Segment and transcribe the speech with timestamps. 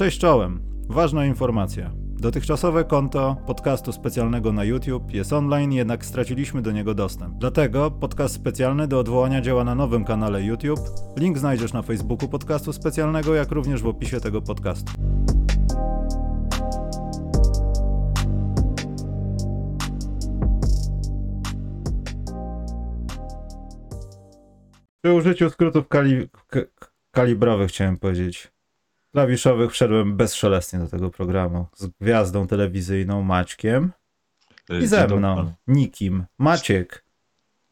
[0.00, 0.62] Cześć czołem.
[0.88, 1.90] Ważna informacja.
[1.96, 7.34] Dotychczasowe konto podcastu specjalnego na YouTube jest online, jednak straciliśmy do niego dostęp.
[7.38, 10.80] Dlatego podcast specjalny do odwołania działa na nowym kanale YouTube.
[11.18, 14.92] Link znajdziesz na Facebooku podcastu specjalnego, jak również w opisie tego podcastu.
[25.02, 26.28] Przy użyciu skrótów kali...
[27.10, 28.59] kalibrowych chciałem powiedzieć.
[29.12, 31.66] Klawiszowych wszedłem bezszelestnie do tego programu.
[31.76, 33.92] Z gwiazdą telewizyjną Maćkiem
[34.82, 36.24] i ze mną, nikim.
[36.38, 37.04] Maciek,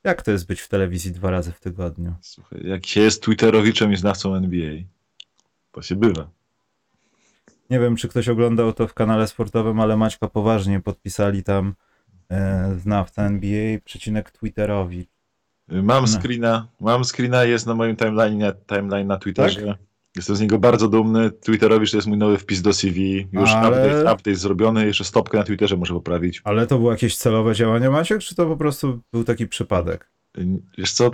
[0.04, 2.14] jak to jest być w telewizji dwa razy w tygodniu?
[2.20, 4.72] Słuchaj, jak się jest Twitterowiczem i znawcą NBA,
[5.72, 6.28] to się bywa.
[7.70, 11.74] Nie wiem, czy ktoś oglądał to w kanale sportowym, ale Maćka poważnie podpisali tam
[12.30, 15.06] e, znawca NBA, przecinek Twitterowi.
[15.68, 16.08] Mam No.
[16.08, 19.66] screena, mam screena, jest na moim timeline, na, timeline na Twitterze.
[19.66, 19.87] Tak?
[20.18, 21.30] Jestem z niego bardzo dumny.
[21.30, 23.28] Twitterowicz to jest mój nowy wpis do CV.
[23.32, 26.40] Już Ale- update, update zrobiony, jeszcze stopkę na Twitterze muszę poprawić.
[26.44, 30.10] Ale to było jakieś celowe działanie Maciek, czy to po prostu był taki przypadek?
[30.78, 31.10] Wiesz co,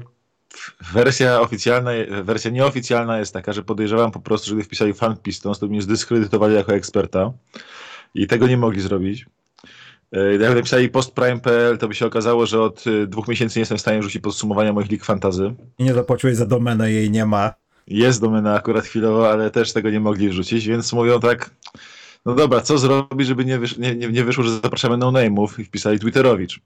[0.93, 1.91] wersja oficjalna,
[2.23, 5.83] wersja nieoficjalna jest taka, że podejrzewam po prostu, że gdy wpisali fan Pistons, to mnie
[5.83, 7.33] zdyskredytowali jako eksperta
[8.15, 9.27] i tego nie mogli zrobić.
[10.13, 13.79] E, Jakby napisali postprime.pl, to by się okazało, że od e, dwóch miesięcy nie jestem
[13.79, 15.55] w stanie rzucić podsumowania moich lig fantazy.
[15.79, 17.55] I nie zapłaciłeś za domenę, jej nie ma.
[17.87, 21.51] Jest domena akurat chwilowo, ale też tego nie mogli wrzucić, więc mówią tak,
[22.27, 25.65] no dobra, co zrobić, żeby nie, wysz, nie, nie, nie wyszło, że zapraszamy no-name'ów i
[25.65, 26.61] wpisali Twitterowicz.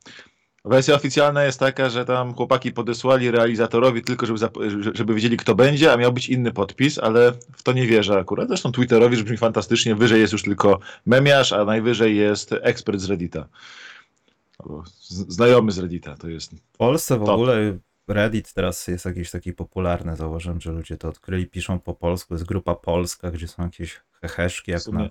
[0.64, 4.46] Wersja oficjalna jest taka, że tam chłopaki podesłali realizatorowi tylko, żeby,
[4.94, 8.48] żeby wiedzieli, kto będzie, a miał być inny podpis, ale w to nie wierzę akurat.
[8.48, 13.48] Zresztą Twitterowicz brzmi fantastycznie, wyżej jest już tylko memiarz, a najwyżej jest ekspert z Reddita.
[15.08, 17.28] Znajomy z Reddita, to jest W Polsce w Top.
[17.28, 20.16] ogóle Reddit teraz jest jakiś taki popularny.
[20.16, 22.34] Zauważyłem, że ludzie to odkryli, piszą po polsku.
[22.34, 25.08] Jest grupa polska, gdzie są jakieś heheszki, jak na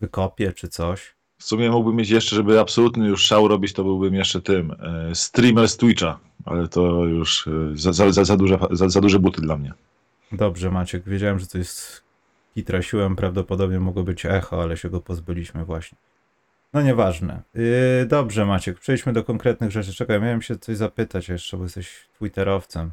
[0.00, 1.16] wykopie czy coś.
[1.38, 4.70] W sumie mógłbym mieć jeszcze, żeby absolutny już szał robić, to byłbym jeszcze tym.
[4.70, 9.00] E, streamer z Twitcha, ale to już e, za, za, za, za, duże, za, za
[9.00, 9.72] duże buty dla mnie.
[10.32, 12.02] Dobrze, Maciek, wiedziałem, że to jest
[12.54, 15.98] kitrasiłem, prawdopodobnie mogło być echo, ale się go pozbyliśmy właśnie.
[16.76, 17.42] No nieważne.
[17.54, 19.92] Yy, dobrze, Maciek, przejdźmy do konkretnych rzeczy.
[19.94, 22.90] Czekaj, miałem się coś zapytać jeszcze, bo jesteś twitterowcem,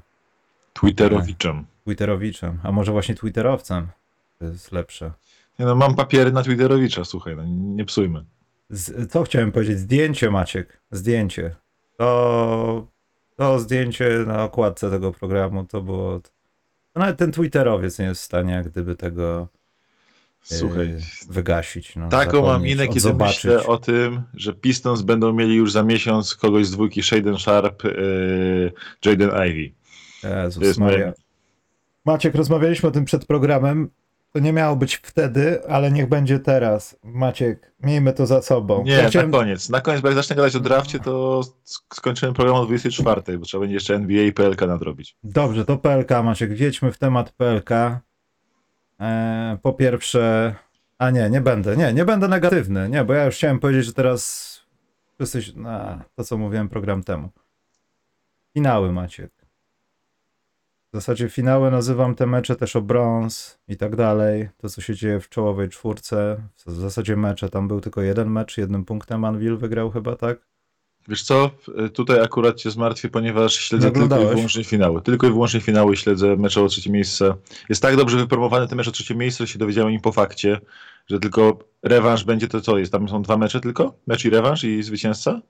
[0.73, 1.65] Twitterowiczem.
[1.83, 3.87] twitterowiczem, a może właśnie twitterowcem?
[4.39, 5.11] To jest lepsze.
[5.59, 8.25] Nie no, mam papiery na Twitterowicza, słuchaj, no, nie psujmy.
[8.69, 9.79] Z, co chciałem powiedzieć?
[9.79, 10.81] Zdjęcie, Maciek.
[10.91, 11.55] Zdjęcie.
[11.97, 12.87] To,
[13.35, 16.19] to zdjęcie na okładce tego programu to było.
[16.93, 19.47] To nawet ten Twitterowiec nie jest w stanie, jak gdyby tego
[20.43, 20.97] Słuchaj, yy,
[21.29, 21.95] wygasić.
[21.95, 23.43] No, taką mam minę, kiedy odzobaczyć.
[23.43, 27.83] myślę o tym, że Pistons będą mieli już za miesiąc kogoś z dwójki Shaden Sharp,
[27.85, 27.89] e,
[29.05, 29.73] Jaden Ivey.
[30.21, 30.97] To Jezus jest Maria.
[30.99, 31.13] moje...
[32.05, 33.89] Maciek, rozmawialiśmy o tym przed programem.
[34.31, 36.97] To nie miało być wtedy, ale niech będzie teraz.
[37.03, 38.83] Maciek, miejmy to za sobą.
[38.83, 39.69] Nie, Ja chciałem- na koniec.
[39.69, 43.45] Na koniec, bo jak zacznę gadać o drafcie, to sk- skończymy program o 24, bo
[43.45, 45.15] trzeba będzie jeszcze NBA i PLK nadrobić.
[45.23, 46.53] Dobrze, to PLK, Maciek.
[46.53, 47.69] Wjedźmy w temat PLK.
[49.03, 50.55] E, po pierwsze,
[50.97, 53.93] a nie, nie będę, nie, nie będę negatywny, nie, bo ja już chciałem powiedzieć, że
[53.93, 54.53] teraz
[55.19, 57.29] jesteś, na to co mówiłem program temu.
[58.53, 59.31] Finały, Maciek.
[60.91, 64.49] W zasadzie finały nazywam te mecze też o brąz i tak dalej.
[64.57, 66.37] To, co się dzieje w czołowej czwórce.
[66.65, 70.37] W zasadzie mecze, tam był tylko jeden mecz, jednym punktem Anvil wygrał chyba, tak?
[71.07, 71.51] Wiesz co,
[71.85, 75.01] y, tutaj akurat cię zmartwię, ponieważ śledzę tylko i wyłącznie finały.
[75.01, 77.33] Tylko i wyłącznie finały śledzę mecze o trzecie miejsce.
[77.69, 80.59] Jest tak dobrze wypromowany ten mecz o trzecie miejsce, że się dowiedziałem im po fakcie,
[81.07, 82.91] że tylko rewanż będzie to co jest.
[82.91, 83.93] Tam są dwa mecze tylko?
[84.07, 85.41] Mecz i rewanż i zwycięzca?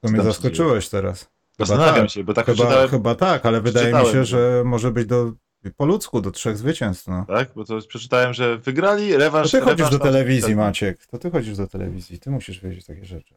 [0.00, 1.28] To mnie zaskoczyłeś teraz.
[1.58, 2.10] Zastanawiam tak.
[2.10, 5.32] się, bo tak Chyba, przeczytałem, chyba tak, ale wydaje mi się, że może być do,
[5.76, 7.06] po ludzku do trzech zwycięstw.
[7.06, 7.24] No.
[7.28, 7.48] tak?
[7.56, 9.50] Bo to przeczytałem, że wygrali To rewanż.
[9.50, 11.06] ty chodzisz do telewizji, Maciek.
[11.06, 12.18] To ty chodzisz do telewizji.
[12.18, 13.34] Ty musisz wiedzieć takie rzeczy.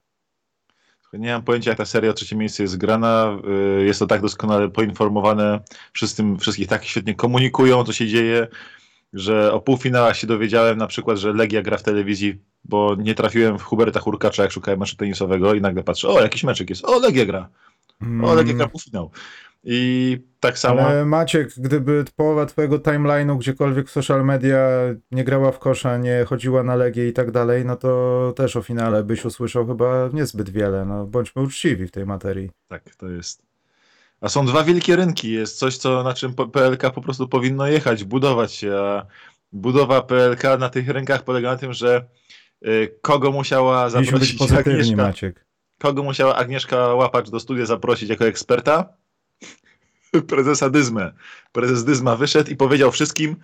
[1.13, 3.38] Nie mam pojęcia, jak ta seria o trzecie miejsce jest grana.
[3.79, 5.59] Y, Jest to tak doskonale poinformowane.
[5.94, 8.47] Wszystkim, wszystkich tak świetnie komunikują, co się dzieje,
[9.13, 13.59] że o półfinałach się dowiedziałem na przykład, że Legia gra w telewizji, bo nie trafiłem
[13.59, 17.00] w Huberta Hurkacza, jak szukałem meczu tenisowego i nagle patrzę, o, jakiś meczek jest, o,
[17.00, 17.50] Legia gra,
[18.23, 19.11] o, Legia gra półfinał.
[19.63, 20.81] I tak samo...
[20.81, 24.59] Ale Maciek, gdyby połowa twojego timeline'u gdziekolwiek w social media
[25.11, 28.61] nie grała w kosza, nie chodziła na Legię i tak dalej, no to też o
[28.61, 30.85] finale byś usłyszał chyba niezbyt wiele.
[30.85, 32.51] No, bądźmy uczciwi w tej materii.
[32.67, 33.41] Tak, to jest.
[34.21, 35.31] A są dwa wielkie rynki.
[35.31, 38.75] Jest coś, co, na czym PLK po prostu powinno jechać, budować się.
[38.75, 39.06] A
[39.51, 42.06] budowa PLK na tych rynkach polega na tym, że
[42.67, 45.45] y, kogo musiała zaprosić pozytywni, Agnieszka, Maciek.
[45.79, 48.94] kogo musiała Agnieszka Łapacz do studia zaprosić jako eksperta?
[50.27, 51.11] Prezesa Dyzmę.
[51.51, 53.35] Prezes Dyzma wyszedł i powiedział wszystkim,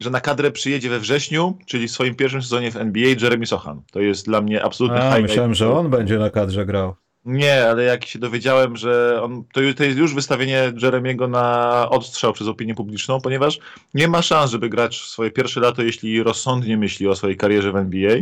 [0.00, 3.82] że na kadrę przyjedzie we wrześniu, czyli w swoim pierwszym sezonie w NBA Jeremy Sochan.
[3.92, 5.30] To jest dla mnie absolutny A, highlight.
[5.30, 6.94] myślałem, że on będzie na kadrze grał.
[7.24, 12.32] Nie, ale jak się dowiedziałem, że on, to, to jest już wystawienie Jeremiego na odstrzał
[12.32, 13.58] przez opinię publiczną, ponieważ
[13.94, 17.76] nie ma szans, żeby grać swoje pierwsze lato, jeśli rozsądnie myśli o swojej karierze w
[17.76, 18.16] NBA.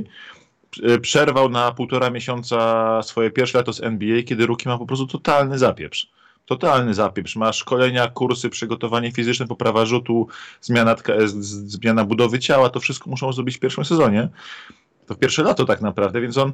[0.71, 5.07] P- Przerwał na półtora miesiąca swoje pierwsze lato z NBA, kiedy Ruki ma po prostu
[5.07, 6.07] totalny zapieprz.
[6.51, 7.37] Totalny zapieprz.
[7.37, 10.29] Ma szkolenia, kursy, przygotowanie fizyczne, poprawa rzutu,
[10.61, 10.97] zmiana,
[11.67, 12.71] zmiana budowy ciała.
[12.71, 14.29] To wszystko muszą zrobić w pierwszym sezonie.
[15.07, 16.53] To pierwsze lato tak naprawdę, więc on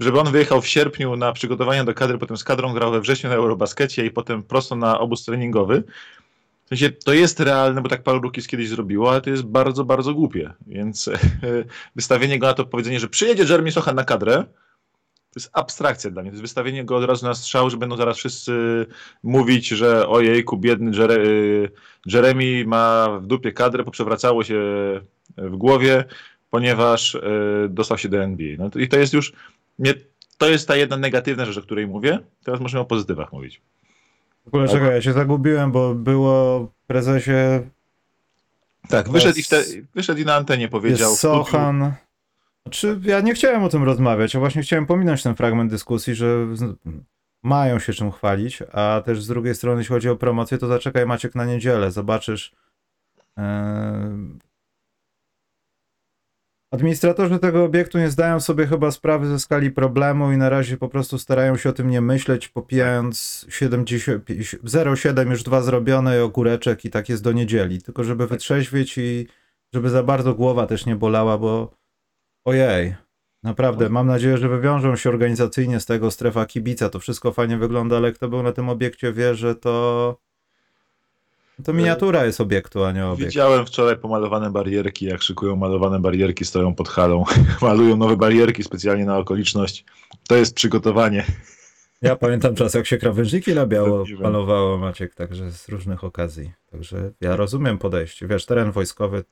[0.00, 3.30] żeby on wyjechał w sierpniu na przygotowania do kadry, potem z kadrą grał we wrześniu
[3.30, 5.82] na Eurobaskecie i potem prosto na obóz treningowy.
[6.64, 9.84] W sensie to jest realne, bo tak paru Rookies kiedyś zrobiło, ale to jest bardzo,
[9.84, 10.52] bardzo głupie.
[10.66, 11.10] Więc
[11.96, 14.44] wystawienie go na to powiedzenie, że przyjedzie Jeremy Sochan na kadrę,
[15.30, 16.30] to jest abstrakcja dla mnie.
[16.30, 18.52] To jest wystawienie go od razu na strzał, że będą zaraz wszyscy
[19.22, 21.70] mówić, że ojejku, biedny Jere y,
[22.06, 24.54] Jeremy ma w dupie kadrę, poprzewracało się
[25.36, 26.04] w głowie,
[26.50, 27.20] ponieważ y,
[27.70, 28.56] dostał się do NBA.
[28.58, 29.32] No to, I to jest już
[29.78, 29.94] nie,
[30.38, 32.18] to jest ta jedna negatywna rzecz, o której mówię.
[32.44, 33.60] Teraz możemy o pozytywach mówić.
[34.44, 37.32] W ogóle czekaj, ja się zagubiłem, bo było prezesie
[38.88, 39.64] Tak, wyszedł i, wte,
[39.94, 41.10] wyszedł i na antenie powiedział.
[41.10, 41.92] jest studiu-
[42.68, 46.46] Znaczy, ja nie chciałem o tym rozmawiać, a właśnie chciałem pominąć ten fragment dyskusji, że
[47.42, 51.06] mają się czym chwalić, a też z drugiej strony, jeśli chodzi o promocję, to zaczekaj
[51.06, 52.52] Maciek na niedzielę, zobaczysz.
[53.36, 54.38] em,
[56.70, 60.88] Administratorzy tego obiektu nie zdają sobie chyba sprawy ze skali problemu i na razie po
[60.88, 64.24] prostu starają się o tym nie myśleć, popijając 70,
[64.64, 67.82] 0,7 już dwa zrobione i ogóreczek i tak jest do niedzieli.
[67.82, 69.26] Tylko żeby wytrzeźwieć i
[69.74, 71.77] żeby za bardzo głowa też nie bolała, bo
[72.48, 72.94] ojej,
[73.42, 77.96] naprawdę, mam nadzieję, że wywiążą się organizacyjnie z tego strefa kibica, to wszystko fajnie wygląda,
[77.96, 80.16] ale kto był na tym obiekcie wie, że to
[81.64, 83.30] to miniatura jest obiektu, a nie obiekt.
[83.30, 87.24] Widziałem wczoraj pomalowane barierki, jak szykują malowane barierki, stoją pod halą.
[87.62, 89.84] Malują nowe barierki specjalnie na okoliczność.
[90.28, 91.24] To jest przygotowanie.
[92.02, 96.52] Ja pamiętam czas, jak się krawężniki na biało malowało, Maciek, także z różnych okazji.
[96.70, 98.26] Także ja rozumiem podejście.
[98.26, 99.24] Wiesz, teren wojskowy,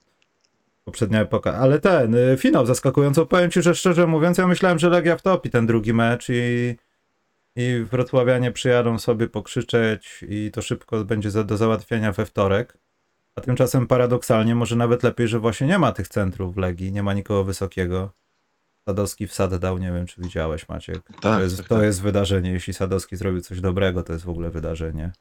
[0.87, 3.27] poprzednia epoka, ale ten, y, finał zaskakująco.
[3.27, 6.77] Powiem ci, że szczerze mówiąc, ja myślałem, że Legia wtopi ten drugi mecz i,
[7.57, 12.79] i wrocławianie przyjadą sobie pokrzyczeć i to szybko będzie za, do załatwienia we wtorek.
[13.35, 17.03] A tymczasem paradoksalnie, może nawet lepiej, że właśnie nie ma tych centrów w Legii, nie
[17.03, 18.11] ma nikogo wysokiego.
[18.85, 21.03] Sadowski wsad dał, nie wiem czy widziałeś Maciek.
[21.03, 21.85] Tak, to jest, tak, to tak.
[21.85, 22.51] jest wydarzenie.
[22.51, 25.13] Jeśli Sadowski zrobił coś dobrego, to jest w ogóle wydarzenie.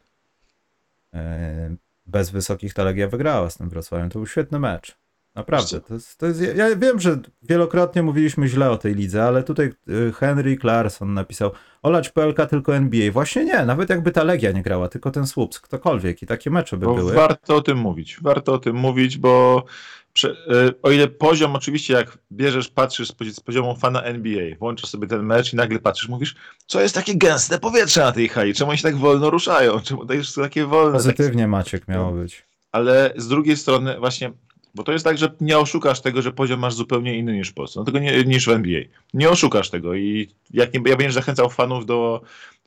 [1.13, 1.75] E,
[2.05, 4.09] Bez wysokich ta Legia wygrała z tym Wrocławiem.
[4.09, 4.97] To był świetny mecz.
[5.35, 5.81] Naprawdę.
[5.81, 9.73] To jest, to jest, ja wiem, że wielokrotnie mówiliśmy źle o tej lidze, ale tutaj
[9.89, 11.51] y, Henry Clarkson napisał
[11.83, 13.11] olać PLK tylko NBA.
[13.11, 16.77] Właśnie nie, nawet jakby ta Legia nie grała, tylko ten Słups, ktokolwiek i takie mecze
[16.77, 17.13] by Bo były.
[17.13, 18.17] warto o tym mówić.
[18.21, 19.65] Warto o tym mówić, bo
[20.13, 24.55] prze, y, o ile poziom, oczywiście, jak bierzesz, patrzysz z, pozi- z poziomu fana NBA,
[24.59, 26.35] włączasz sobie ten mecz i nagle patrzysz, mówisz,
[26.67, 30.05] co jest takie gęste powietrze na tej hali, czemu oni się tak wolno ruszają, czemu
[30.05, 30.91] to jest takie wolne.
[30.91, 32.45] Tak, Pozytywnie Maciek miało być.
[32.71, 34.31] ale z drugiej strony właśnie,
[34.75, 37.53] bo to jest tak, że nie oszukasz tego, że poziom masz zupełnie inny niż w
[37.53, 38.81] Polsce, no tego nie, niż w NBA.
[39.13, 42.21] Nie oszukasz tego i jak nie, ja będziesz zachęcał fanów do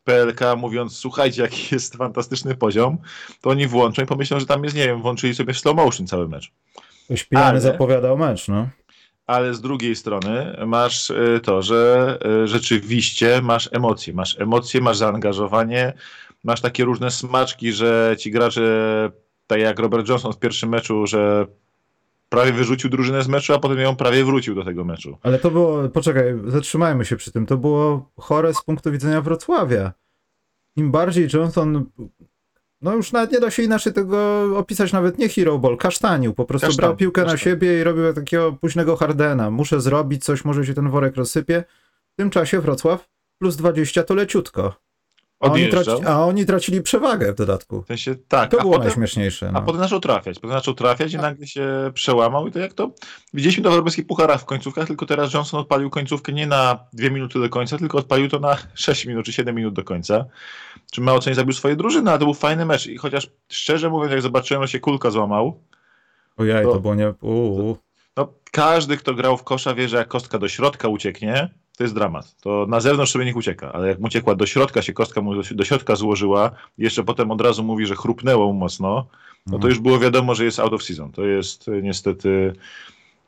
[0.05, 2.99] PLK mówiąc, słuchajcie, jaki jest fantastyczny poziom,
[3.41, 6.29] to oni włączą i pomyślą, że tam jest, nie wiem, włączyli sobie slow motion cały
[6.29, 6.53] mecz.
[7.05, 8.69] Ktoś pijany Ale- zapowiadał mecz, no.
[9.27, 14.97] Ale z drugiej strony masz y, to, że y, rzeczywiście masz emocje, masz emocje, masz
[14.97, 15.93] zaangażowanie,
[16.45, 18.63] masz takie różne smaczki, że ci gracze,
[19.47, 21.47] tak jak Robert Johnson w pierwszym meczu, że
[22.29, 25.19] prawie wyrzucił drużynę z meczu, a potem ją prawie wrócił do tego meczu.
[25.23, 27.47] Ale to było, poczekaj, zatrzymajmy się przy tym.
[27.47, 29.93] To było chore z punktu widzenia Wrocławia.
[30.77, 31.87] Im bardziej Johnson,
[32.83, 36.45] no już nawet nie da się inaczej tego opisać, nawet nie hero ball, kasztanił, po
[36.45, 37.39] prostu Kasztan, brał piłkę na kasztan.
[37.39, 39.51] siebie i robił takiego późnego Hardena.
[39.51, 41.65] Muszę zrobić coś, może się ten worek rozsypie.
[42.13, 43.09] W tym czasie Wrocław
[43.39, 44.75] plus 20 to leciutko.
[45.41, 47.83] A oni, traci, a oni tracili przewagę w dodatku.
[47.83, 49.49] W sensie, tak, To a było potem, najśmieszniejsze.
[49.49, 49.63] a No.
[49.63, 50.39] potem zaczął trafiać.
[50.39, 52.91] Potem zaczął trafiać i nagle się przełamał i to jak to...
[53.35, 57.11] Widzieliśmy to w europejskich pucharach w końcówkach, tylko teraz Johnson odpalił końcówkę nie na dwie
[57.11, 60.25] minuty do końca, tylko odpalił to na 6 minut czy 7 minut do końca.
[60.93, 62.87] Czy mało co nie zabił swojej drużyny, ale to był fajny mecz.
[62.87, 65.61] I chociaż szczerze mówiąc, jak zobaczyłem, że się kulka złamał,
[66.37, 67.15] Ojej, to- to było nie...
[67.21, 67.77] Uu.
[68.17, 71.95] no każdy, kto grał w kosza wie, że jak kostka do środka ucieknie, to jest
[71.95, 72.35] dramat.
[72.41, 75.43] To na zewnątrz sobie niech ucieka, ale jak mu uciekła do środka, się kostka mu
[75.55, 79.07] do, środka złożyła i jeszcze potem od razu mówi, że chrupnęło mu mocno,
[79.47, 81.13] no to już było wiadomo, że jest out of season.
[81.13, 82.53] To jest y, niestety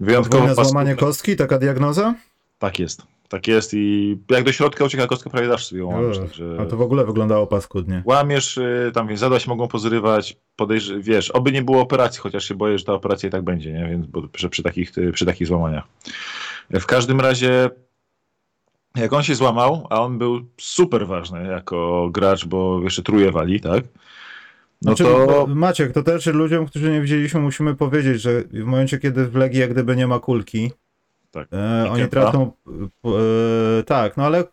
[0.01, 0.97] wyjątkowo złamanie paskudne.
[0.97, 2.15] kostki, taka diagnoza?
[2.59, 3.03] Tak jest.
[3.29, 6.19] Tak jest i jak do środka ucieka kostka, prawie zawsze sobie ją łamiesz.
[6.19, 8.03] Także A to w ogóle wyglądało paskudnie.
[8.05, 12.45] łamiesz, y, tam więc zadła się mogą pozrywać, podejrz, wiesz, oby nie było operacji, chociaż
[12.45, 13.89] się boję, że ta operacja i tak będzie, nie?
[13.91, 15.85] Więc, bo przy, przy, takich, y, przy takich złamaniach.
[16.71, 17.71] W każdym razie
[18.97, 23.61] jak on się złamał, a on był super ważny jako gracz, bo jeszcze truje wali,
[23.61, 23.85] tak?
[24.83, 28.99] No Znaczy, to Maciek, to też ludziom, którzy nie widzieliśmy, musimy powiedzieć, że w momencie,
[28.99, 30.73] kiedy w Legii jak gdyby nie ma kulki,
[31.31, 31.49] Tak.
[31.53, 32.53] e, oni tracą...
[33.05, 34.45] E, tak, no ale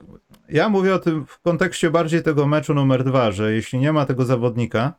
[0.50, 4.06] ja mówię o tym w kontekście bardziej tego meczu numer dwa, że jeśli nie ma
[4.06, 4.94] tego zawodnika,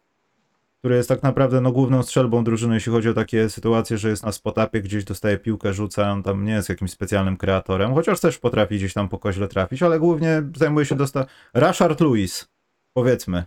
[0.79, 4.23] który jest tak naprawdę no, główną strzelbą drużyny, jeśli chodzi o takie sytuacje, że jest
[4.23, 8.39] na spotapie, gdzieś dostaje piłkę, rzuca, on tam nie jest jakimś specjalnym kreatorem, chociaż też
[8.39, 11.27] potrafi gdzieś tam po koźle trafić, ale głównie zajmuje się dosta...
[11.55, 12.49] Rashard Lewis,
[12.93, 13.45] powiedzmy,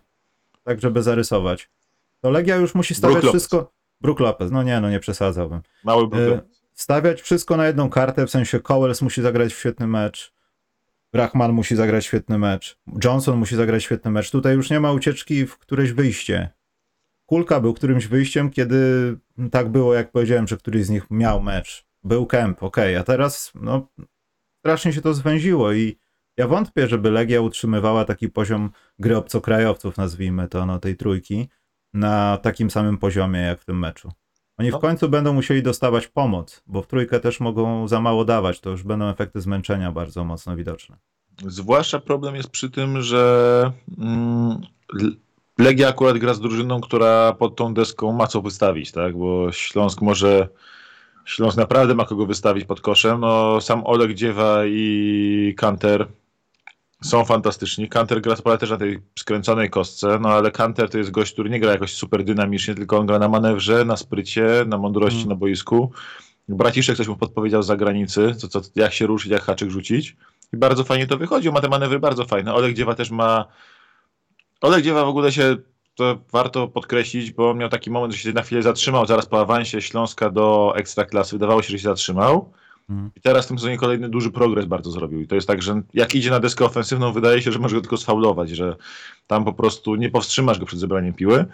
[0.63, 1.69] tak żeby zarysować.
[2.21, 3.41] To Legia już musi stawiać Brook Lopez.
[3.41, 3.71] wszystko...
[4.01, 5.61] Brook Lopez, no nie, no nie przesadzałbym.
[5.83, 6.33] mały był.
[6.33, 6.41] E,
[6.73, 10.33] stawiać wszystko na jedną kartę, w sensie Cowells musi zagrać świetny mecz,
[11.13, 14.31] Rachman musi zagrać świetny mecz, Johnson musi zagrać świetny mecz.
[14.31, 16.49] Tutaj już nie ma ucieczki w któreś wyjście.
[17.31, 18.77] Kulka był którymś wyjściem, kiedy
[19.51, 21.85] tak było, jak powiedziałem, że któryś z nich miał mecz.
[22.03, 23.87] Był Kemp, okej, a teraz no,
[24.59, 25.97] strasznie się to zwęziło i
[26.37, 28.69] ja wątpię, żeby Legia utrzymywała taki poziom
[28.99, 31.49] gry obcokrajowców, nazwijmy to, no tej trójki,
[31.93, 34.11] na takim samym poziomie jak w tym meczu.
[34.57, 34.79] Oni w No.
[34.79, 38.83] końcu będą musieli dostawać pomoc, bo w trójkę też mogą za mało dawać, to już
[38.83, 40.97] będą efekty zmęczenia bardzo mocno widoczne.
[41.47, 44.61] Zwłaszcza problem jest przy tym, że mm,
[45.61, 49.17] Legia akurat gra z drużyną, która pod tą deską ma co wystawić, tak?
[49.17, 50.47] Bo Śląsk może.
[51.25, 53.19] Śląsk naprawdę ma kogo wystawić pod koszem.
[53.19, 56.07] No, sam Oleg Dziewa i Kanter
[57.03, 57.89] są fantastyczni.
[57.89, 61.49] Kanter gra spora też na tej skręconej kostce, no ale Kanter to jest gość, który
[61.49, 65.29] nie gra jakoś super dynamicznie, tylko on gra na manewrze, na sprycie, na mądrości Mm.
[65.29, 65.91] na boisku.
[66.49, 70.15] Braciszek coś mu podpowiedział z zagranicy, co, co, jak się ruszyć, jak haczyk rzucić.
[70.53, 72.53] I bardzo fajnie to wychodzi, ma te manewry bardzo fajne.
[72.53, 73.45] Oleg Dziewa też ma...
[74.61, 75.55] Oleg Dziewa w ogóle się,
[75.95, 79.81] to warto podkreślić, bo miał taki moment, że się na chwilę zatrzymał zaraz po awansie
[79.81, 81.35] Śląska do Ekstraklasy.
[81.35, 82.51] Wydawało się, że się zatrzymał.
[82.89, 83.11] Mhm.
[83.15, 85.21] I teraz w tym sezonie kolejny duży progres bardzo zrobił.
[85.21, 87.81] I to jest tak, że jak idzie na deskę ofensywną, wydaje się, że może go
[87.81, 88.75] tylko sfaulować, że
[89.27, 91.45] tam po prostu nie powstrzymasz go przed zebraniem piły.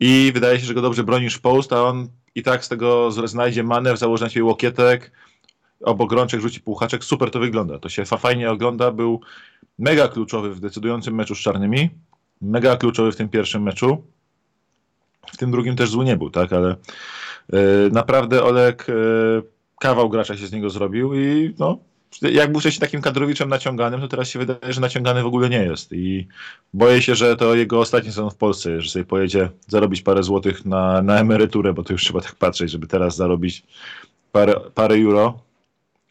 [0.00, 3.10] I wydaje się, że go dobrze bronisz w post, a on i tak z tego
[3.10, 5.12] znajdzie manewr, założy na ciebie łokietek,
[5.80, 7.04] obok rączek rzuci półhaczek.
[7.04, 7.78] Super to wygląda.
[7.78, 8.90] To się fa- fajnie ogląda.
[8.90, 9.20] Był
[9.78, 11.90] mega kluczowy w decydującym meczu z czarnymi.
[12.42, 14.02] Mega kluczowy w tym pierwszym meczu.
[15.32, 16.76] W tym drugim też zły nie był, tak, ale
[17.52, 17.58] yy,
[17.92, 19.42] naprawdę Olek yy,
[19.80, 21.78] kawał gracza się z niego zrobił i no,
[22.22, 25.64] jak był wcześniej takim kadrowiczem naciąganym, to teraz się wydaje, że naciągany w ogóle nie
[25.64, 26.28] jest i
[26.74, 30.64] boję się, że to jego ostatni sezon w Polsce, że sobie pojedzie zarobić parę złotych
[30.64, 33.62] na, na emeryturę, bo to już trzeba tak patrzeć, żeby teraz zarobić
[34.32, 35.38] parę, parę euro,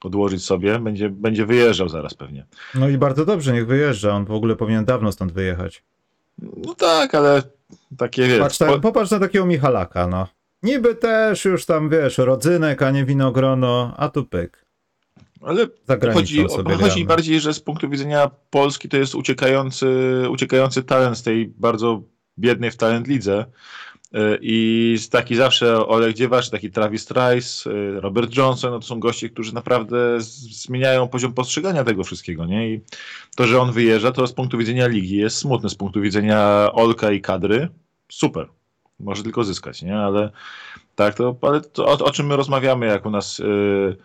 [0.03, 2.45] odłożyć sobie, będzie, będzie wyjeżdżał zaraz pewnie.
[2.75, 5.83] No i bardzo dobrze, niech wyjeżdża, on w ogóle powinien dawno stąd wyjechać.
[6.41, 7.41] No tak, ale
[7.97, 10.27] takie wiesz, Patrz, tak, po- popatrz na takiego Michalaka, no.
[10.63, 14.65] Niby też już tam, wiesz, rodzynek, a nie winogrono, a tu pyk.
[15.41, 15.67] ale
[16.13, 16.37] Chodzi,
[16.77, 19.87] chodzi bardziej, że z punktu widzenia Polski to jest uciekający,
[20.29, 22.01] uciekający talent z tej bardzo
[22.39, 23.45] biednej w talent lidze.
[24.15, 28.99] Y, I taki zawsze Oleg Dziewacz, taki Travis Trice, y, Robert Johnson, no to są
[28.99, 32.73] goście, którzy naprawdę zmieniają poziom postrzegania tego wszystkiego, nie?
[32.73, 32.81] I
[33.35, 37.11] to, że on wyjeżdża, to z punktu widzenia ligi jest smutne, z punktu widzenia Olka
[37.11, 37.69] i kadry,
[38.09, 38.47] super.
[38.99, 39.97] Może tylko zyskać, nie?
[39.97, 40.31] Ale
[40.95, 43.95] tak, to, ale to o, o czym my rozmawiamy, jak u nas y,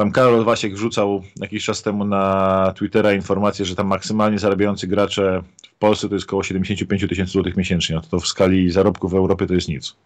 [0.00, 5.42] tam Karol Wasiek wrzucał jakiś czas temu na Twittera informację, że tam maksymalnie zarabiający gracze
[5.62, 7.96] w Polsce to jest około 75 tysięcy złotych miesięcznie.
[7.96, 9.96] No to, w skali zarobków w Europie to jest nic.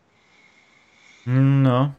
[1.26, 1.92] No.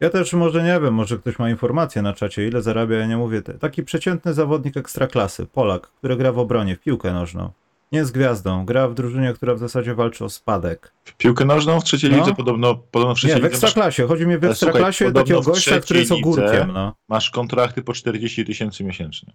[0.00, 3.16] Ja też może nie wiem, może ktoś ma informację na czacie, ile zarabia, ja nie
[3.16, 3.42] mówię.
[3.42, 7.50] Taki przeciętny zawodnik ekstraklasy, Polak, który gra w obronie, w piłkę nożną.
[7.94, 10.92] Nie jest gwiazdą, gra w drużynie, która w zasadzie walczy o spadek.
[11.04, 12.16] W piłkę nożną w trzeciej No.
[12.16, 15.04] lidze podobno, podobno w trzeciej Nie, w lidze masz, ekstraklasie, chodzi mi w słuchaj, ekstraklasie
[15.04, 16.94] podobno takiego gościa, który jest ogórkiem, no.
[17.08, 19.32] masz kontrakty po 40 tysięcy miesięcznie.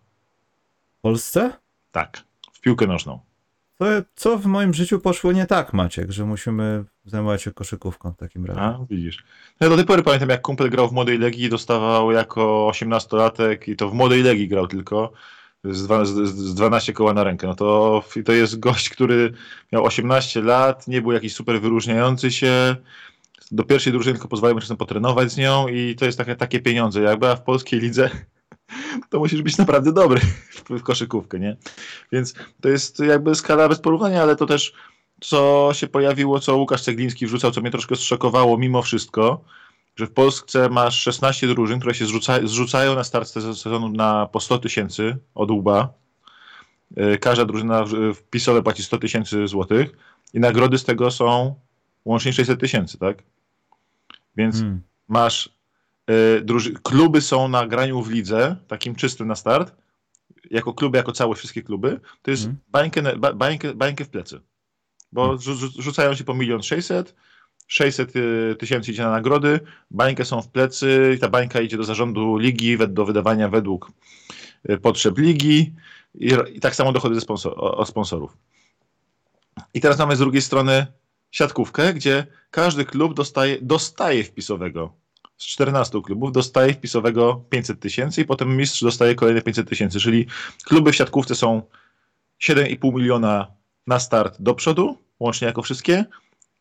[0.98, 1.54] W Polsce?
[1.92, 2.24] Tak,
[2.54, 3.20] w piłkę nożną.
[3.78, 3.86] To,
[4.16, 8.46] co w moim życiu poszło nie tak, Maciek, że musimy zajmować się koszykówką w takim
[8.46, 8.62] razie.
[8.62, 9.24] A, widzisz.
[9.62, 12.70] No Ja do tej pory pamiętam, jak kumpel grał w Młodej Legii i dostawał jako
[12.72, 15.12] 18-latek i to w Młodej Legii grał tylko
[15.64, 17.48] z, dwa, z, z 12 koła na rękę.
[17.48, 19.34] No to, to jest gość, który
[19.72, 22.76] miał 18 lat, nie był jakiś super wyróżniający się.
[23.52, 27.02] Do pierwszej drużyny tylko pozwalają czasem potrenować z nią i to jest takie, takie pieniądze.
[27.02, 28.10] Jak była w polskiej lidze,
[29.10, 30.22] to musisz być naprawdę dobry
[30.70, 31.58] w koszykówkę, nie?
[32.12, 34.74] Więc to jest jakby skala bez porównania, ale to też
[35.22, 39.44] co się pojawiło, co Łukasz Cegliński wrzucał, co mnie troszkę zszokowało mimo wszystko,
[40.00, 44.40] że w Polsce masz 16 drużyn, które się zrzuca, zrzucają na start sezonu na po
[44.40, 45.94] 100 tysięcy od łba.
[46.96, 49.92] E, każda drużyna wpisowe płaci 100 tysięcy złotych
[50.34, 51.56] i nagrody z tego są
[52.06, 53.24] łącznie 600 tysięcy, tak?
[54.36, 54.82] Więc hmm.
[55.08, 55.50] masz
[56.10, 59.76] y, druży- kluby są na graniu w lidze, takim czystym na start,
[60.52, 62.60] jako kluby, jako całość, wszystkie kluby, to jest hmm.
[62.68, 64.42] bańkę, ba, bańkę, bańkę w plecy.
[65.12, 65.72] Bo hmm.
[65.80, 67.16] rzucają się po milion sześćset,
[67.70, 69.60] 600 y, tysięcy idzie na nagrody,
[69.92, 73.92] bańkę są w plecy i ta bańka idzie do zarządu ligi, do wydawania według
[74.70, 75.74] y, potrzeb ligi
[76.16, 78.38] i, i tak samo dochody sponsor, od sponsorów.
[79.74, 80.88] I teraz mamy z drugiej strony
[81.32, 84.94] siatkówkę, gdzie każdy klub dostaje, dostaje wpisowego.
[85.38, 90.26] Z 14 klubów dostaje wpisowego 500 tysięcy i potem mistrz dostaje kolejne 500 tysięcy, czyli
[90.64, 91.62] kluby w siatkówce są
[92.44, 93.48] 7,5 miliona
[93.88, 96.06] na start do przodu, łącznie jako wszystkie.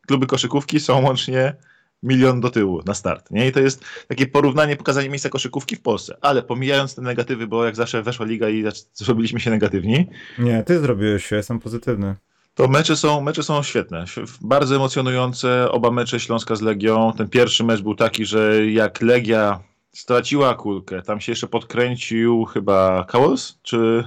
[0.09, 1.55] Kluby koszykówki są łącznie
[2.03, 3.31] milion do tyłu na start.
[3.31, 3.47] Nie?
[3.47, 6.17] I to jest takie porównanie, pokazanie miejsca koszykówki w Polsce.
[6.21, 8.63] Ale pomijając te negatywy, bo jak zawsze weszła liga i
[8.93, 10.07] zrobiliśmy się negatywni.
[10.39, 12.15] Nie, ty zrobiłeś się, jestem pozytywny
[12.55, 14.05] to mecze są, mecze są świetne.
[14.41, 15.71] Bardzo emocjonujące.
[15.71, 17.13] Oba mecze Śląska z Legią.
[17.17, 19.59] Ten pierwszy mecz był taki, że jak Legia
[19.93, 24.03] straciła kulkę, tam się jeszcze podkręcił chyba Kaos, czy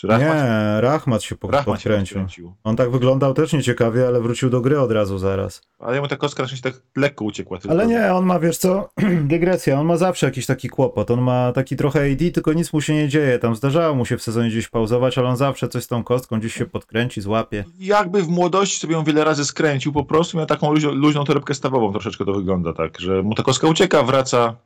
[0.00, 0.34] czy Rachmat?
[0.34, 2.52] Nie, Rachmat się Rachmat podkręcił.
[2.64, 5.62] On tak wyglądał też nieciekawie, ale wrócił do gry od razu zaraz.
[5.78, 7.58] Ale jemu ta kostka szczęście tak lekko uciekła.
[7.58, 7.74] Tylko.
[7.74, 8.88] Ale nie, on ma, wiesz co,
[9.34, 11.10] dygresja, on ma zawsze jakiś taki kłopot.
[11.10, 13.38] On ma taki trochę AD, tylko nic mu się nie dzieje.
[13.38, 16.38] Tam zdarzało mu się w sezonie gdzieś pauzować, ale on zawsze coś z tą kostką
[16.38, 17.64] gdzieś się podkręci, złapie.
[17.78, 21.54] Jakby w młodości sobie ją wiele razy skręcił, po prostu miał taką luźną, luźną torebkę
[21.54, 24.56] stawową, troszeczkę to wygląda tak, że mu ta kostka ucieka, wraca,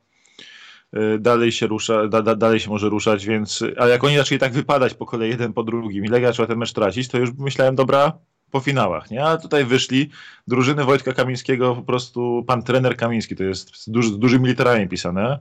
[1.18, 4.52] dalej się rusza, da, da, dalej się może ruszać, więc, a jak oni zaczęli tak
[4.52, 7.74] wypadać po kolei jeden po drugim i Legia trzeba ten mecz tracić, to już myślałem,
[7.74, 8.12] dobra,
[8.54, 9.24] po finałach, nie?
[9.24, 10.10] A tutaj wyszli
[10.46, 15.38] drużyny Wojtka Kamińskiego, po prostu pan trener Kamiński, to jest z, duży, dużymi literami pisane,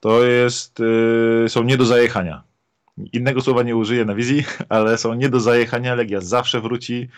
[0.00, 2.42] to jest, yy, są nie do zajechania.
[3.12, 7.08] Innego słowa nie użyję na wizji, ale są nie do zajechania, Legia zawsze wróci,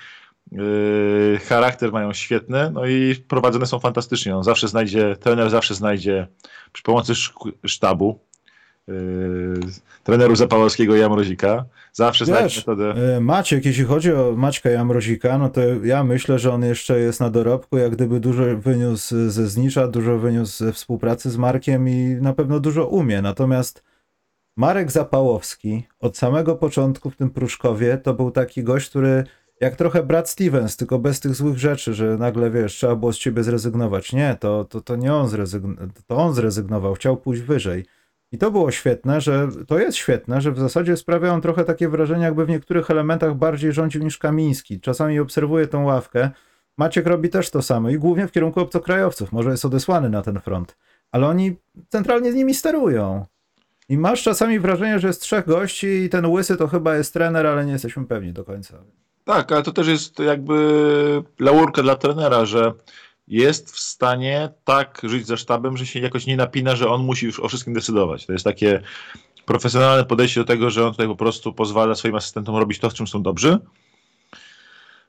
[0.53, 4.37] Yy, charakter mają świetny, no i prowadzone są fantastycznie.
[4.37, 6.27] On zawsze znajdzie, trener zawsze znajdzie
[6.73, 7.13] przy pomocy
[7.65, 8.19] sztabu,
[8.89, 8.95] yy,
[10.05, 12.95] treneru Zapałowskiego Jamrozika, zawsze Wiesz, znajdzie metodę.
[13.15, 17.21] Yy, Maciek, jeśli chodzi o Maćka Jamrozika, no to ja myślę, że on jeszcze jest
[17.21, 22.17] na dorobku, jak gdyby dużo wyniósł ze znicza, dużo wyniósł ze współpracy z Markiem i
[22.21, 23.23] na pewno dużo umie.
[23.23, 23.83] Natomiast
[24.57, 29.25] Marek Zapałowski od samego początku w tym Pruszkowie to był taki gość, który
[29.63, 33.19] jak trochę brat Stevens, tylko bez tych złych rzeczy, że nagle wiesz, trzeba było z
[33.19, 34.13] ciebie zrezygnować.
[34.13, 37.85] Nie, to, to, to nie on zrezygnował, to on zrezygnował, chciał pójść wyżej.
[38.33, 41.89] I to było świetne, że to jest świetne, że w zasadzie sprawia on trochę takie
[41.89, 44.81] wrażenie, jakby w niektórych elementach bardziej rządził niż Kamiński.
[44.81, 46.31] Czasami obserwuję tą ławkę.
[46.79, 49.33] Maciek robi też to samo i głównie w kierunku obcokrajowców.
[49.33, 50.77] Może jest odesłany na ten front,
[51.11, 51.57] ale oni
[51.89, 53.27] centralnie z nimi sterują.
[53.89, 57.47] I masz czasami wrażenie, że jest trzech gości i ten łysy to chyba jest trener,
[57.47, 58.85] ale nie jesteśmy pewni do końca.
[59.25, 62.73] Tak, ale to też jest jakby laurka dla trenera, że
[63.29, 67.27] jest w stanie tak żyć ze sztabem, że się jakoś nie napina, że on musi
[67.27, 68.27] już o wszystkim decydować.
[68.27, 68.83] To jest takie
[69.47, 72.95] profesjonalne podejście do tego, że on tutaj po prostu pozwala swoim asystentom robić to, w
[72.95, 73.59] czym są dobrzy.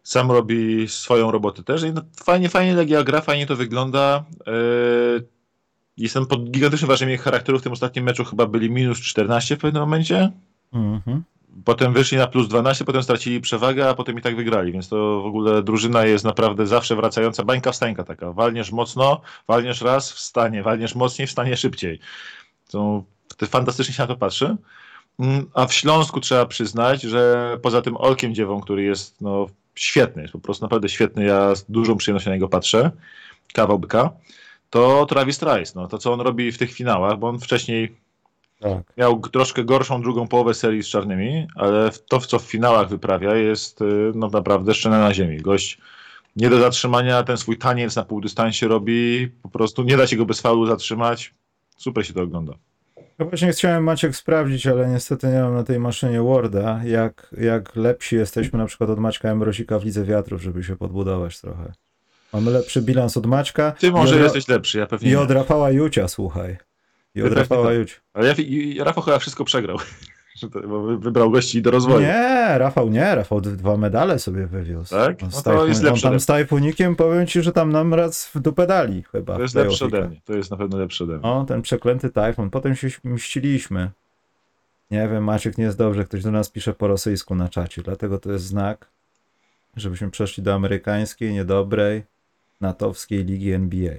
[0.04, 1.84] Sam robi swoją robotę też.
[1.84, 4.24] I no, fajnie, fajnie Legia gra, fajnie to wygląda.
[4.48, 5.28] Yy,
[5.98, 7.60] jestem pod gigantycznym wrażeniem charakteru.
[7.60, 10.32] W tym ostatnim meczu chyba byli minus 14 w pewnym momencie.
[10.74, 11.24] Mhm.
[11.66, 15.22] Potem wyszli na plus 12, potem stracili przewagę, a potem i tak wygrali, więc to
[15.22, 18.32] w ogóle drużyna jest naprawdę zawsze wracająca, bańka wstańka taka.
[18.32, 22.00] Walniesz mocno, walniesz raz, wstanie, walniesz mocniej, wstanie szybciej.
[22.72, 23.04] To,
[23.48, 24.58] fantastycznie się na to patrzy.
[25.20, 30.22] Mm, a w Śląsku trzeba przyznać, że poza tym Olkiem Dziewą, który jest no, świetny,
[30.22, 32.92] jest po prostu naprawdę świetny, ja z dużą przyjemnością na niego patrzę,
[33.54, 34.12] kawał byka,
[34.70, 37.96] to Travis Trice, no, to co on robi w tych finałach, bo on wcześniej
[38.64, 38.98] tak.
[38.98, 43.82] Miał troszkę gorszą drugą połowę serii z czarnymi, ale to, co w finałach wyprawia, jest
[43.82, 45.38] y, no, naprawdę szczena na ziemi.
[45.38, 45.78] Gość
[46.36, 50.26] nie do zatrzymania, ten swój taniec na półdystansie robi, po prostu nie da się go
[50.26, 51.34] bez faulu zatrzymać.
[51.78, 52.54] Super się to ogląda.
[53.20, 57.76] No właśnie chciałem Maciek sprawdzić, ale niestety nie mam na tej maszynie Worda, jak, jak
[57.76, 61.74] lepsi jesteśmy na przykład od Maćka Emrozika w Lidze Wiatrów, żeby się podbudować trochę.
[62.34, 63.72] Mamy lepszy bilans od Maćka.
[63.72, 66.58] Ty może jesteś lepszy, ja pewnie I od Rafała Jucia, słuchaj.
[67.16, 68.02] I od Rafała Juć.
[68.14, 68.36] Ale
[68.80, 69.78] Rafał chyba wszystko przegrał.
[70.70, 72.02] Bo wybrał gości do rozwoju.
[72.02, 74.90] Nie, Rafał nie, Rafał dwa medale sobie wywiózł.
[74.90, 75.22] Tak?
[75.22, 76.08] No to jest lepsze.
[76.08, 79.36] On tam z Tajfunikiem powiem ci, że tam nam raz w dupę dali chyba.
[79.36, 80.22] To jest lepsze ode mnie.
[80.26, 81.24] To jest na pewno lepsze ode mnie.
[81.24, 82.50] O, ten przeklęty Tajfun.
[82.50, 83.92] Potem się mściliśmy.
[84.92, 88.20] Nie wiem, Maciek nie jest dobrze, ktoś do nas pisze po rosyjsku na czacie, dlatego
[88.20, 88.90] to jest znak,
[89.76, 92.04] żebyśmy przeszli do amerykańskiej, niedobrej,
[92.62, 93.94] natowskiej ligi NBA.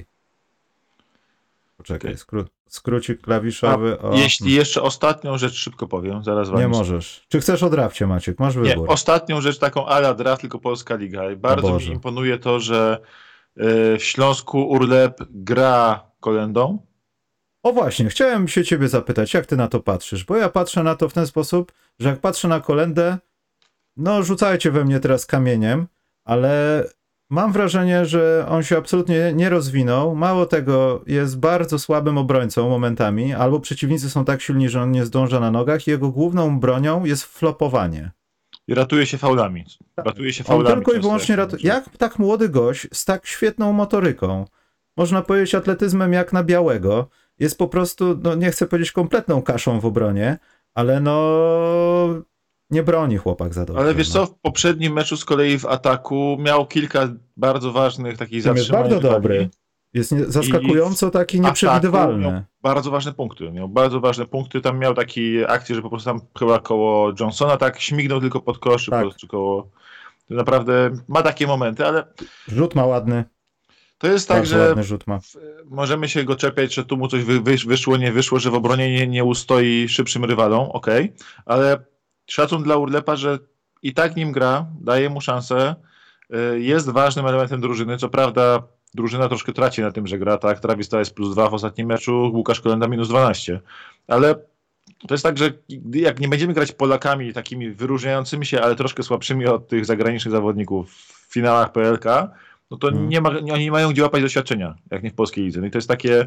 [1.84, 3.98] Poczekaj, skró skrócik klawiszowy.
[4.00, 7.26] o, Jeśli jeszcze ostatnią rzecz szybko powiem, zaraz wam Nie możesz.
[7.28, 8.38] Czy chcesz o drafcie, Maciek?
[8.38, 8.86] Masz Nie, wybór.
[8.90, 11.30] ostatnią rzecz taką ala draft, tylko Polska Liga.
[11.30, 13.00] I bardzo mi imponuje to, że
[13.56, 13.62] y,
[13.98, 16.78] w Śląsku Urlep gra kolendą.
[17.62, 20.24] O właśnie, chciałem się ciebie zapytać, jak ty na to patrzysz?
[20.24, 23.18] Bo ja patrzę na to w ten sposób, że jak patrzę na kolendę,
[23.96, 25.86] no rzucajcie we mnie teraz kamieniem,
[26.24, 26.84] ale
[27.34, 30.14] mam wrażenie, że on się absolutnie nie rozwinął.
[30.14, 35.06] Mało tego, jest bardzo słabym obrońcą momentami, albo przeciwnicy są tak silni, że on nie
[35.06, 38.10] zdąża na nogach i jego główną bronią jest flopowanie.
[38.68, 39.64] I ratuje się faulami.
[39.96, 40.50] Ratuje się Tak.
[40.52, 40.76] On faulami.
[40.76, 41.62] tylko i wyłącznie ratuje.
[41.62, 44.44] Jak tak młody gość z tak świetną motoryką,
[44.96, 49.80] można powiedzieć atletyzmem jak na białego, jest po prostu, no nie chcę powiedzieć kompletną kaszą
[49.80, 50.38] w obronie,
[50.74, 51.14] ale no
[52.70, 53.82] nie broni chłopak za dobrze.
[53.82, 54.26] Ale wiesz no.
[54.26, 58.68] co, w poprzednim meczu z kolei w ataku miał kilka bardzo ważnych takich Tym jest
[58.68, 58.90] zatrzymań.
[58.90, 59.48] bardzo dobry.
[59.94, 62.26] Jest zaskakująco taki nieprzewidywalny.
[62.32, 63.52] Miał bardzo ważne punkty.
[63.52, 64.60] Miał bardzo ważne punkty.
[64.60, 68.58] Tam miał taki akcję, że po prostu tam chyba koło Johnsona tak śmignął tylko pod
[68.58, 69.08] kosz, Tak.
[69.08, 69.16] tak.
[69.16, 69.70] czy koło...
[70.28, 72.04] To naprawdę ma takie momenty, ale
[72.48, 73.24] Rzut ma ładny,
[73.98, 75.18] to jest tak, bardzo że ładny rzut ma.
[75.64, 78.54] możemy się go czepiać, że tu mu coś wy, wysz- wyszło, nie wyszło, że w
[78.54, 81.12] obronie nie, nie ustoi szybszym rywalom, okej,
[81.46, 81.84] ale
[82.26, 83.38] szacun dla Urlepa, że
[83.82, 85.74] i tak nim gra, daje mu szansę,
[86.54, 88.62] y, jest ważnym elementem drużyny, co prawda
[88.94, 91.86] drużyna troszkę traci na tym, że gra, tak, Travis to jest plus 2 w ostatnim
[91.86, 93.60] meczu, Łukasz Kolenda minus 12,
[94.08, 94.34] ale
[95.08, 95.52] to jest tak, że
[95.92, 100.92] jak nie będziemy grać Polakami takimi wyróżniającymi się, ale troszkę słabszymi od tych zagranicznych zawodników
[100.92, 102.04] w finałach PLK,
[102.70, 103.08] no to Mhm.
[103.08, 105.60] nie ma, oni nie mają gdzie łapać doświadczenia, jak nie w polskiej lidze.
[105.60, 106.26] No i to jest takie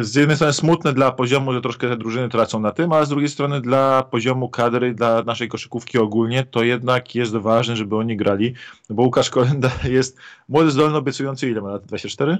[0.00, 3.08] z jednej strony smutne dla poziomu, że troszkę te drużyny tracą na tym, ale z
[3.08, 8.16] drugiej strony dla poziomu kadry, dla naszej koszykówki ogólnie, to jednak jest ważne, żeby oni
[8.16, 8.54] grali,
[8.90, 11.86] no bo Łukasz Kolenda jest młody, zdolny, obiecujący, ile ma lat?
[11.86, 12.38] 24?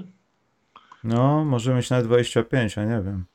[1.03, 3.25] No, może mieć nawet 25, a nie wiem.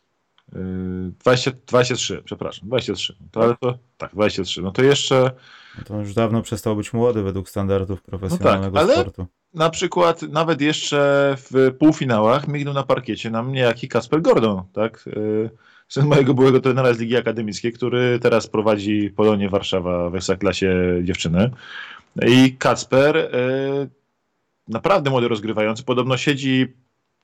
[0.53, 3.17] Yy, 20, 23, przepraszam, 23.
[3.31, 4.63] To, ale to, tak, 23.
[4.63, 5.31] No to jeszcze
[5.79, 9.27] No To już dawno przestał być młody według standardów profesjonalnego No ale- sportu.
[9.55, 15.05] Na przykład nawet jeszcze w półfinałach mignął na parkiecie nam niejaki Kasper Gordon, tak?
[15.07, 15.51] Yy,
[15.89, 21.51] Syn mojego byłego trenera z Ligi Akademickiej, który teraz prowadzi Polonię Warszawa w Ekstraklasie dziewczyny.
[22.27, 23.91] I Kacper, yy,
[24.69, 26.67] naprawdę młody rozgrywający, podobno siedzi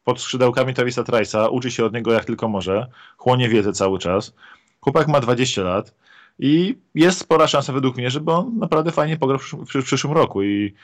[0.04, 2.86] pod skrzydełkami Travisa Trice'a, uczy się od niego jak tylko może,
[3.16, 4.34] chłonie wiedzę cały czas.
[4.80, 5.94] Chłopak ma 20 lat
[6.38, 9.38] i jest spora szansa według mnie, żeby on naprawdę fajnie pograł
[9.78, 10.74] w przyszłym roku i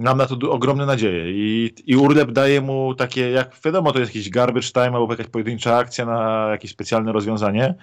[0.00, 1.30] mam na to ogromne nadzieje.
[1.30, 5.26] I, I Urlep daje mu takie, jak wiadomo, to jest jakiś garbage time albo jakaś
[5.26, 7.74] pojedyncza akcja na jakieś specjalne rozwiązanie,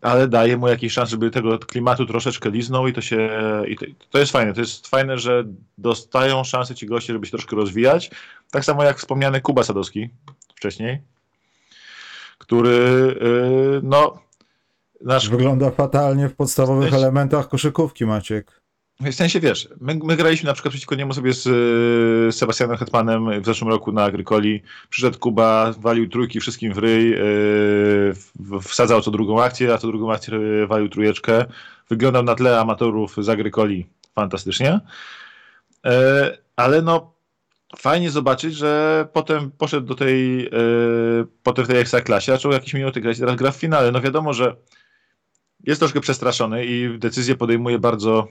[0.00, 3.30] ale daje mu jakieś szanse, żeby tego klimatu troszeczkę liznął i to się,
[3.68, 4.54] i to, to jest fajne.
[4.54, 5.44] To jest fajne, że
[5.78, 8.10] dostają szansę ci goście, żeby się troszkę rozwijać.
[8.50, 10.08] Tak samo jak wspomniany Kuba Sadowski
[10.56, 11.00] wcześniej,
[12.38, 12.70] który,
[13.20, 14.18] yy, no,
[15.00, 18.59] nasz Wygląda fatalnie w podstawowych elementach koszykówki, Maciek.
[19.00, 23.42] W sensie wiesz, my, my graliśmy na przykład przeciwko niemu sobie z y, Sebastianem Hetmanem
[23.42, 24.62] w zeszłym roku na Agrykoli.
[24.90, 28.14] Przyszedł Kuba, walił trójki wszystkim w ryj, y,
[28.62, 31.44] wsadzał co drugą akcję, a co drugą akcję y, walił trójeczkę.
[31.88, 34.80] Wyglądał na tle amatorów z Agrykoli fantastycznie.
[35.86, 37.14] E, ale no,
[37.78, 43.00] fajnie zobaczyć, że potem poszedł do tej, y, potem w tej ekstraklasie, zaczął jakieś minuty
[43.00, 43.92] grać, teraz gra w finale.
[43.92, 44.56] No wiadomo, że
[45.64, 48.28] jest troszkę przestraszony i decyzje podejmuje bardzo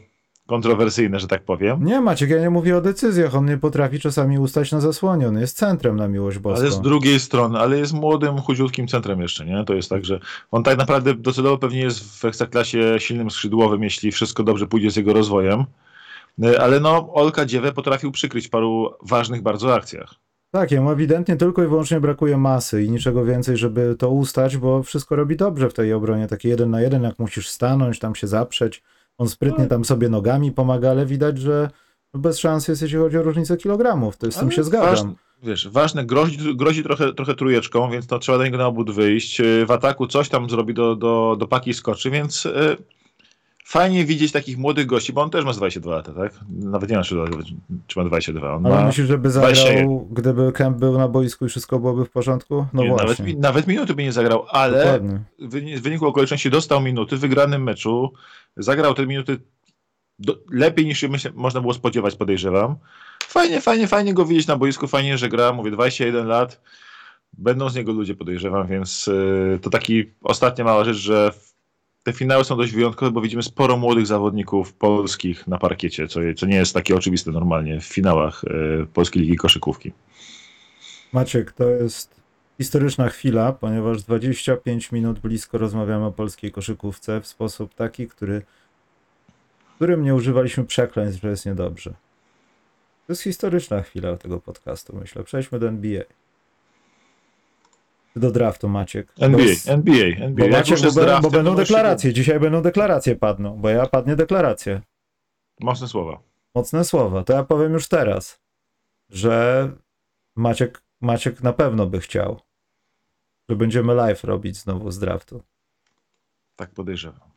[0.49, 1.83] kontrowersyjne, że tak powiem.
[1.83, 3.35] Nie, Maciek, ja nie mówię o decyzjach.
[3.35, 5.27] On nie potrafi czasami ustać na zasłonie.
[5.27, 6.61] On jest centrem na miłość boską.
[6.61, 9.63] Ale z drugiej strony, ale jest młodym, chudziutkim centrem jeszcze, nie?
[9.65, 10.19] To jest tak, że
[10.51, 14.95] on tak naprawdę docelowo pewnie jest w ekstraklasie silnym skrzydłowym, jeśli wszystko dobrze pójdzie z
[14.95, 15.65] jego rozwojem.
[16.43, 20.15] E, Ale no, Olka Dziewę potrafił przykryć w paru ważnych bardzo akcjach.
[20.51, 24.83] Tak, jemu ewidentnie tylko i wyłącznie brakuje masy i niczego więcej, żeby to ustać, bo
[24.83, 26.27] wszystko robi dobrze w tej obronie.
[26.27, 28.83] Takie jeden na jeden, jak musisz stanąć, tam się zaprzeć.
[29.19, 31.69] On sprytnie tam sobie nogami pomaga, ale widać, że
[32.13, 34.17] bez szans jest, jeśli chodzi o różnicę kilogramów.
[34.17, 34.89] To z tym się zgadzam.
[34.89, 39.41] Ważne, wiesz, ważne, grozi, grozi trochę, trochę trójeczką, więc trzeba do niego na obód wyjść.
[39.41, 42.75] E, W ataku coś tam zrobi do, do, do paki skoczy, więc e,
[43.65, 46.33] fajnie widzieć takich młodych gości, bo on też ma z 22 lata, tak?
[46.49, 47.15] Nawet nie ma czy,
[47.87, 48.53] czy ma 22.
[48.55, 49.99] On Ale ma, myślisz, żeby zagrał, 21.
[50.11, 52.65] gdyby Kemp był na boisku i wszystko byłoby w porządku?
[52.73, 53.25] No nie, nawet, właśnie.
[53.25, 55.19] mi- nawet minuty by nie zagrał, ale Dokładnie.
[55.39, 58.13] w wyni- w wyniku okoliczności dostał minuty w wygranym meczu,
[58.57, 59.37] zagrał te minuty
[60.19, 62.75] do, lepiej niż się myślę, można było spodziewać, podejrzewam.
[63.23, 66.61] Fajnie, fajnie, fajnie go widzieć na boisku, fajnie, że gra, mówię, 21 lat,
[67.37, 71.31] będą z niego ludzie, podejrzewam, więc y, to taki ostatnia mała rzecz, że
[72.09, 76.45] te finały są dość wyjątkowe, bo widzimy sporo młodych zawodników polskich na parkiecie, co, co
[76.45, 79.91] nie jest takie oczywiste normalnie w finałach y, Polskiej Ligi Koszykówki.
[81.13, 82.21] Maciek, to jest
[82.57, 88.41] historyczna chwila, ponieważ 25 minut blisko rozmawiamy o polskiej koszykówce w sposób taki, który,
[89.75, 91.89] którym nie używaliśmy przekleństw, że jest niedobrze.
[93.07, 95.23] To jest historyczna chwila tego podcastu, myślę.
[95.23, 96.03] Przejdźmy do NBA.
[98.15, 99.11] Do draftu, Maciek.
[99.19, 100.47] NBA, Bo NBA, NBA.
[100.47, 102.13] Bo, Maciek, bo, draftem, bo będą deklaracje.
[102.13, 104.81] Dzisiaj będą deklaracje padną, bo ja padnie deklaracje.
[105.59, 106.19] Mocne słowa.
[106.55, 107.23] Mocne słowa.
[107.23, 108.39] To ja powiem już teraz,
[109.09, 109.71] że
[110.35, 112.39] Maciek, Maciek na pewno by chciał,
[113.49, 115.43] że będziemy live robić znowu z draftu.
[116.55, 117.29] Tak podejrzewam.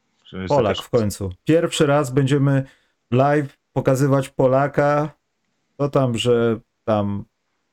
[0.48, 1.30] Polak w końcu.
[1.44, 2.64] Pierwszy raz będziemy
[3.10, 5.10] live pokazywać Polaka.
[5.76, 7.24] To tam, że tam,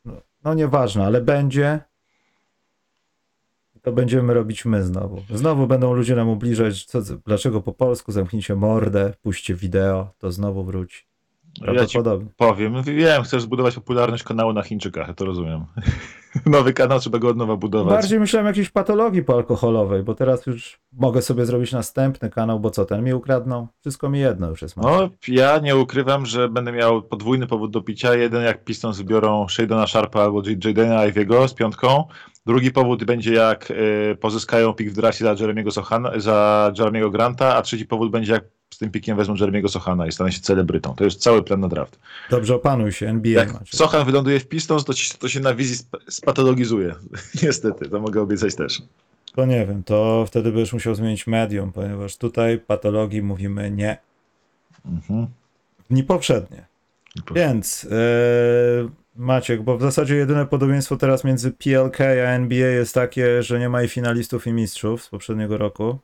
[0.06, 1.80] no, no nieważne, ale będzie.
[3.90, 5.22] To będziemy robić my znowu.
[5.34, 10.64] Znowu będą ludzie nam ubliżać, co, dlaczego po polsku, zamknijcie mordę, puśćcie wideo, to znowu
[10.64, 11.09] wróci.
[11.62, 12.30] Ja ci Prawdopodobnie.
[12.38, 15.66] powiem, wiem, chcesz zbudować popularność kanału na Chińczykach, ja to rozumiem.
[16.46, 17.94] Nowy kanał, trzeba go od nowa budować.
[17.94, 22.70] Bardziej myślałem o jakiejś patologii poalkoholowej, bo teraz już mogę sobie zrobić następny kanał, bo
[22.70, 23.68] co, ten mi ukradną?
[23.82, 24.78] Wszystko mi jedno już jest.
[24.78, 28.16] No, ja nie ukrywam, że będę miał podwójny powód do picia.
[28.16, 32.04] Jeden, jak Pistons wybiorą Shadona Sharpa albo Jadena Iviego z piątką.
[32.46, 35.72] Drugi powód będzie, jak y, pozyskają pik w drafcie za Jeremiego,
[36.16, 40.12] za Jeremiego Granta, a trzeci powód będzie, jak z tym pikiem wezmą Jeremiego Sochana i
[40.12, 40.96] stanę się celebrytą.
[40.96, 42.00] To jest cały plan na draft.
[42.30, 43.78] Dobrze, opanuj się, NBA Jak macie.
[43.78, 46.96] Sochan wyląduje w Pistons, to, to się na wizji sp- spatologizuje.
[47.44, 48.82] Niestety, to mogę obiecać też.
[49.36, 53.98] To nie wiem, to wtedy będziesz musiał zmienić medium, ponieważ tutaj patologii mówimy nie.
[54.86, 55.28] Mhm.
[55.90, 56.66] Dni poprzednie.
[57.36, 63.44] Więc e, Maciek, bo w zasadzie jedyne podobieństwo teraz między PLK a NBA jest takie,
[63.44, 66.00] że nie ma i finalistów i mistrzów z poprzedniego roku.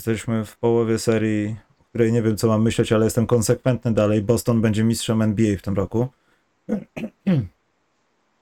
[0.00, 4.22] Jesteśmy w połowie serii, o której nie wiem co mam myśleć, ale jestem konsekwentny dalej.
[4.22, 6.08] Boston będzie mistrzem NBA w tym roku.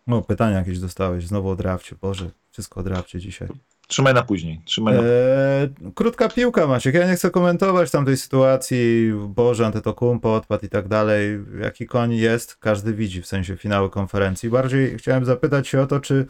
[0.06, 1.96] No, pytania jakieś dostałeś, znowu o drafcie.
[2.00, 3.48] Boże, wszystko o drafcie dzisiaj.
[3.88, 4.60] Trzymaj na później.
[4.64, 5.00] Trzymaj na...
[5.00, 6.94] Eee, krótka piłka, Maciek.
[6.94, 9.12] Ja nie chcę komentować tamtej sytuacji.
[9.28, 11.38] Boże, Antetokounmpo odpadł i tak dalej.
[11.60, 14.50] Jaki koń jest, każdy widzi w sensie finały konferencji.
[14.50, 16.26] Bardziej chciałem zapytać się o to, czy,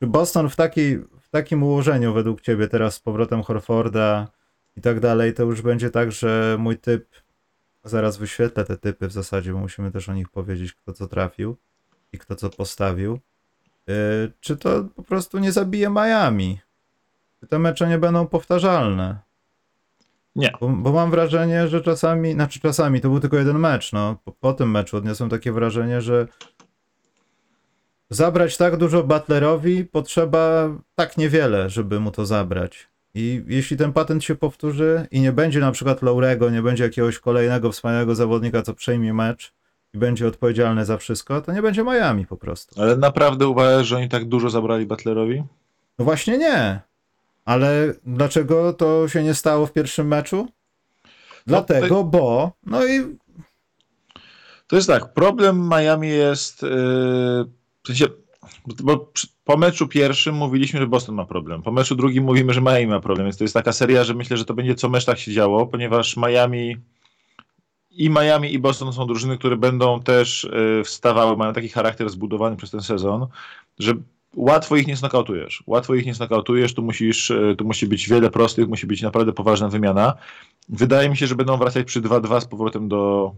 [0.00, 4.37] Boston w, takiej, w takim ułożeniu według ciebie teraz z powrotem Horforda
[4.78, 7.08] i tak dalej, to już będzie tak, że mój typ,
[7.84, 11.56] zaraz wyświetlę te typy w zasadzie, bo musimy też o nich powiedzieć, kto co trafił
[12.12, 13.18] i kto co postawił.
[13.88, 16.60] Eee, czy to po prostu nie zabije Miami?
[17.40, 19.18] Czy te mecze nie będą powtarzalne?
[20.36, 20.52] Nie.
[20.60, 24.16] Bo, bo mam wrażenie, że czasami, znaczy czasami, to był tylko jeden mecz, no.
[24.24, 26.26] Po, po tym meczu odniosłem takie wrażenie, że
[28.10, 32.88] zabrać tak dużo Butlerowi potrzeba tak niewiele, żeby mu to zabrać.
[33.14, 37.18] I jeśli ten patent się powtórzy i nie będzie na przykład Laurego, nie będzie jakiegoś
[37.18, 39.52] kolejnego wspaniałego zawodnika, co przejmie mecz
[39.94, 42.82] i będzie odpowiedzialny za wszystko, to nie będzie Miami po prostu.
[42.82, 45.44] Ale naprawdę uważasz, że oni tak dużo zabrali Butlerowi?
[45.98, 46.80] No właśnie nie.
[47.44, 50.48] Ale dlaczego to się nie stało w pierwszym meczu?
[51.46, 52.52] Dlatego, bo.
[52.66, 53.16] No i
[54.66, 56.62] To jest tak, problem Miami jest.
[56.62, 56.68] Yy,
[57.82, 58.06] w sensie,
[58.66, 61.62] bo przy- po meczu pierwszym mówiliśmy, że Boston ma problem.
[61.62, 63.26] Po meczu drugim mówimy, że Miami ma problem.
[63.26, 65.66] Więc to jest taka seria, że myślę, że to będzie co mecz tak się działo,
[65.66, 66.76] ponieważ Miami.
[67.90, 72.56] I Miami i Boston są drużyny, które będą też yy, wstawały, mają taki charakter zbudowany
[72.56, 73.26] przez ten sezon,
[73.78, 73.94] że
[74.36, 75.62] łatwo ich nie znakautujesz.
[75.66, 79.32] Łatwo ich nie znakautujesz, tu, musisz, yy, tu musi być wiele prostych, musi być naprawdę
[79.32, 80.14] poważna wymiana.
[80.68, 83.32] Wydaje mi się, że będą wracać przy 2-2 z powrotem do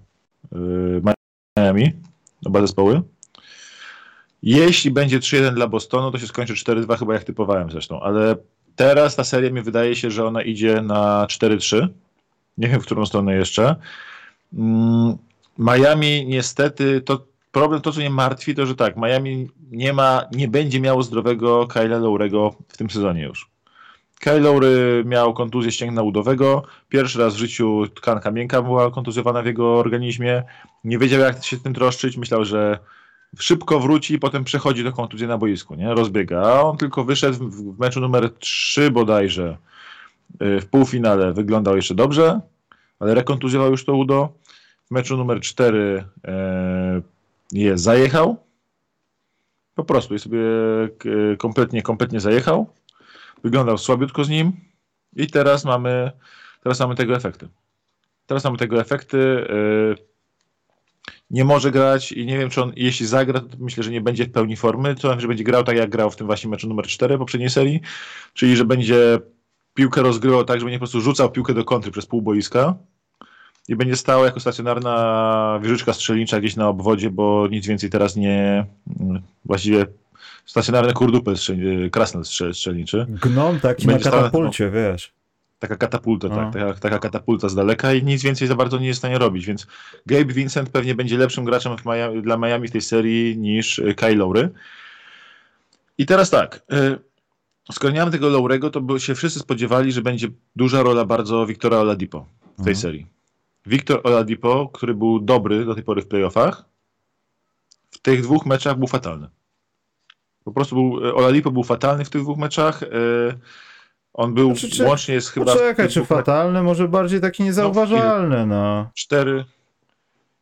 [0.53, 1.03] yy,
[1.59, 1.93] Miami,
[2.45, 3.03] oba zespoły.
[4.43, 8.37] Jeśli będzie 3-1 dla Bostonu, to się skończy 4-2, chyba jak typowałem zresztą, ale
[8.77, 11.89] teraz ta seria mi wydaje się, że ona idzie na 4-3.
[12.59, 13.77] Nie wiem, w którą stronę jeszcze.
[14.53, 15.17] Mm,
[15.59, 20.49] Miami niestety, to problem, to co mnie martwi, to że tak, Miami nie ma, nie
[20.49, 23.51] będzie miało zdrowego Kyla Lowrego w tym sezonie już.
[24.21, 26.63] Kyle Lowry miał kontuzję ścięgna udowego.
[26.89, 30.43] Pierwszy raz w życiu tkanka miękka była kontuzjowana w jego organizmie.
[30.85, 32.17] Nie wiedział, jak się tym troszczyć.
[32.17, 32.79] Myślał, że
[33.39, 35.95] szybko wróci i potem przechodzi do kontuzji na boisku, nie?
[35.95, 36.43] Rozbiega.
[36.43, 39.57] A on tylko wyszedł w, meczu numer 3 bodajże
[40.43, 41.33] y, w półfinale.
[41.33, 42.41] Wyglądał jeszcze dobrze,
[42.99, 44.33] ale rekontuzjował już to udo.
[44.87, 47.01] W meczu numer 4 e,
[47.53, 48.37] je zajechał.
[49.75, 50.41] Po prostu i sobie
[50.99, 52.71] k- kompletnie, kompletnie zajechał.
[53.45, 54.53] Wyglądał słabiutko z nim
[55.17, 56.11] i teraz mamy,
[56.63, 57.49] teraz mamy tego efekty.
[58.27, 59.47] Teraz mamy tego efekty.
[61.31, 64.25] Nie może grać i nie wiem, czy on, jeśli zagra, to myślę, że nie będzie
[64.25, 66.87] w pełni formy, to że będzie grał tak, jak grał w tym właśnie meczu numer
[66.87, 67.81] 4 poprzedniej serii,
[68.35, 69.19] czyli, że będzie
[69.75, 72.75] piłkę rozgrywał tak, żeby nie po prostu rzucał piłkę do kontry przez pół boiska
[73.69, 78.67] i będzie stał jako stacjonarna wieżyczka strzelnicza gdzieś na obwodzie, bo nic więcej teraz nie,
[79.45, 79.87] właściwie
[80.47, 83.07] stacjonarny kurdupel strzel- krasnal strzel- strzelniczy.
[83.23, 85.13] Gnom taki Będzie na stała- katapulcie, wiesz.
[85.61, 86.35] Taka katapulta, No.
[86.37, 89.19] tak, taka, taka katapulta z daleka i nic więcej za bardzo nie jest w stanie
[89.19, 89.67] robić, więc
[90.07, 94.15] Gabe Vincent pewnie będzie lepszym graczem Miami, dla Miami w tej serii niż y, Kyle
[94.15, 94.51] Lowry.
[95.99, 96.99] I teraz tak, y,
[97.73, 101.47] skoro nie mamy tego Lowrego, to by się wszyscy spodziewali, że będzie duża rola bardzo
[101.47, 102.77] Wiktora Oladipo w tej Mhm.
[102.77, 103.07] serii.
[103.67, 106.65] Wiktor Oladipo, który był dobry do tej pory w playoffach,
[107.91, 109.29] w tych dwóch meczach był fatalny.
[110.45, 112.83] Po prostu był, y, Oladipo był fatalny w tych dwóch meczach.
[112.83, 112.87] y,
[114.13, 115.53] On był Znaczy, czy- łącznie jest chyba.
[115.53, 118.91] Poczekaj, czy fatalny, może bardziej taki niezauważalny, no.
[118.95, 119.45] 4,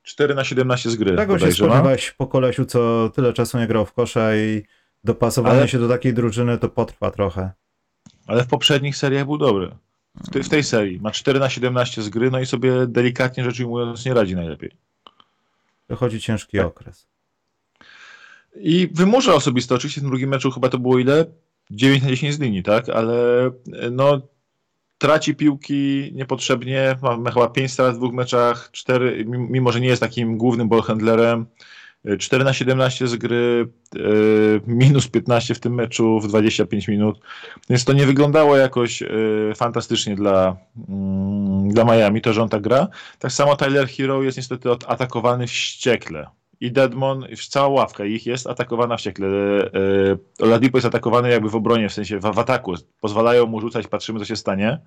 [0.02, 1.16] 4 na 17 z gry.
[1.16, 1.52] Czego się no.
[1.52, 4.62] spodziewałeś po kolesiu, co tyle czasu nie grał w kosza i
[5.04, 7.50] dopasowanie Ale- się do takiej drużyny to potrwa trochę.
[8.26, 9.70] Ale w poprzednich seriach był dobry.
[10.26, 13.44] W, tej- w tej serii ma 4 na 17 z gry, no i sobie delikatnie
[13.44, 14.70] rzecz ujmując nie radzi najlepiej.
[15.88, 16.66] Wychodzi ciężki Tak.
[16.66, 17.06] okres.
[18.60, 19.74] I wymusza osobiste.
[19.74, 21.24] Oczywiście w tym drugim meczu chyba to było ile?
[21.70, 22.88] 9 na 10 z linii, tak?
[22.88, 24.20] Ale e, no
[24.98, 26.96] traci piłki niepotrzebnie.
[27.02, 30.68] Ma, ma chyba 5 strat w dwóch meczach, 4, mimo że nie jest takim głównym
[30.68, 31.46] ballhandlerem.
[32.04, 34.00] E, 4 na 17 z gry, e,
[34.66, 37.20] minus 15 w tym meczu w 25 minut.
[37.70, 39.08] Więc to nie wyglądało jakoś e,
[39.56, 40.56] fantastycznie dla,
[40.88, 42.88] mm, dla Miami, to że on tak gra.
[43.18, 46.26] Tak samo Tyler Hero jest niestety atakowany wściekle.
[46.60, 49.26] I Deadmon, już cała ławka ich jest atakowana wściekle.
[49.26, 52.74] E, e, Oladipo jest atakowany jakby w obronie, w sensie w, w ataku.
[53.00, 54.78] Pozwalają mu rzucać, patrzymy co się stanie.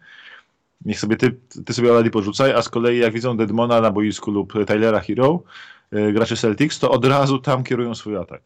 [0.85, 4.31] Niech sobie ty, ty sobie Oladipo rzucaj, a z kolei jak widzą Deadmona na boisku
[4.31, 5.43] lub Tylera Hero,
[5.91, 8.41] e, graczy Celtics, to od razu tam kierują swój atak.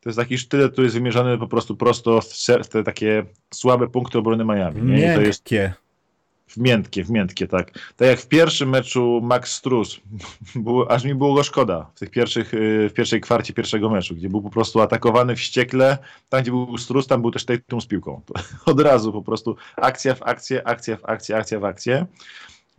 [0.00, 3.24] To jest taki sztylet, który jest wymierzony po prostu prosto w, te takie
[3.54, 4.82] słabe punkty obrony Miami.
[4.82, 5.12] Nie?
[5.12, 5.72] I to jest Miękkie.
[6.50, 7.70] W miętkie, w miętkie, tak.
[7.96, 9.62] Tak jak w pierwszym meczu Max
[10.54, 14.14] było, aż mi było go szkoda w tych pierwszych, y, w pierwszej kwarcie pierwszego meczu,
[14.14, 17.86] gdzie był po prostu atakowany wściekle, tam gdzie był Strus, tam był też Tatum z
[17.86, 18.20] piłką.
[18.66, 22.06] Od razu po prostu akcja w akcję, akcja w akcję, akcja w akcję.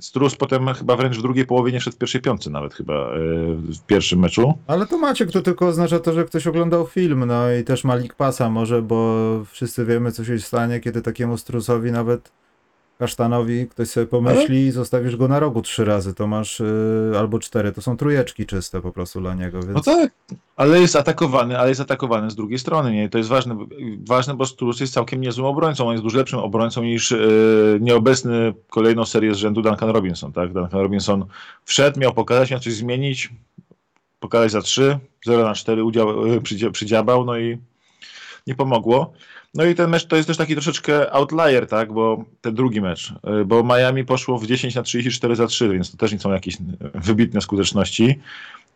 [0.01, 3.17] Strus potem chyba wręcz w drugiej połowie nie szedł w pierwszej piątce nawet chyba y,
[3.55, 4.53] w pierwszym meczu.
[4.67, 7.95] Ale to Maciek, to tylko oznacza to, że ktoś oglądał film, no i też ma
[7.95, 12.31] League Passa może, bo wszyscy wiemy, co się stanie, kiedy takiemu strusowi, nawet
[13.01, 17.39] kasztanowi, ktoś sobie pomyśli i zostawisz go na rogu trzy razy, to masz, yy, albo
[17.39, 19.73] cztery, to są trójeczki czyste po prostu dla niego, więc...
[19.73, 20.11] No tak,
[20.55, 22.91] ale jest atakowany, ale jest atakowany z drugiej strony.
[22.91, 23.09] Nie?
[23.09, 23.57] To jest ważne,
[24.07, 25.87] ważne, bo Strus jest całkiem niezłym obrońcą.
[25.87, 27.17] On jest dużo lepszym obrońcą niż e,
[27.79, 30.31] nieobecny kolejną serię z rzędu Duncan Robinson.
[30.33, 30.53] Tak?
[30.53, 31.25] Duncan Robinson
[31.65, 33.29] wszedł, miał pokazać, miał coś zmienić,
[34.19, 37.57] pokazać za 3, 0 na 4, udział, przydzia- przydziabał, no i
[38.47, 39.13] nie pomogło.
[39.53, 43.13] No i ten mecz to jest też taki troszeczkę outlier, tak, bo ten drugi mecz,
[43.23, 46.31] e, bo Miami poszło w 10 na 34 za 3, więc to też nie są
[46.31, 46.57] jakieś
[46.93, 48.19] wybitne skuteczności.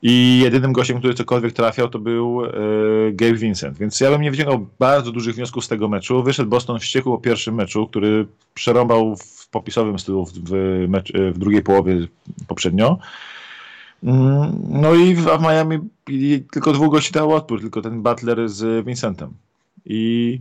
[0.01, 2.51] I jedynym gościem, który cokolwiek trafiał, to był e,
[3.11, 3.77] Gabe Vincent.
[3.77, 6.23] Więc ja bym nie wyciągał bardzo dużych wniosków z tego meczu.
[6.23, 10.51] Wyszedł Boston wściekły po pierwszym meczu, który przerąbał w popisowym stylu w,
[10.87, 12.07] mecz, w drugiej połowie
[12.47, 12.97] poprzednio.
[14.03, 15.79] Mm, No i w, Miami
[16.51, 19.33] tylko dwóch gości dało odpór, tylko ten Butler z Vincentem.
[19.85, 20.39] I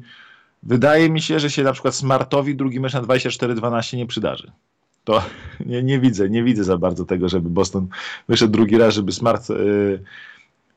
[0.66, 4.53] wydaje mi się, że się na przykład Smartowi drugi mecz na 24-12 nie przydarzy.
[5.05, 5.22] To
[5.66, 7.88] nie, nie widzę, nie widzę za bardzo tego, żeby Boston
[8.29, 10.03] wyszedł drugi raz, żeby Smart y,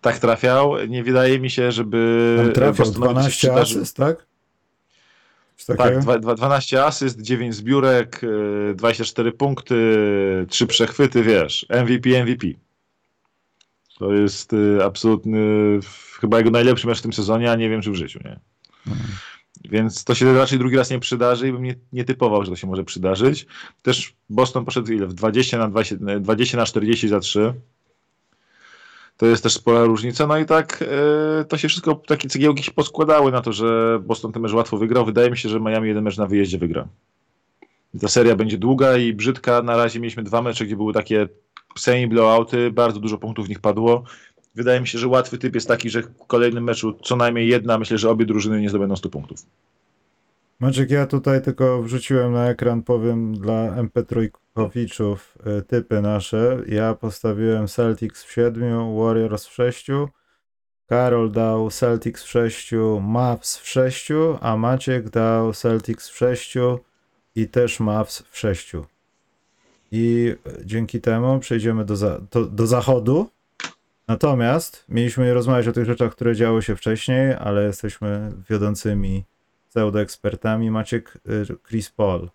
[0.01, 0.85] tak trafiał.
[0.87, 3.81] Nie wydaje mi się, żeby Tam trafiał Bostonowi coś 12 przydarzyło.
[3.81, 4.25] asyst, tak?
[5.67, 5.99] Tak, takiego?
[6.01, 9.75] dwa- dwa- 12 asyst, 9 zbiórek, y, 24 punkty,
[10.49, 12.47] 3 przechwyty, wiesz, MVP, MVP.
[13.99, 15.39] To jest y, absolutny,
[16.21, 18.39] chyba jego najlepszy mecz w tym sezonie, a nie wiem czy w życiu, nie?
[19.69, 22.55] Więc to się raczej drugi raz nie przydarzy i bym nie, nie typował, że to
[22.55, 23.45] się może przydarzyć.
[23.81, 25.07] Też Boston poszedł ile?
[25.07, 27.53] W 20 na, 20, 20 na 40 za 3.
[29.17, 30.27] To jest też spora różnica.
[30.27, 30.83] No i tak
[31.41, 34.77] e, to się wszystko, takie cegiełki się poskładały na to, że Boston ten mecz łatwo
[34.77, 35.05] wygrał.
[35.05, 36.87] Wydaje mi się, że Miami jeden mecz na wyjeździe wygra.
[38.01, 39.61] Ta seria będzie długa i brzydka.
[39.61, 41.27] Na razie mieliśmy dwa mecze, gdzie były takie
[41.77, 44.03] semi-blowouty, bardzo dużo punktów w nich padło.
[44.57, 47.77] Wydaje mi się, że łatwy typ jest taki, że w kolejnym meczu co najmniej jedna,
[47.77, 49.39] myślę, że obie drużyny nie zdobędą 100 punktów.
[50.59, 55.17] Maciek, ja tutaj tylko wrzuciłem na ekran, powiem dla MP3-kowiczów
[55.59, 56.61] y, typy nasze.
[56.67, 59.87] Ja postawiłem Celtics w 7, Warriors w 6,
[60.87, 64.09] Karol dał Celtics w 6, Mavs w 6,
[64.41, 66.53] a Maciek dał Celtics w 6
[67.35, 68.71] i też Mavs w 6.
[69.91, 70.35] I
[70.65, 73.29] dzięki temu przejdziemy do, za do, do zachodu.
[74.07, 79.25] Natomiast mieliśmy rozmawiać o tych rzeczach, które działy się wcześniej, ale jesteśmy wiodącymi
[79.69, 80.71] pseudoekspertami.
[80.71, 82.29] Maciek y, Chris Paul.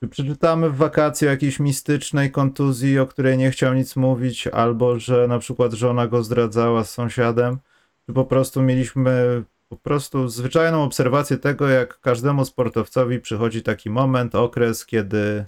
[0.00, 5.28] Czy przeczytamy w wakacje jakiejś mistycznej kontuzji, o której nie chciał nic mówić, albo że
[5.28, 7.58] na przykład żona go zdradzała z sąsiadem?
[8.06, 14.34] Czy po prostu mieliśmy Po prostu zwyczajną obserwację tego, jak każdemu sportowcowi przychodzi taki moment,
[14.34, 15.44] okres, kiedy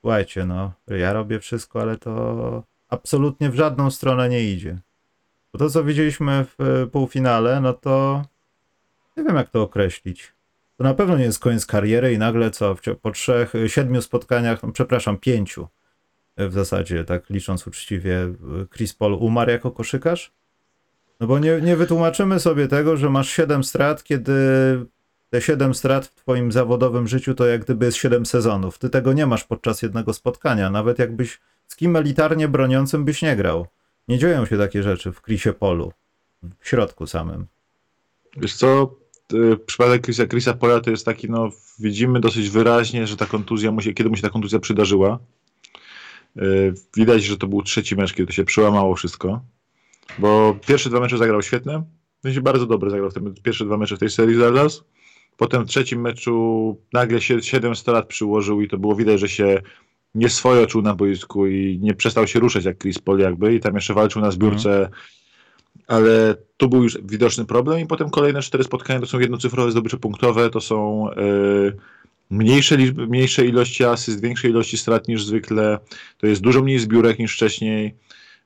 [0.00, 4.78] słuchajcie, no, ja robię wszystko, ale to absolutnie w żadną stronę nie idzie.
[5.52, 8.24] Bo to, co widzieliśmy w półfinale, no to
[9.16, 10.32] nie wiem, jak to określić.
[10.76, 14.72] To na pewno nie jest koniec kariery i nagle co, po trzech, siedmiu spotkaniach, no,
[14.72, 15.68] przepraszam, pięciu
[16.36, 18.34] w zasadzie, tak licząc uczciwie,
[18.74, 20.32] Chris Paul umarł jako koszykarz?
[21.20, 24.32] No bo nie, nie wytłumaczymy sobie tego, że masz 7 strat, kiedy
[25.30, 28.78] te 7 strat w twoim zawodowym życiu to jak gdyby jest 7 sezonów.
[28.78, 30.70] Ty tego nie masz podczas jednego spotkania.
[30.70, 33.66] Nawet jakbyś z kim elitarnie broniącym byś nie grał.
[34.08, 35.92] Nie dzieją się takie rzeczy w Chrisie Polu.
[36.60, 37.46] W środku samym.
[38.36, 38.94] Wiesz co,
[39.66, 41.48] przypadek Chrisa, Chrisa Pola to jest taki, no
[41.78, 45.18] widzimy dosyć wyraźnie, że ta kontuzja, mu się, kiedy mu się ta kontuzja przydarzyła.
[46.96, 49.40] Widać, że to był trzeci mecz, kiedy to się przełamało wszystko.
[50.18, 51.82] Bo pierwsze dwa mecze zagrał świetne.
[52.32, 54.84] Się bardzo dobrze zagrał w tym pierwsze dwa mecze w tej serii z Dallas.
[55.36, 59.62] Potem w trzecim meczu nagle się 700 lat przyłożył i to było widać, że się
[60.14, 63.60] nie swoje czuł na boisku i nie przestał się ruszać jak Chris Paul jakby i
[63.60, 64.88] tam jeszcze walczył na zbiórce,
[65.86, 69.96] ale tu był już widoczny problem i potem kolejne cztery spotkania to są jednocyfrowe zdobycze
[69.96, 71.76] punktowe, to są yy,
[72.30, 75.78] mniejsze, liczby, mniejsze ilości asyst, większe ilości strat niż zwykle,
[76.18, 77.94] to jest dużo mniej zbiórek niż wcześniej,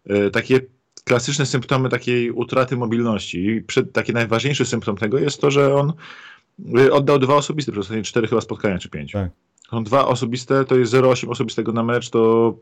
[0.06, 0.60] yy, takie
[1.04, 3.46] klasyczne symptomy takiej utraty mobilności.
[3.46, 5.92] I przed, taki najważniejszy symptom tego jest to, że on
[6.78, 9.12] y, oddał dwa osobiste przez ostatnie cztery chyba spotkania, czy pięć.
[9.12, 9.30] Tak.
[9.70, 12.54] Są dwa osobiste, to jest 0,8 osobistego na mecz, to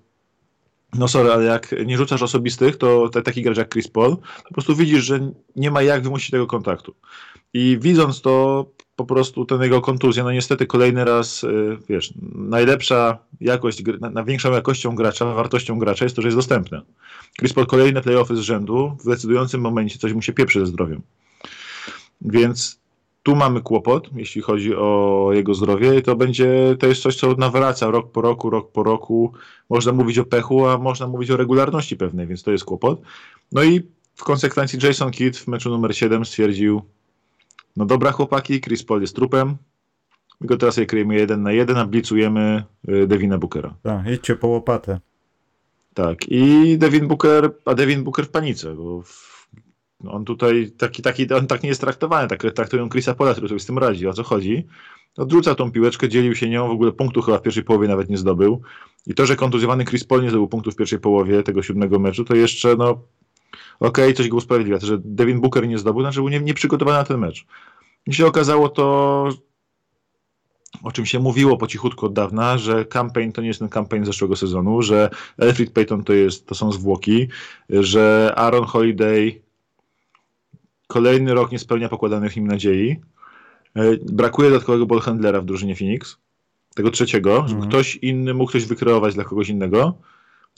[0.95, 4.17] no sorry, ale jak nie rzucasz osobistych, to taki gracz jak Chris Paul,
[4.49, 6.95] po prostu widzisz, że nie ma jak wymusić tego kontaktu.
[7.55, 13.19] I widząc to, po prostu ten jego kontuzja, no niestety kolejny raz, y, wiesz, najlepsza
[13.41, 13.83] jakość,
[14.13, 16.81] największą jakością gracza, wartością gracza jest to, że jest dostępny.
[17.39, 21.03] Chris Paul kolejne playoffy z rzędu, w decydującym momencie coś mu się pieprzy ze zdrowiem.
[22.21, 22.80] Więc
[23.23, 27.35] tu mamy kłopot, jeśli chodzi o jego zdrowie i to będzie, to jest coś, co
[27.35, 29.33] nawraca rok po roku, rok po roku.
[29.71, 33.01] Można mówić o pechu, a można mówić o regularności pewnej, więc to jest kłopot.
[33.53, 33.81] No i
[34.15, 36.83] w konsekwencji Jason Kidd w meczu numer 7 stwierdził,
[37.77, 39.57] no dobra chłopaki, Chris Paul jest trupem,
[40.41, 43.75] my go teraz je kryjemy jeden na jeden, a blicujemy y, Devina Bookera.
[43.83, 45.01] Tak, idźcie po łopatę.
[45.95, 49.03] Tak, i Devin Booker, a Devin Booker w panice, bo
[50.09, 53.61] on tutaj taki, taki, on tak nie jest traktowany, tak traktują Chrisa Pola, który sobie
[53.61, 54.07] z tym radzi.
[54.07, 54.67] O co chodzi?
[55.17, 58.19] Odrzucał tą piłeczkę, dzielił się nią, w ogóle punktu chyba w pierwszej połowie nawet nie
[58.19, 58.63] zdobył.
[59.07, 62.25] I to, że kontuzjowany Chris Paul nie zdobył punktu w pierwszej połowie tego siódmego meczu,
[62.25, 62.91] to jeszcze, no,
[63.81, 64.79] okej, okay, coś go usprawiedliwia.
[64.79, 67.47] To, że Devin Booker nie zdobył, znaczy był nie, przygotowany na ten mecz.
[68.07, 69.29] I się okazało to,
[70.83, 74.05] o czym się mówiło po cichutku od dawna, że campaign to nie jest ten campaign
[74.05, 77.29] zeszłego sezonu, że Elfrid Payton to, jest, to są zwłoki,
[77.71, 79.41] że Aaron Holiday
[80.91, 83.01] kolejny rok nie spełnia pokładanych im nadziei.
[83.77, 86.17] E, brakuje dodatkowego ballhandlera w drużynie Phoenix,
[86.75, 87.69] tego trzeciego, żeby mhm.
[87.69, 89.95] ktoś inny mógł coś wykreować dla kogoś innego.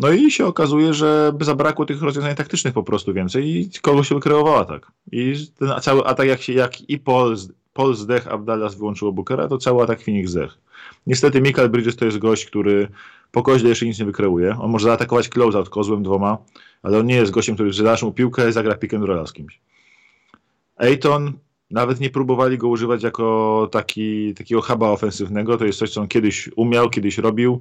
[0.01, 4.14] No i się okazuje, że zabrakło tych rozwiązań taktycznych po prostu więcej i kogoś się
[4.14, 4.93] wykreowała tak.
[5.12, 7.37] I ten cały atak, jak, się, jak i Paul,
[7.72, 10.59] Paul zdech, a Dallas wyłączyło Bookera, to cały atak Phoenix zdech.
[11.07, 12.89] Niestety Michael Bridges to jest gość, który
[13.33, 14.57] po koźle jeszcze nic nie wykreuje.
[14.61, 16.39] On może zaatakować closeout kozłem dwoma,
[16.83, 19.61] ale on nie jest gościem, który zadasz mu piłkę i zagra pick and z kimś.
[20.83, 21.33] Ayton
[21.70, 25.57] nawet nie próbowali go używać jako taki, takiego huba ofensywnego.
[25.57, 27.61] To jest coś, co on kiedyś umiał, kiedyś robił.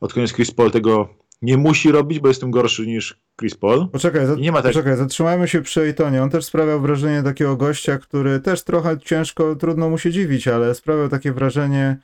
[0.00, 1.08] Od koniec Chris Paul tego
[1.42, 3.88] nie musi robić, bo jest tym gorszy niż Chris Paul.
[3.88, 4.72] Poczekaj, za, nie ma tak...
[4.72, 6.22] poczekaj, zatrzymajmy się przy Aytonie.
[6.22, 10.74] On też sprawiał wrażenie takiego gościa, który też trochę ciężko, trudno mu się dziwić, ale
[10.74, 11.96] sprawiał takie wrażenie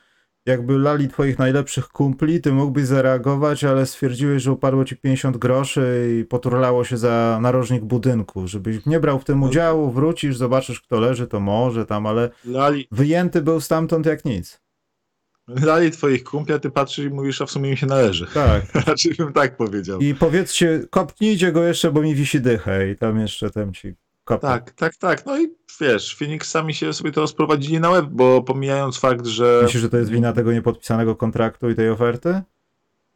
[0.47, 6.17] jakby lali twoich najlepszych kumpli, ty mógłbyś zareagować, ale stwierdziłeś, że upadło ci 50 groszy
[6.21, 9.47] i poturlało się za narożnik budynku, żebyś nie brał w tym no.
[9.47, 12.89] udziału, wrócisz, zobaczysz kto leży, to może tam, ale lali.
[12.91, 14.61] wyjęty był stamtąd jak nic.
[15.49, 18.27] Lali twoich kumpli, a ty patrzysz i mówisz, a w sumie mi się należy.
[18.35, 18.63] Tak.
[18.87, 20.01] Raczej bym tak powiedział.
[20.01, 23.73] I powiedzcie, kopnijcie go jeszcze, bo mi wisi dychę i tam jeszcze tem
[24.27, 24.47] ci kopę.
[24.47, 25.27] Tak, tak, tak.
[25.27, 25.49] No i
[25.81, 29.61] wiesz, Phoenix sami się sobie to sprowadzili na web, bo pomijając fakt, że...
[29.63, 32.43] Myślisz, że to jest wina tego niepodpisanego kontraktu i tej oferty?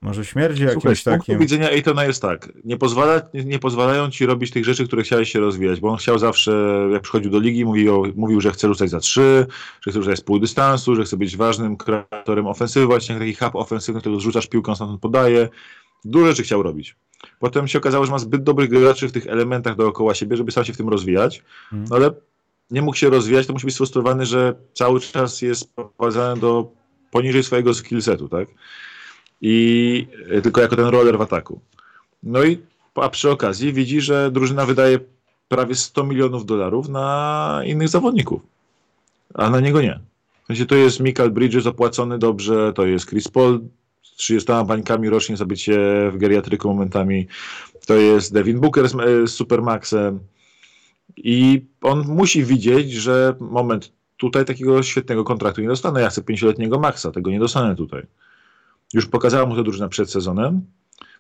[0.02, 1.18] Może śmierdzi jakimś Słuchaj, z takim...
[1.18, 5.02] punktu widzenia Ejtona jest tak, nie, pozwala, nie, nie, pozwalają ci robić tych rzeczy, które
[5.02, 6.52] chciałeś się rozwijać, bo on chciał zawsze,
[6.92, 9.46] jak przychodził do ligi, mówił, mówił że chce rzucać za trzy,
[9.80, 13.56] że chce rzucać z pół dystansu, że chce być ważnym kreatorem ofensywy, właśnie taki hub
[13.56, 15.48] ofensywny, który rzucasz piłką, stamtąd podaje.
[16.04, 16.96] Dużo rzeczy chciał robić.
[17.39, 20.64] Potem się okazało, że ma zbyt dobrych graczy w tych elementach dookoła siebie, żeby sam
[20.64, 21.93] się w tym rozwijać, hmm.
[21.93, 22.11] ale
[22.71, 26.73] nie mógł się rozwijać, to musi być sfrustrowany, że cały czas jest prowadzony do
[27.11, 28.49] poniżej swojego skillsetu, tak?
[29.41, 30.07] I
[30.43, 31.61] tylko jako ten roller w ataku.
[32.23, 32.59] No i
[32.95, 34.99] a przy okazji widzi, że drużyna wydaje
[35.49, 38.43] prawie 100 milionów dolarów na innych zawodników,
[39.35, 40.01] a na niego nie.
[40.43, 43.61] W sensie to jest Michael Bridges opłacony dobrze, to jest Chris Paul
[44.21, 45.79] 30 bańkami rocznie zabycie
[46.12, 47.27] w geriatryku momentami,
[47.87, 50.21] to jest Devin Booker z, e, z Supermaxem.
[51.16, 56.79] I on musi widzieć, że moment, tutaj takiego świetnego kontraktu nie dostanę, ja chcę 5-letniego
[56.79, 58.07] maksa, tego nie dostanę tutaj.
[58.95, 60.62] Już pokazała mu to drużyna przed sezonem,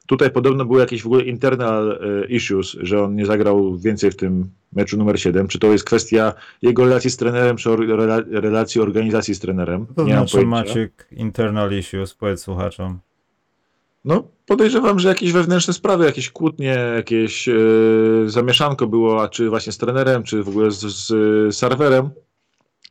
[0.06, 4.16] Tutaj podobno były jakieś w ogóle internal e, issues, że on nie zagrał więcej w
[4.16, 5.48] tym meczu numer 7.
[5.48, 6.32] Czy to jest kwestia
[6.62, 9.86] jego relacji z trenerem, czy rela relacji organizacji z trenerem?
[9.96, 12.98] To nie znaczy Maciek internal issues, powiedz słuchaczom.
[14.04, 19.72] No, podejrzewam, że jakieś wewnętrzne sprawy, jakieś kłótnie, jakieś yy, zamieszanko było, a czy właśnie
[19.72, 22.10] z trenerem, czy w ogóle z, z serwerem.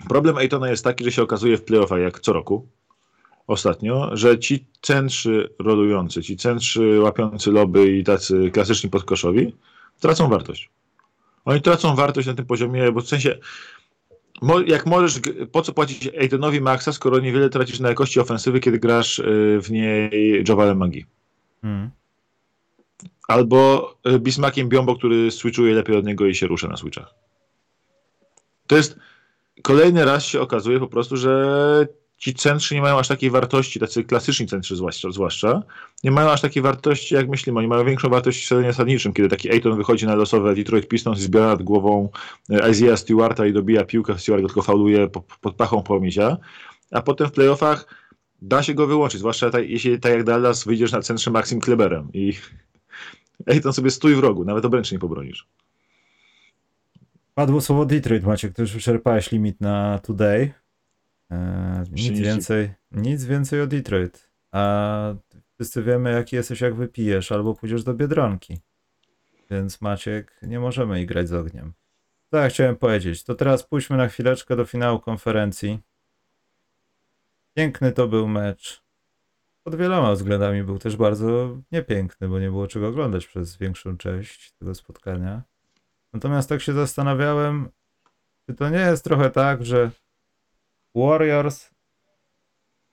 [0.09, 2.67] Problem Ejtona jest taki, że się okazuje w playoffach jak co roku
[3.49, 9.55] ostatnio, że ci centrzy rolujący, ci centrzy łapiący loby i tacy klasyczni podkoszowi
[9.99, 10.69] tracą wartość.
[11.45, 13.37] Oni tracą wartość na tym poziomie, bo w sensie
[14.65, 15.19] jak możesz,
[15.51, 19.71] po co płacić Aidenowi Maxa, skoro niewiele tracisz na jakości ofensywy, kiedy grasz y, w
[19.71, 21.05] niej Jovalem Magi.
[21.61, 21.89] Hmm.
[23.27, 27.13] Albo y, Bismakiem Biombo, który switchuje lepiej od niego i się rusza na switchach.
[28.67, 28.99] To jest
[29.61, 31.87] kolejny raz się okazuje po prostu, że
[32.19, 35.63] ci centrzy nie mają aż takiej wartości, tacy klasyczni centrzy zwłaszcza, zwłaszcza,
[36.03, 37.59] nie mają aż takiej wartości, jak myślimy.
[37.59, 41.19] Oni mają większą wartość w sezonie zasadniczym, kiedy taki Ayton wychodzi na losowe Detroit Pistons
[41.19, 42.09] i zbiera nad głową
[42.49, 45.07] e, Isaiah Stewarta i dobija piłkę, Stewart tylko fauluje
[45.41, 46.37] pod pachą pomisia,
[46.91, 47.85] a potem w playoffach
[48.41, 52.09] da się go wyłączyć, zwłaszcza tak, jeśli tak jak Dallas wyjdziesz na centrze Maxim Kleberem
[52.13, 52.33] i
[53.51, 55.47] Ayton sobie stój w rogu, nawet obręczy nie pobronisz.
[57.33, 60.53] Padło słowo Detroit, Maciek, to już wyczerpałeś limit na today.
[61.29, 64.29] Eee, nic więcej, nic więcej o Detroit.
[64.51, 65.13] A
[65.53, 68.59] wszyscy wiemy, jaki jesteś, jak wypijesz, albo pójdziesz do Biedronki.
[69.51, 71.73] Więc Maciek, nie możemy grać z ogniem.
[72.31, 73.23] Ja chciałem powiedzieć?
[73.23, 75.79] To teraz pójdźmy na chwileczkę do finału konferencji.
[77.53, 78.83] Piękny to był mecz.
[79.63, 84.51] Pod wieloma względami był też bardzo niepiękny, bo nie było czego oglądać przez większą część
[84.51, 85.41] tego spotkania.
[86.13, 87.69] Natomiast tak się zastanawiałem,
[88.45, 89.91] czy to nie jest trochę tak, że
[90.95, 91.69] Warriors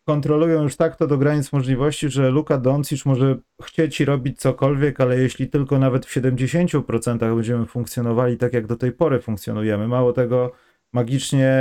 [0.07, 5.01] kontrolują już tak to do granic możliwości, że Luka Doncic może chcieć i robić cokolwiek,
[5.01, 10.13] ale jeśli tylko nawet w 70% będziemy funkcjonowali tak, jak do tej pory funkcjonujemy, mało
[10.13, 10.53] tego,
[10.93, 11.53] magicznie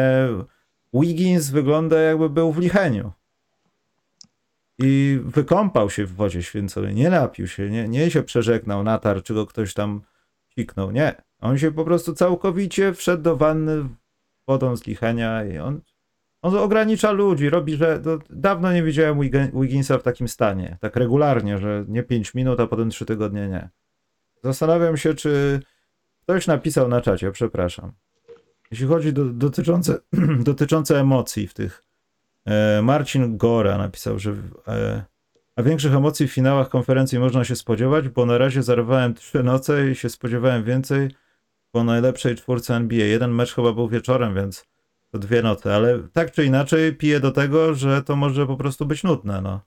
[0.93, 3.11] Wiggins wygląda jakby był w licheniu.
[4.79, 9.33] I wykąpał się w wodzie święconej, nie napił się, nie, nie się przeżegnał, natarł, czy
[9.33, 10.01] go ktoś tam
[10.55, 11.21] piknął, nie.
[11.41, 13.89] On się po prostu całkowicie wszedł do wanny
[14.47, 15.81] wodą z lichenia i on
[16.45, 19.19] on ogranicza ludzi, robi, że dawno nie widziałem
[19.53, 23.69] Wigginsa w takim stanie, tak regularnie, że nie 5 minut, a potem 3 tygodnie nie.
[24.43, 25.59] Zastanawiam się, czy
[26.21, 27.91] ktoś napisał na czacie, przepraszam.
[28.71, 29.99] Jeśli chodzi do, dotyczące,
[30.51, 31.83] dotyczące emocji w tych.
[32.45, 34.35] E, Marcin Gora napisał, że
[34.67, 35.03] e,
[35.55, 39.91] a większych emocji w finałach konferencji można się spodziewać, bo na razie zarwałem trzy noce
[39.91, 41.09] i się spodziewałem więcej
[41.71, 43.05] po najlepszej czwórce NBA.
[43.05, 44.74] Jeden mecz chyba był wieczorem, więc
[45.15, 48.85] to dwie noty, ale tak czy inaczej piję do tego, że to może po prostu
[48.85, 49.61] być nudne, no.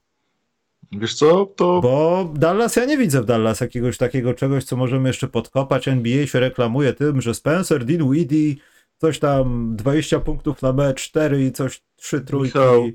[0.92, 1.80] Wiesz co, to...
[1.80, 5.88] Bo Dallas, ja nie widzę w Dallas jakiegoś takiego czegoś, co możemy jeszcze podkopać.
[5.88, 8.55] NBA się reklamuje tym, że Spencer Dinwiddie
[8.99, 12.59] coś tam 20 punktów na mecz, 4 i coś, 3 trójki.
[12.59, 12.88] Michał,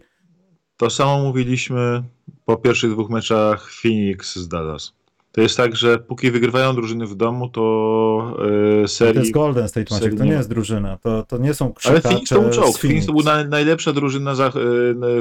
[0.77, 2.03] to samo mówiliśmy
[2.45, 4.93] po pierwszych dwóch meczach Phoenix z Dallas.
[5.33, 8.37] To jest tak, że póki wygrywają drużyny w domu, to
[8.81, 9.13] yy, serii...
[9.13, 12.13] To jest Golden State Maciek, to nie jest drużyna, to, to nie są krzykacze Ale
[12.13, 12.77] Phoenix to był czołg.
[12.77, 14.51] Phoenix to była najlepsza drużyna za, yy,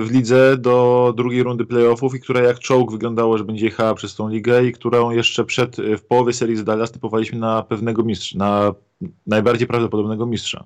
[0.05, 4.15] w lidze do drugiej rundy playoffów i która jak czołg wyglądało, że będzie jechała przez
[4.15, 8.39] tą ligę i którą jeszcze przed, w połowie serii z Dallas typowaliśmy na pewnego mistrza,
[8.39, 8.75] na
[9.27, 10.65] najbardziej prawdopodobnego mistrza.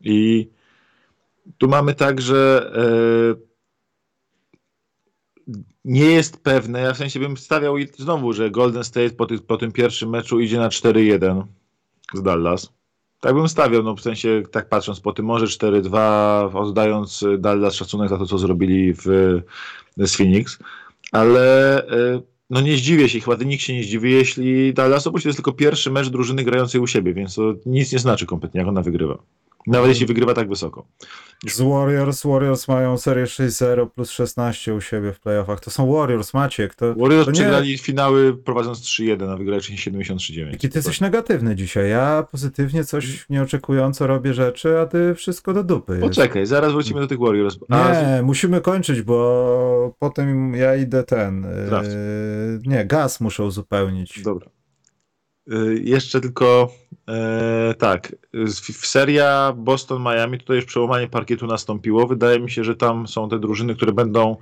[0.00, 0.48] I
[1.58, 2.70] tu mamy tak, że
[3.36, 3.53] yy,
[5.84, 9.56] nie jest pewne, ja w sensie bym stawiał znowu, że Golden State po, ty, po
[9.56, 11.42] tym pierwszym meczu idzie na 4-1
[12.14, 12.72] z Dallas.
[13.20, 18.08] Tak bym stawiał, no w sensie tak patrząc po tym, może 4-2, oddając Dallas szacunek
[18.08, 19.02] za to, co zrobili w,
[19.96, 20.58] z Phoenix,
[21.12, 22.20] ale e,
[22.50, 25.52] no nie zdziwię się, chyba nikt się nie zdziwi, jeśli Dallas, bo to jest tylko
[25.52, 29.18] pierwszy mecz drużyny grającej u siebie, więc to nic nie znaczy kompletnie, jak ona wygrywa.
[29.66, 30.86] Nawet jeśli wygrywa tak wysoko.
[31.46, 35.60] Z Warriors, Warriors mają serię 6-0 plus 16 u siebie w playoffach.
[35.60, 36.74] To są Warriors, Maciek.
[36.74, 37.34] To, Warriors to nie...
[37.34, 40.50] przegrali finały prowadząc 3-1, a wygrali 73-9.
[40.50, 41.90] Jaki ty jesteś negatywny dzisiaj.
[41.90, 45.98] Ja pozytywnie coś nieoczekująco robię rzeczy, a ty wszystko do dupy.
[46.00, 46.50] Poczekaj, jest.
[46.50, 47.56] zaraz wrócimy do tych Warriors.
[47.68, 47.92] A...
[47.92, 51.42] Nie, musimy kończyć, bo potem ja idę ten...
[51.42, 54.22] Yy, nie, gaz muszę uzupełnić.
[54.22, 54.53] Dobra.
[55.52, 56.70] Y, Jeszcze tylko
[57.08, 62.06] e, tak, w, seria Boston-Miami tutaj już przełamanie parkietu nastąpiło.
[62.06, 64.36] Wydaje mi się, że tam są te drużyny, które będą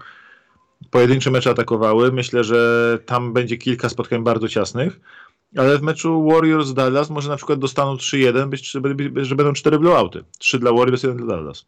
[0.90, 2.12] pojedyncze mecze atakowały.
[2.12, 5.00] Myślę, że tam będzie kilka spotkań bardzo ciasnych.
[5.56, 8.72] Ale w meczu Warriors-Dallas może na przykład dostaną 3-1, być,
[9.26, 10.24] że będą 4 blowouty.
[10.38, 11.66] 3 dla Warriors, 1 dla Dallas.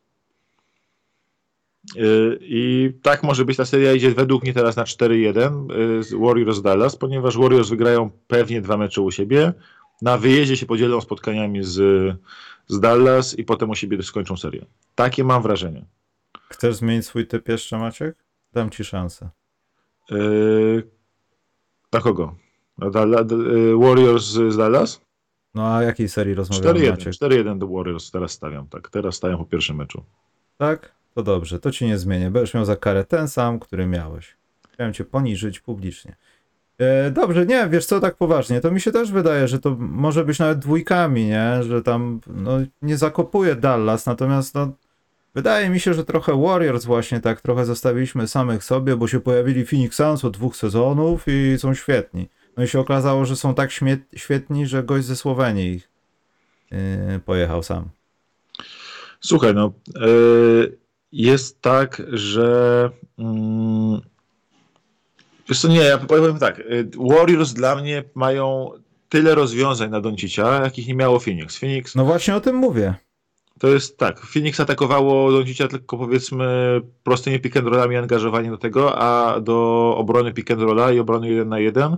[1.97, 6.14] Yy, I tak może być ta seria idzie według mnie teraz na 4-1 yy, z
[6.14, 9.53] Warriors Dallas, ponieważ Warriors wygrają pewnie dwa mecze u siebie.
[10.03, 11.76] Na wyjeździe się podzielą spotkaniami z,
[12.68, 14.66] z Dallas i potem u siebie skończą serię.
[14.95, 15.85] Takie mam wrażenie.
[16.51, 18.16] Chcesz zmienić swój typ jeszcze, Maciek?
[18.53, 19.28] Dam ci szansę.
[20.11, 20.91] Yy,
[21.93, 22.35] na kogo?
[22.78, 25.01] Na Dalla, yy, Warriors z Dallas?
[25.55, 26.91] No a jakiej serii rozmawiamy, 4-1.
[26.91, 27.12] Maciek?
[27.12, 28.91] 4-1 do Warriors teraz stawiam, tak.
[28.91, 30.05] Teraz stawiam po pierwszym meczu.
[30.59, 30.95] Tak?
[31.14, 32.30] To dobrze, to ci nie zmienię.
[32.30, 34.36] Będziesz miał za karę ten sam, który miałeś.
[34.72, 36.16] Chciałem cię poniżyć publicznie.
[36.78, 40.24] E, dobrze, nie, wiesz co, tak poważnie, to mi się też wydaje, że to może
[40.24, 41.62] być nawet dwójkami, nie?
[41.62, 42.52] Że tam, no,
[42.82, 44.72] nie zakopuje Dallas, natomiast, no,
[45.34, 49.66] wydaje mi się, że trochę Warriors właśnie tak trochę zostawiliśmy samych sobie, bo się pojawili
[49.66, 52.28] Phoenix Suns od dwóch sezonów i są świetni.
[52.56, 53.70] No i się okazało, że są tak
[54.16, 55.88] świetni, że gość ze Słowenii ich
[56.70, 57.88] yy, pojechał sam.
[59.20, 60.84] Słuchaj, no yy,
[61.14, 64.00] jest tak, że mm,
[65.48, 68.70] wiesz co, nie, ja powiem tak, y, Warriors dla mnie mają
[69.08, 71.58] tyle rozwiązań na Doncicia, jakich nie miało Phoenix.
[71.58, 72.94] Phoenix No właśnie o tym mówię.
[73.58, 78.98] to jest tak, Phoenix atakowało Doncicia tylko powiedzmy prostymi pick and rollami angażowanie do tego,
[78.98, 81.96] a do obrony pick and rolla i obrony 1 na 1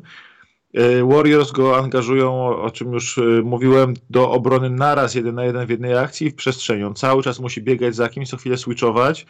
[1.05, 5.71] Warriors go angażują, o czym już y, mówiłem, do obrony naraz jeden na jeden w
[5.71, 6.85] jednej akcji i w przestrzeni.
[6.85, 9.27] On cały czas musi biegać za kimś, co chwilę switchować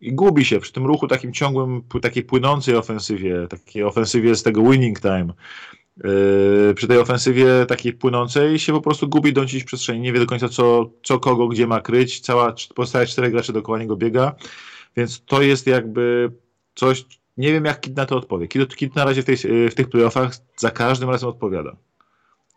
[0.00, 4.62] i gubi się przy tym ruchu takim ciągłym, takiej płynącej ofensywie, takiej ofensywie z tego
[4.62, 5.32] winning time.
[6.04, 10.20] Yy, przy tej ofensywie takiej płynącej się po prostu gubi dącić w przestrzeni, nie wie
[10.20, 14.34] do końca co, co kogo, gdzie ma kryć, cała pozostałe czterech graczy dookoła niego biega,
[14.96, 16.32] więc to jest jakby
[16.74, 17.04] coś,
[17.36, 18.48] nie wiem jak Kid na to odpowie.
[18.48, 19.36] Kid, Kid na razie w, tej,
[19.70, 21.76] w tych playoffach za każdym razem odpowiada.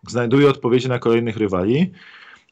[0.07, 1.91] Znajduje odpowiedzi na kolejnych rywali.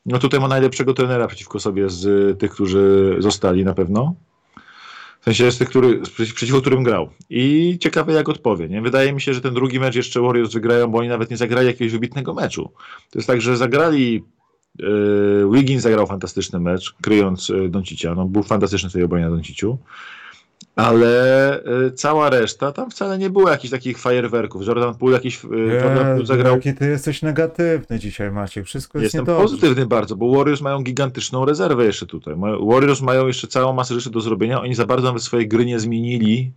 [0.05, 4.15] No tutaj ma najlepszego trenera przeciwko sobie z tych, którzy zostali na pewno.
[5.21, 7.09] W sensie z tych, który, przeciw- przeciwko którym grał.
[7.29, 8.69] I ciekawe jak odpowie.
[8.69, 8.81] Nie?
[8.81, 11.67] Wydaje mi się, że ten drugi mecz jeszcze Warriors wygrają, bo oni nawet nie zagrali
[11.67, 12.71] jakiegoś wybitnego meczu.
[13.09, 14.23] To jest tak, że zagrali
[14.79, 18.15] yy, Wiggins zagrał fantastyczny mecz, kryjąc yy, Doncicia.
[18.15, 19.77] No, był fantastyczny w tej obronie na Donciciu.
[20.75, 24.67] Ale y, cała reszta, tam wcale nie było jakichś takich fajerwerków.
[24.67, 26.55] Jordan Poole jakiś y, Jordan Poole Jezu, zagrał.
[26.55, 28.65] Jaki ty jesteś negatywny dzisiaj, Maciek.
[28.65, 29.43] Wszystko jest Jestem niedobrze.
[29.43, 32.35] pozytywny bardzo, bo Warriors mają gigantyczną rezerwę jeszcze tutaj.
[32.61, 34.61] Warriors mają jeszcze całą masę rzeczy do zrobienia.
[34.61, 36.51] Oni za bardzo nawet swojej gry nie zmienili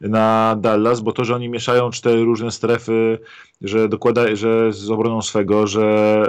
[0.00, 3.18] na Dallas, bo to, że oni mieszają cztery różne strefy,
[3.62, 6.22] że dokłada, że z obroną swego, że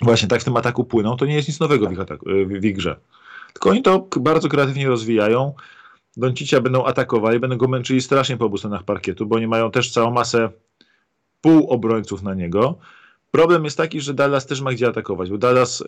[0.00, 2.30] y, właśnie tak w tym ataku płyną, to nie jest nic nowego w ich, ataku,
[2.30, 2.96] y, w ich grze.
[3.52, 5.52] Tylko oni to bardzo kreatywnie rozwijają.
[6.16, 9.90] Doncicia będą atakowali, będą go męczyli strasznie po obu stronach parkietu, bo oni mają też
[9.90, 10.48] całą masę
[11.40, 12.78] półobrońców na niego.
[13.30, 15.84] Problem jest taki, że Dallas też ma gdzie atakować, bo Dallas y,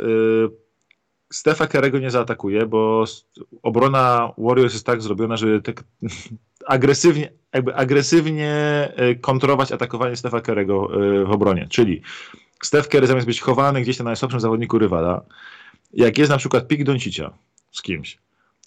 [1.32, 3.04] Stefa Kerego nie zaatakuje, bo
[3.62, 5.84] obrona Warriors jest tak zrobiona, żeby tak
[6.66, 8.52] agresywnie, jakby agresywnie
[9.10, 11.66] y, kontrolować atakowanie Stefa Kerego y, w obronie.
[11.70, 12.02] Czyli
[12.62, 15.24] Steph Curry zamiast być chowany gdzieś na najsłabszym zawodniku rywala,
[15.92, 17.30] jak jest na przykład pick Doncicia
[17.72, 18.18] z kimś,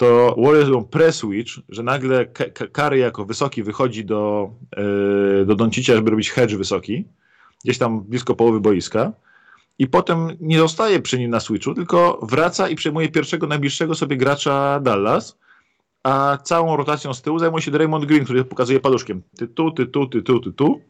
[0.01, 2.25] to Warriors robią press switch, że nagle
[2.71, 7.05] Curry jako wysoki wychodzi do, yy, do Doncicia, żeby robić hedge wysoki,
[7.63, 9.11] gdzieś tam blisko połowy boiska.
[9.79, 14.17] I potem nie zostaje przy nim na switchu, tylko wraca i przejmuje pierwszego najbliższego sobie
[14.17, 15.37] gracza Dallas,
[16.03, 19.21] a całą rotacją z tyłu zajmuje się Draymond Green, który pokazuje paluszkiem.
[19.37, 20.81] Ty tu, ty tu, ty tu, ty tu,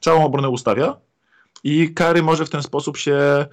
[0.00, 0.96] całą obronę ustawia.
[1.64, 3.46] I Kary może w ten sposób się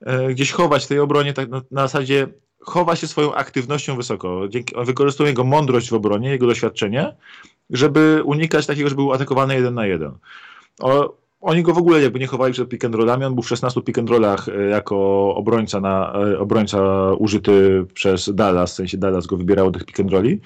[0.00, 2.28] e, gdzieś chować w tej obronie, tak na, na zasadzie
[2.64, 4.48] chowa się swoją aktywnością wysoko.
[4.48, 7.16] Dzięki, wykorzystuje jego mądrość w obronie, jego doświadczenie,
[7.70, 10.12] żeby unikać takiego, żeby był atakowany jeden na jeden.
[10.80, 13.48] O, oni go w ogóle jakby nie chowali przed pick and rollami, on był w
[13.48, 14.96] 16 pick and rollach e, jako
[15.34, 20.00] obrońca, na, e, obrońca użyty przez Dallas, w sensie Dallas go wybierało do tych pick
[20.00, 20.40] and rolli.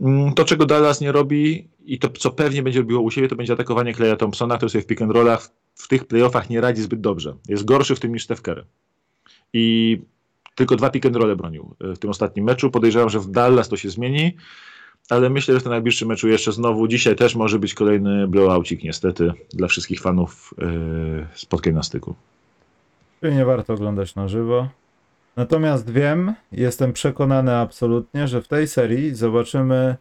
[0.00, 3.36] Mm, To, czego Dallas nie robi i to, co pewnie będzie robiło u siebie, to
[3.36, 6.82] będzie atakowanie Kleja Thompsona, który sobie w pick and rollach w tych playoffach nie radzi
[6.82, 7.34] zbyt dobrze.
[7.48, 8.64] Jest gorszy w tym niż Steph Curry.
[9.52, 9.98] I
[10.54, 12.70] tylko dwa pick and rolle bronił e, w tym ostatnim meczu.
[12.70, 14.36] Podejrzewam, że w Dallas to się zmieni,
[15.10, 18.84] ale myślę, że w tym najbliższym meczu jeszcze znowu dzisiaj też może być kolejny blowoucik
[18.84, 20.66] niestety dla wszystkich fanów e,
[21.34, 22.14] spotkań na styku.
[23.20, 24.68] Czyli nie warto oglądać na żywo.
[25.36, 29.96] Natomiast wiem, jestem przekonany absolutnie, że w tej serii zobaczymy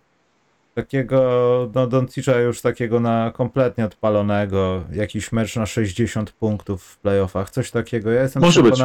[0.74, 7.50] takiego, no Doncicza już takiego na kompletnie odpalonego, jakiś mecz na 60 punktów w playoffach,
[7.50, 8.12] coś takiego.
[8.12, 8.80] Ja jestem Może być.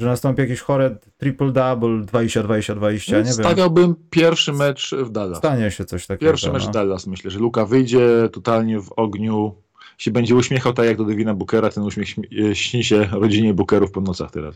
[0.00, 3.32] Że nastąpi jakiś chory triple-double 20-20-20, nie wiem.
[3.32, 5.38] Stawiałbym pierwszy mecz w Dallas.
[5.38, 6.32] Stanie się coś takiego.
[6.32, 6.70] Pierwszy mecz no.
[6.70, 9.54] Dallas, myślę, że Luka wyjdzie totalnie w ogniu.
[9.98, 13.54] Się będzie uśmiechał tak jak do Devina Bookera, ten uśmiech śmi- e, śni się rodzinie
[13.54, 14.54] Bookerów po nocach teraz.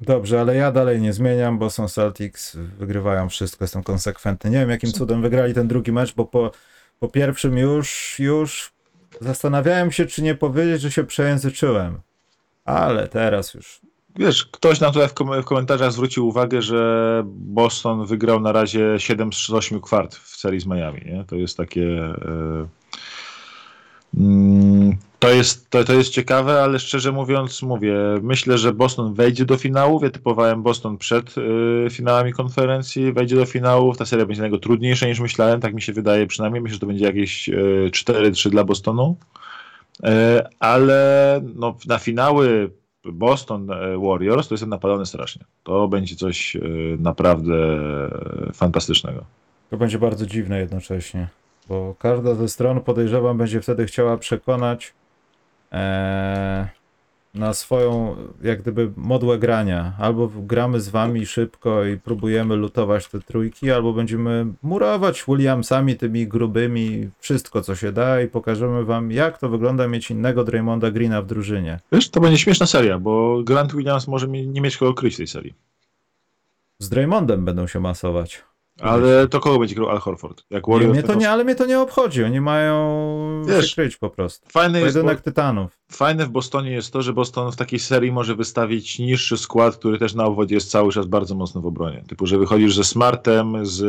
[0.00, 4.50] Dobrze, ale ja dalej nie zmieniam, bo są Celtics, wygrywają wszystko, jestem konsekwentny.
[4.50, 6.50] Nie wiem, jakim cudem wygrali ten drugi mecz, bo po,
[7.00, 8.72] po pierwszym już, już
[9.20, 12.00] zastanawiałem się, czy nie powiedzieć, że się przejęzyczyłem.
[12.64, 13.80] Ale teraz już.
[14.18, 18.94] Wiesz, ktoś nam tutaj w, kom- w komentarzach zwrócił uwagę, że Boston wygrał na razie
[18.98, 21.00] 7 z 8 kwart w serii z Miami.
[21.06, 21.24] Nie?
[21.24, 22.14] To jest takie.
[24.16, 29.44] Mm, to, jest, to, to jest ciekawe, ale szczerze mówiąc, mówię, myślę, że Boston wejdzie
[29.44, 30.02] do finałów.
[30.02, 31.34] Ja typowałem Boston przed
[31.86, 33.96] e, finałami konferencji, wejdzie do finałów.
[33.96, 36.62] Ta seria będzie niego trudniejsza niż myślałem, tak mi się wydaje przynajmniej.
[36.62, 37.52] Myślę, że to będzie jakieś e,
[37.90, 39.16] 4-3 dla Bostonu.
[40.58, 42.70] Ale no, na finały
[43.12, 45.44] Boston e, Warriors to jestem napalony strasznie.
[45.62, 46.60] To będzie coś e,
[46.98, 47.54] naprawdę
[48.48, 49.24] e, fantastycznego.
[49.70, 51.28] To będzie bardzo dziwne jednocześnie,
[51.68, 54.94] bo każda ze stron podejrzewam będzie wtedy chciała przekonać
[55.72, 56.68] e,
[57.38, 59.92] na swoją, jak gdyby, modłę grania.
[59.98, 66.26] Albo gramy z wami szybko i próbujemy lutować te trójki, albo będziemy murować Williamsami tymi
[66.26, 71.22] grubymi wszystko, co się da i pokażemy wam, jak to wygląda mieć innego Draymonda Greena
[71.22, 71.80] w drużynie.
[71.92, 75.26] Wiesz, to będzie śmieszna seria, bo Grant Williams może nie mieć kogo kryć w tej
[75.26, 75.54] serii.
[76.78, 78.42] Z Draymondem będą się masować.
[78.80, 80.44] Ale to kogo będzie grał Al Horford?
[80.50, 82.24] Jak Warriors, mnie to nie, ale mnie to nie obchodzi.
[82.24, 84.48] Oni mają Wiesz, się kryć po prostu.
[84.50, 85.78] Fajne, jest, Pojedynek bo, tytanów.
[85.92, 89.98] fajne w Bostonie jest to, że Boston w takiej serii może wystawić niższy skład, który
[89.98, 92.04] też na obwodzie jest cały czas bardzo mocno w obronie.
[92.08, 93.80] Typu, że wychodzisz ze Smartem, z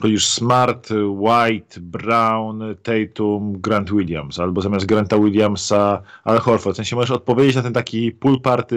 [0.00, 6.74] chodzisz Smart, White, Brown, Tatum, Grant Williams, albo zamiast Granta Williamsa Al Horford.
[6.74, 8.76] W sensie możesz odpowiedzieć na ten taki pool party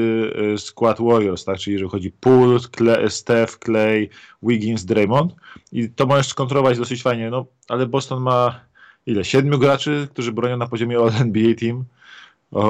[0.53, 1.57] y, skład Warriors, tak?
[1.57, 4.09] Czyli że chodzi Pool, Cle- Steph, Clay,
[4.43, 5.35] Wiggins, Draymond
[5.71, 8.59] i to możesz skontrolować dosyć fajnie, no ale Boston ma
[9.05, 9.25] ile?
[9.25, 11.83] Siedmiu graczy, którzy bronią na poziomie All NBA Team,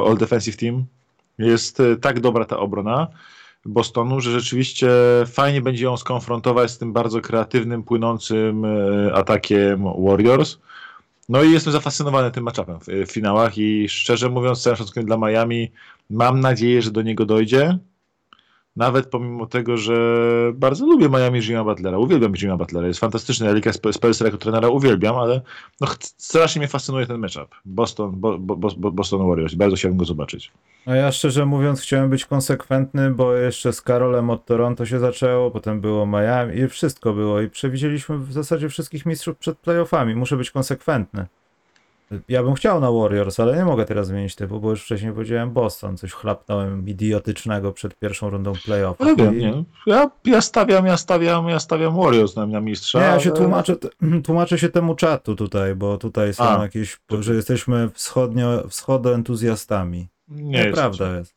[0.07, 0.85] All Defensive Team.
[1.37, 3.07] Jest y, tak dobra ta obrona.
[3.65, 4.89] Bostonu, że rzeczywiście
[5.27, 10.57] fajnie będzie ją skonfrontować z tym bardzo kreatywnym, płynącym e, atakiem Warriors.
[11.29, 15.05] No i jestem zafascynowany tym matchupem w, w finałach i szczerze mówiąc, z całym szacunkiem
[15.05, 15.71] dla Miami,
[16.09, 17.77] mam nadzieję, że do niego dojdzie.
[18.75, 19.95] Nawet pomimo tego, że
[20.53, 25.15] bardzo lubię Miami Jima Butlera, uwielbiam Jima Butlera, jest fantastyczny, Elika Spelsera jako trenera uwielbiam,
[25.15, 25.41] ale
[25.81, 27.55] no, strasznie mnie fascynuje ten matchup.
[27.65, 30.51] Boston, bo, bo, bo, Boston Warriors, bardzo chciałbym go zobaczyć.
[30.85, 35.51] A ja szczerze mówiąc chciałem być konsekwentny, bo jeszcze z Karolem od Toronto się zaczęło,
[35.51, 40.15] potem było Miami i wszystko było i przewidzieliśmy w zasadzie wszystkich mistrzów przed playoffami.
[40.15, 41.25] Muszę być konsekwentny.
[42.29, 45.51] Ja bym chciał na Warriors, ale nie mogę teraz zmienić typu, bo już wcześniej powiedziałem
[45.51, 45.97] Boston.
[45.97, 49.07] Coś chlapnąłem idiotycznego przed pierwszą rundą playoffów.
[49.07, 49.63] No wiem, nie.
[49.87, 52.99] Ja, ja stawiam, ja stawiam, ja stawiam Warriors na, na mistrza.
[52.99, 53.75] Nie, ja się ale- tłumaczę,
[54.25, 56.63] tłumaczę się temu czatu tutaj, bo tutaj są A.
[56.63, 60.07] jakieś, że jesteśmy wschodnio, wschodoentuzjastami.
[60.27, 60.65] Nie.
[60.65, 61.35] Nieprawda jest.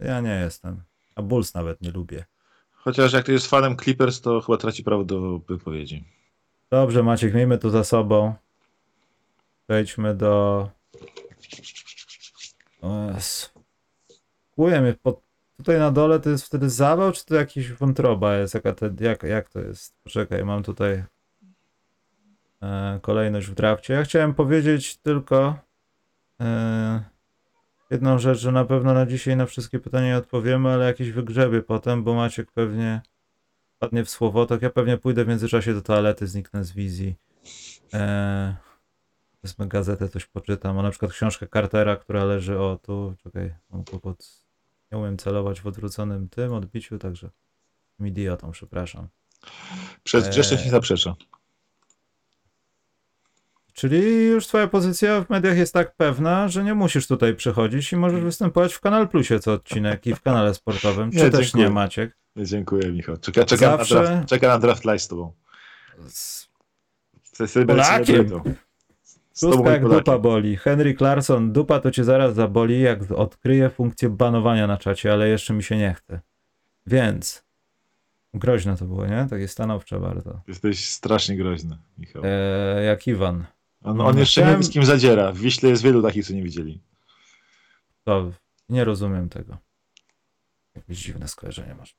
[0.00, 0.82] Ja nie jestem.
[1.16, 2.24] A Bulls nawet nie lubię.
[2.72, 6.04] Chociaż jak to jest fanem Clippers, to chyba traci prawo do wypowiedzi.
[6.70, 8.34] Dobrze, Maciek, miejmy to za sobą.
[9.68, 10.70] Przejdźmy do.
[14.58, 15.20] Mnie pod...
[15.56, 18.54] Tutaj na dole to jest wtedy zawał, czy to jakiś wątroba jest?
[18.54, 18.90] Jaka te...
[19.00, 19.96] jak, jak to jest?
[20.04, 21.04] Poczekaj, mam tutaj
[22.62, 23.94] e, kolejność w drafcie.
[23.94, 25.58] Ja chciałem powiedzieć tylko
[26.40, 27.02] e,
[27.90, 31.62] jedną rzecz, że na pewno na dzisiaj na wszystkie pytania nie odpowiemy, ale jakieś wygrzebie
[31.62, 33.00] potem, bo Maciek pewnie
[33.78, 34.62] padnie w słowotok.
[34.62, 37.14] Ja pewnie pójdę w międzyczasie do toalety, zniknę z wizji.
[37.92, 38.67] Eee,
[39.42, 40.78] wezmę gazetę, coś poczytam.
[40.78, 43.14] A na przykład książkę Cartera, która leży o tu.
[43.22, 44.42] Czekaj, mam kłopot.
[44.92, 47.30] Nie umiem celować w odwróconym tym odbiciu, także
[48.00, 49.08] idiotą, przepraszam.
[50.04, 50.30] Przez Eee.
[50.30, 51.14] grzeszność nie zaprzecza.
[53.72, 57.96] Czyli już twoja pozycja w mediach jest tak pewna, że nie musisz tutaj przychodzić i
[57.96, 61.10] możesz występować w Kanal Plusie co odcinek i w kanale sportowym.
[61.12, 61.64] Czy Nie, też dziękuję.
[61.64, 62.16] nie, Maciek?
[62.36, 63.16] Dziękuję, Michał.
[63.16, 65.32] Czeka, czeka, Zawsze- na draft, czeka na draft live z tobą.
[66.08, 66.48] Z
[67.66, 68.30] Polakiem.
[69.40, 70.56] Szóstka jak dupa boli.
[70.56, 75.54] Henry Clarkson, dupa to cię zaraz zaboli, jak odkryje funkcję banowania na czacie, ale jeszcze
[75.54, 76.20] mi się nie chce.
[76.86, 77.44] Więc.
[78.34, 79.26] Groźne to było, nie?
[79.30, 80.40] Takie stanowcze bardzo.
[80.48, 82.22] Jesteś strasznie groźny, Michał.
[82.24, 83.44] Eee, jak Iwan.
[83.82, 85.32] On, on jeszcze nie chciałem- wie, z kim zadziera.
[85.32, 86.80] W Wiśle jest wielu takich, co nie widzieli.
[88.04, 88.32] To
[88.68, 89.56] nie rozumiem tego.
[90.74, 91.96] Jakieś dziwne skojarzenie masz.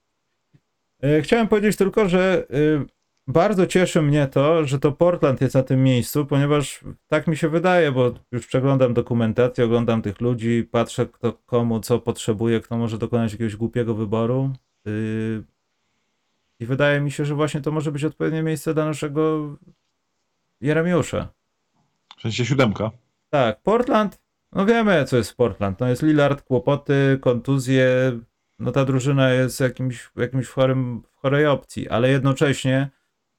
[1.04, 2.86] E, chciałem powiedzieć tylko, że y,
[3.30, 7.50] bardzo cieszy mnie to, że to Portland jest na tym miejscu, ponieważ tak mi się
[7.50, 12.98] wydaje, bo już przeglądam dokumentację, oglądam tych ludzi, patrzę kto komu co potrzebuje, kto może
[12.98, 14.52] dokonać jakiegoś głupiego wyboru.
[14.86, 15.44] Yy,
[16.60, 19.50] I wydaje mi się, że właśnie to może być odpowiednie miejsce dla naszego
[20.62, 21.28] Jeremiusza.
[22.18, 22.92] W sensie siódemka.
[23.30, 24.20] Tak, Portland,
[24.52, 25.80] no wiemy co jest Portland.
[25.80, 27.88] No jest Lillard, kłopoty, kontuzje,
[28.60, 32.90] no ta drużyna jest jakimś, jakimś chorym, w chorej opcji, ale jednocześnie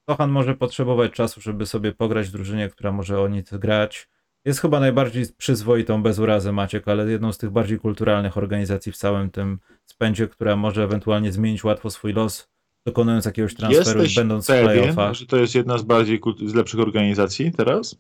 [0.09, 4.09] Sochan może potrzebować czasu, żeby sobie pograć w drużynie, która może o nic grać.
[4.45, 8.97] Jest chyba najbardziej przyzwoitą, bez urazy Maciek, ale jedną z tych bardziej kulturalnych organizacji w
[8.97, 12.49] całym tym spędzie, która może ewentualnie zmienić łatwo swój los,
[12.87, 15.15] dokonując jakiegoś transferu, Jesteś będąc w pewien, playoffach.
[15.15, 17.97] że to jest jedna z bardziej z lepszych organizacji teraz?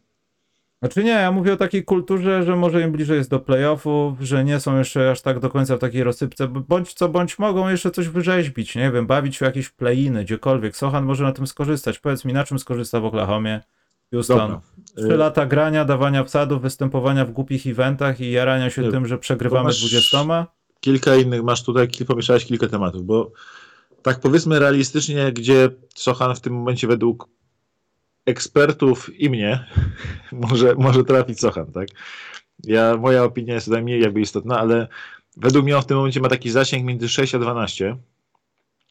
[0.82, 4.44] Znaczy nie, ja mówię o takiej kulturze, że może im bliżej jest do playoffów, że
[4.44, 7.90] nie są jeszcze aż tak do końca w takiej rozsypce, bądź co bądź mogą jeszcze
[7.90, 10.76] coś wyrzeźbić, nie wiem, bawić się jakieś play-iny, gdziekolwiek.
[10.76, 11.98] Sochan może na tym skorzystać.
[11.98, 13.60] Powiedz mi, na czym skorzysta w Oklahomie?
[14.12, 14.38] Houston.
[14.38, 14.60] Dobra.
[14.96, 19.18] Trzy lata grania, dawania wsadów, występowania w głupich eventach i jarania się Nie, tym, że
[19.18, 20.46] przegrywamy 20.
[20.80, 23.32] kilka innych, masz tutaj, pomieszałeś kilka tematów, bo
[24.02, 27.28] tak powiedzmy realistycznie, gdzie Sochan w tym momencie według
[28.30, 29.64] ekspertów i mnie
[30.32, 31.88] może, może trafić Sochan, tak?
[32.64, 34.88] Ja, moja opinia jest najmniej jakby istotna, ale
[35.36, 37.96] według mnie on w tym momencie ma taki zasięg między 6 a 12,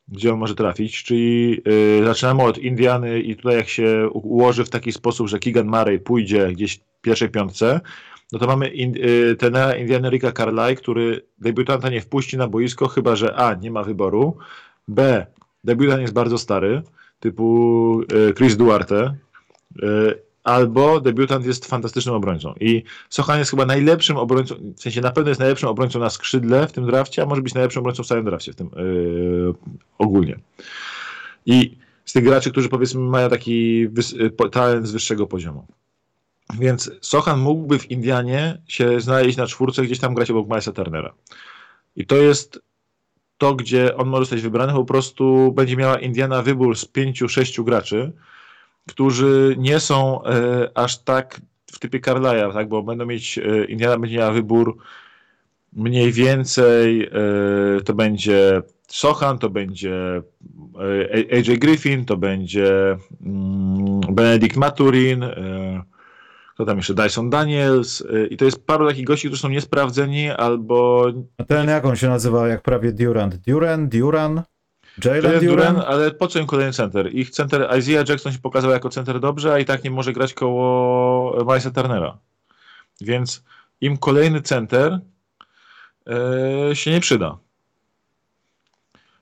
[0.08, 4.70] gdzie on może trafić, czyli yy, zaczynamy od Indiany i tutaj jak się ułoży w
[4.70, 7.82] taki sposób, że Keegan Murray pójdzie gdzieś w pierwszej piątce,
[8.32, 10.10] no to mamy in, y, tenera Indiana
[10.78, 13.54] który debiutanta nie wpuści na boisko, chyba że A.
[13.54, 14.38] nie ma wyboru,
[14.88, 15.26] B.
[15.64, 16.82] debiutant jest bardzo stary,
[17.20, 19.16] typu y, Chris Duarte,
[20.43, 22.53] albo debiutant jest fantastycznym obrońcą.
[22.59, 26.67] I Sochan jest chyba najlepszym obrońcą, w sensie na pewno jest najlepszym obrońcą na skrzydle
[26.67, 29.53] w tym drafcie, a może być najlepszym obrońcą w całym drafcie w tym y,
[29.97, 30.39] ogólnie.
[31.45, 33.88] I z tych graczy, którzy powiedzmy mają taki
[34.20, 35.65] y, talent z wyższego poziomu.
[36.59, 41.13] Więc Sochan mógłby w Indianie się znaleźć na czwórce, gdzieś tam grać obok Milesa Turnera.
[41.95, 42.61] I to jest
[43.38, 47.63] to, gdzie on może zostać wybrany, po prostu będzie miała Indiana wybór z pięciu, sześciu
[47.63, 48.11] graczy,
[48.88, 52.69] którzy nie są e, aż tak w typie Carlyle'a, tak?
[52.69, 54.77] bo będą mieć, e, Indiana będzie miała wybór
[55.73, 60.21] mniej więcej, e, to będzie Sochan, to będzie
[61.11, 65.84] e, AJ Griffin, to będzie mm, Benedict Maturin, e,
[66.59, 70.30] kto tam jeszcze, Dyson Daniels y, i to jest paru takich gości, którzy są niesprawdzeni
[70.30, 71.05] albo
[71.38, 73.36] A ten jak on się nazywa, jak prawie Durant?
[73.36, 74.41] Duran, Duran?
[75.06, 75.82] Jalen Duran?
[75.88, 77.16] Ale po co im kolejny center?
[77.16, 80.34] Ich center, Isaiah Jackson się pokazał jako center dobrze, a i tak nie może grać
[80.34, 82.18] koło Milesa Turnera.
[83.02, 83.43] Więc
[83.82, 85.00] im kolejny center
[86.08, 87.38] e, się nie przyda.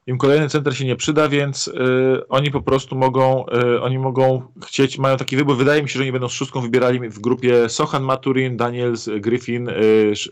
[0.07, 4.41] Im kolejny center się nie przyda, więc e, oni po prostu mogą, e, oni mogą
[4.65, 5.57] chcieć, mają taki wybór.
[5.57, 9.69] Wydaje mi się, że oni będą z szóstką wybierali w grupie Sochan Maturin, Daniels, Griffin,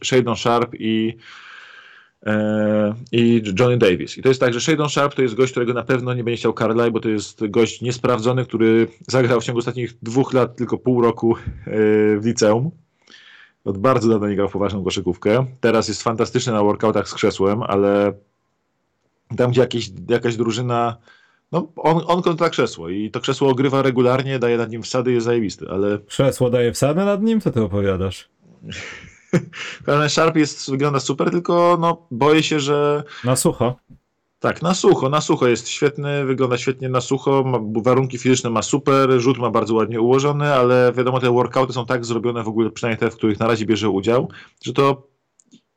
[0.03, 1.17] Shadon Sharp i
[3.11, 4.17] i Johnny Davis.
[4.17, 6.37] I to jest tak, że Shadon Sharp to jest gość, którego na pewno nie będzie
[6.37, 10.77] chciał Carlisle, bo to jest gość niesprawdzony, który zagrał w ciągu ostatnich dwóch lat tylko
[10.77, 11.39] pół roku e,
[12.19, 12.71] w liceum.
[13.65, 15.45] Od bardzo dawna nie grał w poważną koszykówkę.
[15.59, 18.13] Teraz jest fantastyczny na workoutach z krzesłem, ale
[19.37, 20.97] tam, gdzie jakieś, jakaś drużyna
[21.51, 25.25] no, on, on kontra krzesło i to krzesło ogrywa regularnie, daje nad nim wsady, jest
[25.25, 27.41] zajebisty, ale Krzesło daje wsadę nad nim?
[27.41, 28.29] Co ty opowiadasz?
[29.85, 33.75] Carlisle Sharp jest, wygląda super, tylko no, boję się, że Na sucho.
[34.39, 38.61] Tak, na sucho, na sucho jest świetny, wygląda świetnie na sucho, ma, warunki fizyczne ma
[38.61, 42.71] super, rzut ma bardzo ładnie ułożony, ale wiadomo, te workouty są tak zrobione w ogóle,
[42.71, 44.29] przynajmniej te, w których na razie bierze udział,
[44.63, 45.07] że to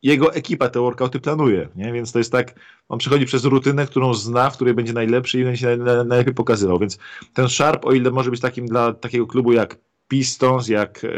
[0.03, 1.93] jego ekipa te workouty planuje, nie?
[1.93, 2.55] więc to jest tak,
[2.89, 6.07] on przechodzi przez rutynę, którą zna, w której będzie najlepszy i będzie się naj, naj,
[6.07, 6.99] najlepiej pokazywał, więc
[7.35, 9.77] ten Sharp, o ile może być takim dla takiego klubu jak
[10.09, 11.09] Pistons, jak e,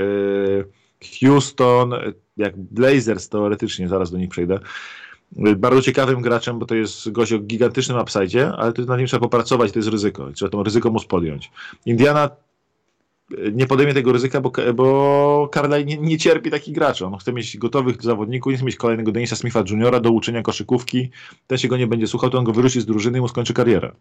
[1.20, 1.94] Houston,
[2.36, 4.58] jak Blazers teoretycznie, zaraz do nich przejdę,
[5.56, 9.20] bardzo ciekawym graczem, bo to jest gość o gigantycznym upside, ale to na nim trzeba
[9.20, 10.32] popracować, to jest ryzyko.
[10.32, 11.50] Trzeba to ryzyko móc podjąć.
[11.86, 12.30] Indiana
[13.38, 17.06] e, nie podejmie tego ryzyka, bo, bo Carlisle nie, nie cierpi takich graczy.
[17.06, 21.10] On chce mieć gotowych zawodników, nie chce mieć kolejnego Denisa Smitha Juniora do uczenia koszykówki.
[21.46, 23.54] Ten się go nie będzie słuchał, to on go wyrzuci z drużyny i mu skończy
[23.54, 23.92] karierę.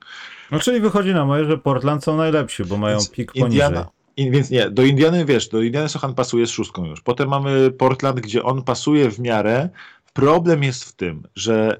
[0.51, 3.51] No czyli wychodzi na moje, że Portland są najlepsi, bo mają Więc pik poniżej.
[3.51, 3.87] Indiana,
[4.31, 7.01] więc nie, do Indiany wiesz, do Indiany Sochan pasuje z szóstką już.
[7.01, 9.69] Potem mamy Portland, gdzie on pasuje w miarę.
[10.13, 11.79] Problem jest w tym, że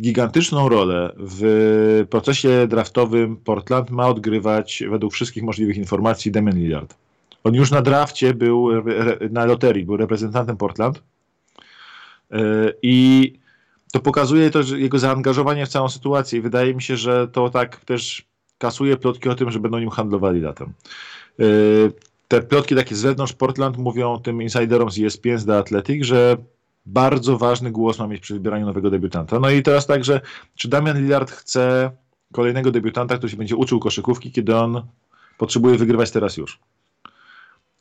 [0.00, 6.96] gigantyczną rolę w procesie draftowym Portland ma odgrywać według wszystkich możliwych informacji Damian Lillard.
[7.44, 8.68] On już na drafcie był,
[9.30, 11.02] na loterii, był reprezentantem Portland
[12.30, 13.32] Yy, i
[13.92, 17.50] to pokazuje to, że jego zaangażowanie w całą sytuację i wydaje mi się, że to
[17.50, 18.26] tak też
[18.58, 20.72] kasuje plotki o tym, że będą nim handlowali latem.
[21.38, 21.92] Yy,
[22.28, 26.36] te plotki takie z zewnątrz Portland mówią tym insiderom z ESPN, z The Athletic, że
[26.86, 29.40] bardzo ważny głos ma mieć przy wybieraniu nowego debiutanta.
[29.40, 30.20] No i teraz także,
[30.54, 31.90] czy Damian Lillard chce
[32.32, 34.82] kolejnego debiutanta, który się będzie uczył koszykówki, kiedy on
[35.38, 36.58] potrzebuje wygrywać teraz już.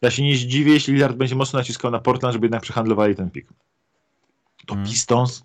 [0.01, 3.30] Ja się nie zdziwię, jeśli Lillard będzie mocno naciskał na Portland, żeby jednak przehandlowali ten
[3.30, 3.47] pik.
[4.66, 4.89] To Hmm.
[4.89, 5.43] Pistons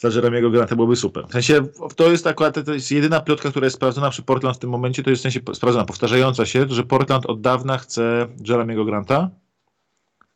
[0.00, 1.26] za Jeremiego Granta byłoby super.
[1.26, 4.60] W sensie, to jest akurat, to jest jedyna plotka, która jest sprawdzona przy Portland w
[4.60, 8.84] tym momencie, to jest w sensie sprawdzona, powtarzająca się, że Portland od dawna chce Jeremiego
[8.84, 9.30] Granta,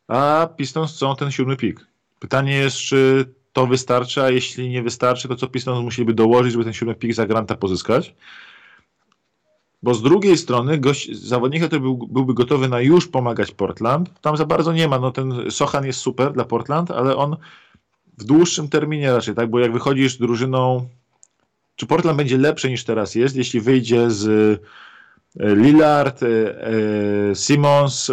[0.07, 1.87] a Pistons chcą ten siódmy pik.
[2.19, 6.63] Pytanie jest, czy to wystarczy, a jeśli nie wystarczy, to co Pistons musieliby dołożyć, żeby
[6.63, 8.15] ten siódmy pik za Granta pozyskać?
[9.83, 14.37] Bo z drugiej strony gość, zawodnika, który był, byłby gotowy na już pomagać Portland, tam
[14.37, 14.99] za bardzo nie ma.
[14.99, 17.37] No ten Sochan jest super dla Portland, ale on
[18.17, 19.49] w dłuższym terminie raczej, tak?
[19.49, 20.87] Bo jak wychodzisz drużyną,
[21.75, 24.27] czy Portland będzie lepsze niż teraz jest, jeśli wyjdzie z
[25.39, 28.11] e, Lillard, e, e, Simmons,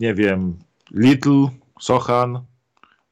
[0.00, 0.56] nie wiem,
[0.90, 1.48] Little,
[1.80, 2.40] Sochan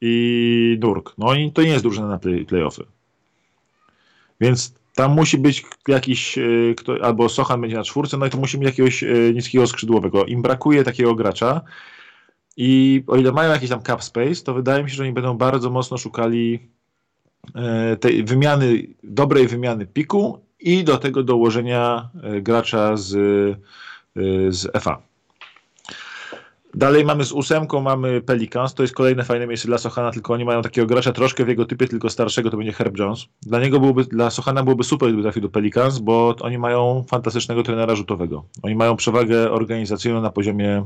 [0.01, 1.13] i Durk.
[1.17, 2.85] No i to nie jest drużyna na play, playoffy.
[4.41, 6.39] Więc tam musi być jakiś,
[7.01, 9.03] albo Sochan będzie na czwórce, no i to musi mieć jakiegoś
[9.33, 10.25] niskiego skrzydłowego.
[10.25, 11.61] Im brakuje takiego gracza
[12.57, 15.37] i o ile mają jakiś tam cap space, to wydaje mi się, że oni będą
[15.37, 16.59] bardzo mocno szukali
[17.55, 24.83] e, tej wymiany, dobrej wymiany piku i do tego dołożenia e, gracza z, e, z
[24.83, 25.01] FA.
[26.77, 30.45] Dalej mamy z ósemką, mamy Pelicans, to jest kolejne fajne miejsce dla Sochana, tylko oni
[30.45, 33.25] mają takiego gracza troszkę w jego typie, tylko starszego, to będzie Herb Jones.
[33.41, 37.63] Dla niego byłoby, dla Sochana byłoby super, gdyby trafił do Pelicans, bo oni mają fantastycznego
[37.63, 38.43] trenera rzutowego.
[38.63, 40.83] Oni mają przewagę organizacyjną na poziomie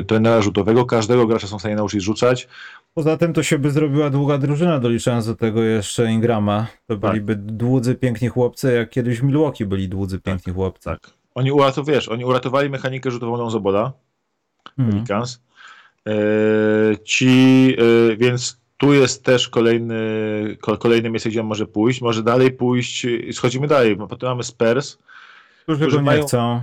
[0.00, 2.48] y, trenera rzutowego, każdego gracza są w stanie nauczyć rzucać.
[2.94, 6.66] Poza tym to się by zrobiła długa drużyna, doliczając do tego jeszcze Ingrama.
[6.86, 7.10] To Tak.
[7.10, 10.84] byliby dłudzy, piękni chłopcy, jak kiedyś w Milwaukee byli dłudzy, piękni chłopcy.
[10.84, 11.10] Tak.
[11.34, 14.05] Oni uratowali, wiesz, oni uratowali mechanikę rzutową Mhm.
[14.90, 15.40] Pelicans.
[16.08, 16.12] E,
[17.04, 19.96] ci, e, więc tu jest też kolejny,
[20.60, 22.00] ko, kolejne miejsce, gdzie on może pójść.
[22.00, 24.98] Może dalej pójść, schodzimy dalej, bo potem mamy Spurs.
[25.62, 26.62] Którzy Którzy mają- chcą.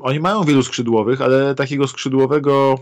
[0.00, 2.78] Oni mają wielu skrzydłowych, ale takiego skrzydłowego,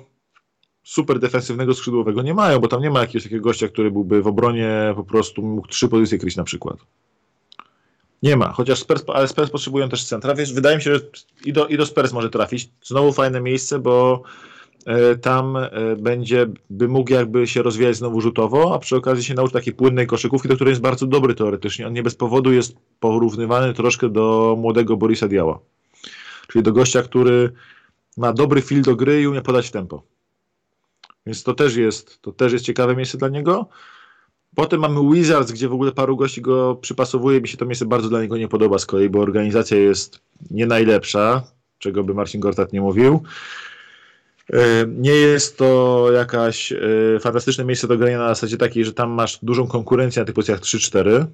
[0.83, 4.27] super defensywnego skrzydłowego nie mają, bo tam nie ma jakiegoś takiego gościa, który byłby w
[4.27, 6.77] obronie po prostu mógł trzy pozycje kryć na przykład.
[8.23, 11.01] Nie ma, chociaż Spurs, ale Spurs potrzebują też centra, wydaje mi się, że
[11.45, 12.71] i do, i do Spurs może trafić.
[12.83, 14.23] Znowu fajne miejsce, bo
[14.87, 19.35] e, tam e, będzie, by mógł jakby się rozwijać znowu rzutowo, a przy okazji się
[19.35, 21.87] nauczyć takiej płynnej koszykówki, do której jest bardzo dobry teoretycznie.
[21.87, 25.59] On nie bez powodu jest porównywany troszkę do młodego Borisa Diała.
[26.49, 27.53] Czyli do gościa, który
[28.17, 30.03] ma dobry feel do gry i umie podać tempo.
[31.27, 33.69] Więc to też jest, to też jest ciekawe miejsce dla niego.
[34.55, 37.41] Potem mamy Wizards, gdzie w ogóle paru gości go przypasowuje.
[37.41, 40.21] Mi się to miejsce bardzo dla niego nie podoba z kolei, bo organizacja jest
[40.51, 41.43] nie najlepsza,
[41.79, 43.23] czego by Marcin Gortat nie mówił.
[44.89, 46.79] Nie jest to jakaś e,
[47.21, 50.61] fantastyczne miejsce do grania na zasadzie takiej, że tam masz dużą konkurencję na tych pozycjach
[50.61, 51.27] 3-4.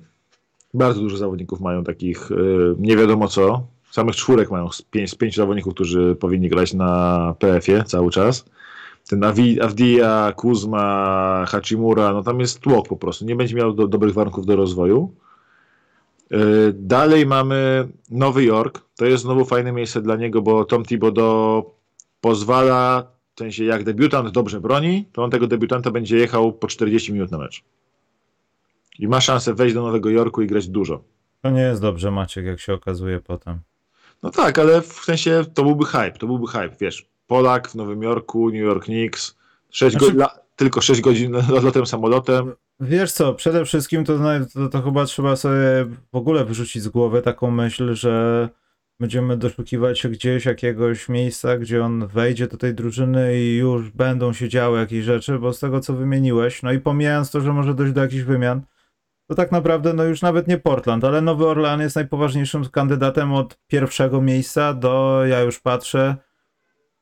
[0.75, 2.35] Bardzo dużo zawodników mają takich e,
[2.79, 3.67] nie wiadomo co.
[3.91, 8.45] Samych czwórek mają z pięć, z pięciu zawodników, którzy powinni grać na PF-ie cały czas.
[9.09, 9.25] Ten
[9.61, 13.25] Avdia, Kuzma, Hachimura, no tam jest tłok po prostu.
[13.25, 15.15] Nie będzie miał do, dobrych warunków do rozwoju.
[16.31, 16.39] Yy,
[16.75, 18.83] Dalej mamy Nowy Jork.
[18.97, 21.75] To jest znowu fajne miejsce dla niego, bo Tom Thibodeau
[22.21, 27.13] pozwala, w sensie jak debiutant dobrze broni, to on tego debiutanta będzie jechał po 40
[27.13, 27.65] minut na mecz.
[28.99, 31.03] I ma szansę wejść do Nowego Jorku i grać dużo.
[31.43, 33.61] To nie jest dobrze, Maciek, jak się okazuje potem.
[34.23, 37.16] No tak, ale w sensie to byłby hype, to byłby hype, wiesz.
[37.27, 39.37] Polak w Nowym Jorku, New York Knicks,
[39.71, 41.33] 6 Znaczy- go- la, tylko 6 godzin
[41.65, 42.53] lotem samolotem.
[42.81, 44.19] Wiesz co, przede wszystkim to,
[44.55, 48.49] to, to chyba trzeba sobie w ogóle wyrzucić z głowy taką myśl, że
[49.01, 54.33] będziemy doszukiwać się gdzieś jakiegoś miejsca, gdzie on wejdzie do tej drużyny i już będą
[54.33, 57.75] się działy jakieś rzeczy, bo z tego co wymieniłeś, no i pomijając to, że może
[57.75, 58.63] dojść do jakichś wymian,
[59.29, 63.59] to tak naprawdę no już nawet nie Portland, ale Nowy Orlean jest najpoważniejszym kandydatem od
[63.67, 66.17] pierwszego miejsca do, ja już patrzę,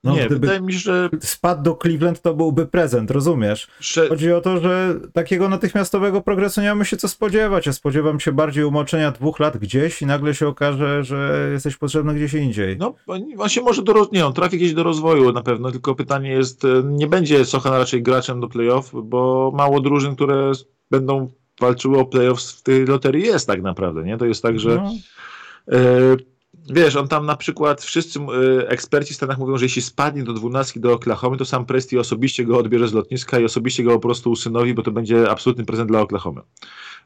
[0.04, 3.68] no nie, wydaje mi się, że, spadł do Cleveland, to byłby prezent, rozumiesz?
[3.80, 7.66] że Chodzi o to, że takiego natychmiastowego progresu nie mamy się co spodziewać.
[7.66, 12.14] Ja spodziewam się bardziej umoczenia dwóch lat gdzieś i nagle się okaże, że jesteś potrzebny
[12.14, 12.76] gdzieś indziej.
[12.78, 12.94] no,
[13.38, 16.64] on się może do, nie, on trafi gdzieś do rozwoju na pewno, tylko pytanie jest,
[16.64, 20.52] e, nie będzie Sochan raczej graczem do playoff, bo mało drużyn, które
[20.90, 21.28] będą
[21.60, 24.18] walczyły o playoffs w tej loterii jest tak naprawdę, nie?
[24.18, 24.90] To jest tak, że No,
[25.72, 26.16] E,
[26.70, 30.32] wiesz, on tam na przykład, wszyscy y, eksperci w Stanach mówią, że jeśli spadnie do
[30.32, 34.00] dwunastki do Oklahomy, to sam Presti osobiście go odbierze z lotniska i osobiście go po
[34.00, 36.40] prostu usynowi, bo to będzie absolutny prezent dla Oklahomy.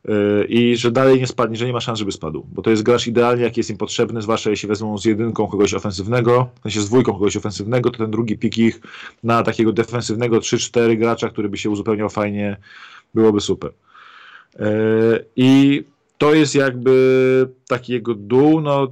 [0.09, 2.47] Y, I że dalej nie spadnie, że nie ma szans, żeby spadł.
[2.53, 5.75] Bo to jest gracz idealnie, jaki jest im potrzebny, zwłaszcza jeśli wezmą z jedynką kogoś
[5.75, 8.81] ofensywnego, w sensie z dwójką kogoś ofensywnego, to ten drugi pik ich
[9.23, 12.57] na takiego defensywnego 3-4 gracza, który by się uzupełniał fajnie,
[13.15, 13.71] byłoby super.
[13.71, 14.61] Y,
[15.37, 15.83] I
[16.19, 18.89] to jest jakby taki jego dół, no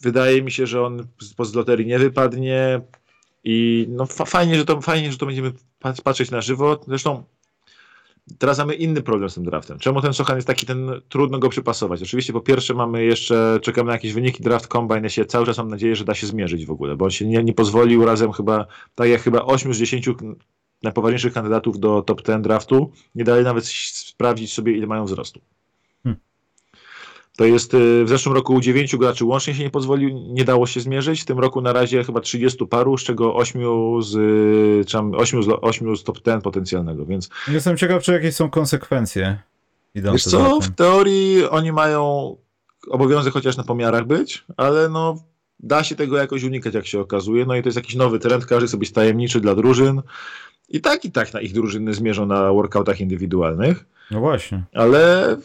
[0.00, 1.06] wydaje mi się, że on
[1.40, 2.80] z loterii nie wypadnie
[3.44, 5.52] i no fajnie, że to, fajnie, że to będziemy
[6.04, 6.80] patrzeć na żywo.
[6.88, 7.24] Zresztą
[8.38, 9.78] teraz mamy inny problem z tym draftem.
[9.78, 12.02] Czemu ten Sochan jest taki, ten trudno go przypasować?
[12.02, 15.58] Oczywiście po pierwsze mamy jeszcze, czekamy na jakieś wyniki draft combine, ja się cały czas
[15.58, 18.32] mam nadzieję, że da się zmierzyć w ogóle, bo on się nie, nie pozwolił razem
[18.32, 20.08] chyba, tak jak chyba 8 z 10
[20.82, 25.40] najpoważniejszych kandydatów do top 10 draftu, nie dali nawet sprawdzić sobie, ile mają wzrostu.
[27.40, 30.80] To jest y, w zeszłym roku 9 graczy łącznie się nie pozwolił, nie dało się
[30.80, 31.22] zmierzyć.
[31.22, 33.62] W tym roku na razie chyba 30 paru, z czego 8
[34.02, 37.28] z, czy 8 z, 8 z top 10 potencjalnego, więc...
[37.48, 39.38] Jestem ciekaw, czy jakieś są konsekwencje
[39.94, 42.36] idące Wiesz co, w teorii oni mają
[42.90, 45.16] obowiązek chociaż na pomiarach być, ale no
[45.60, 47.46] da się tego jakoś unikać, jak się okazuje.
[47.46, 50.02] No i to jest jakiś nowy trend, każdy sobie jest tajemniczy dla drużyn.
[50.70, 53.84] I tak, i tak na ich drużyny zmierzą na workoutach indywidualnych.
[54.10, 54.62] No właśnie.
[54.74, 55.36] Ale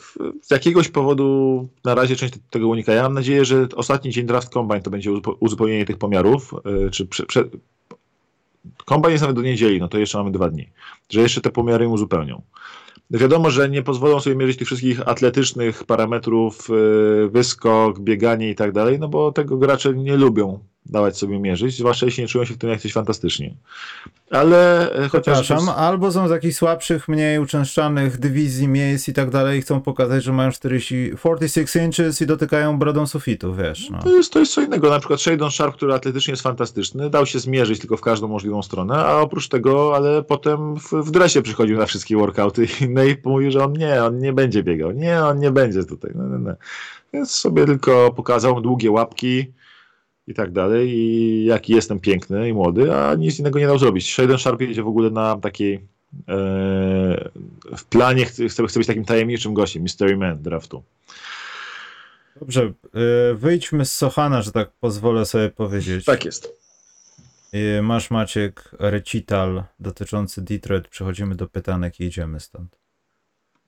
[0.41, 2.93] z jakiegoś powodu na razie część tego unika.
[2.93, 6.53] Ja mam nadzieję, że ostatni dzień draft combine to będzie uzupełnienie tych pomiarów.
[6.85, 7.43] E, czy prze, prze...
[9.07, 10.69] Jest nawet do niedzieli, no to jeszcze mamy dwa dni.
[11.09, 12.41] Że jeszcze te pomiary im uzupełnią.
[13.11, 18.71] Wiadomo, że nie pozwolą sobie mierzyć tych wszystkich atletycznych parametrów, e, wyskok, bieganie i tak
[18.71, 22.53] dalej, no bo tego gracze nie lubią dawać sobie mierzyć, zwłaszcza jeśli nie czują się
[22.53, 23.55] w tym jakoś fantastycznie.
[24.31, 25.41] Ale e, chociaż...
[25.41, 29.81] Przepraszam, albo są z jakichś słabszych, mniej uczęszczanych dywizji, miejsc i tak dalej i chcą
[29.81, 33.89] pokazać, że mają 40, 46 inches i dotykają brodą sufitu, wiesz.
[33.89, 33.99] No.
[33.99, 34.89] To, jest, to jest co innego.
[34.89, 38.63] Na przykład Shadon Sharp, który atletycznie jest fantastyczny, dał się zmierzyć tylko w każdą możliwą
[38.63, 43.17] stronę, a oprócz tego, ale potem w, w dresie przychodził na wszystkie workouty no i
[43.25, 44.91] mówił, że on nie, on nie będzie biegał.
[44.91, 46.11] Nie, on nie będzie tutaj.
[46.15, 46.53] No, no, no.
[47.13, 49.53] Więc sobie tylko pokazał długie łapki,
[50.27, 54.13] i tak dalej, i jaki jestem piękny i młody, a nic innego nie dał zrobić.
[54.13, 55.79] Shaden Sharp jedzie w ogóle na takiej e,
[57.77, 60.83] w planie, chce, chce być takim tajemniczym gościem, Mystery Man draftu.
[62.39, 66.05] Dobrze, e, wyjdźmy z Sochana, że tak pozwolę sobie powiedzieć.
[66.05, 66.59] Tak jest.
[67.53, 72.84] E, masz Maciek recital dotyczący Detroit, przechodzimy do pytanek i idziemy stąd.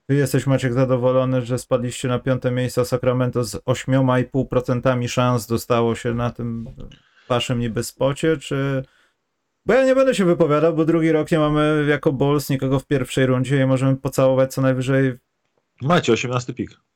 [0.09, 6.31] Jesteś Maciek zadowolony, że spadliście na piąte miejsce, Sacramento z 8,5% szans dostało się na
[6.31, 6.65] tym
[7.29, 8.83] waszym niby spocie, czy...
[9.65, 12.87] Bo ja nie będę się wypowiadał, bo drugi rok nie mamy jako Bulls nikogo w
[12.87, 15.13] pierwszej rundzie i możemy pocałować co najwyżej...
[15.81, 16.86] Macie 18 pik.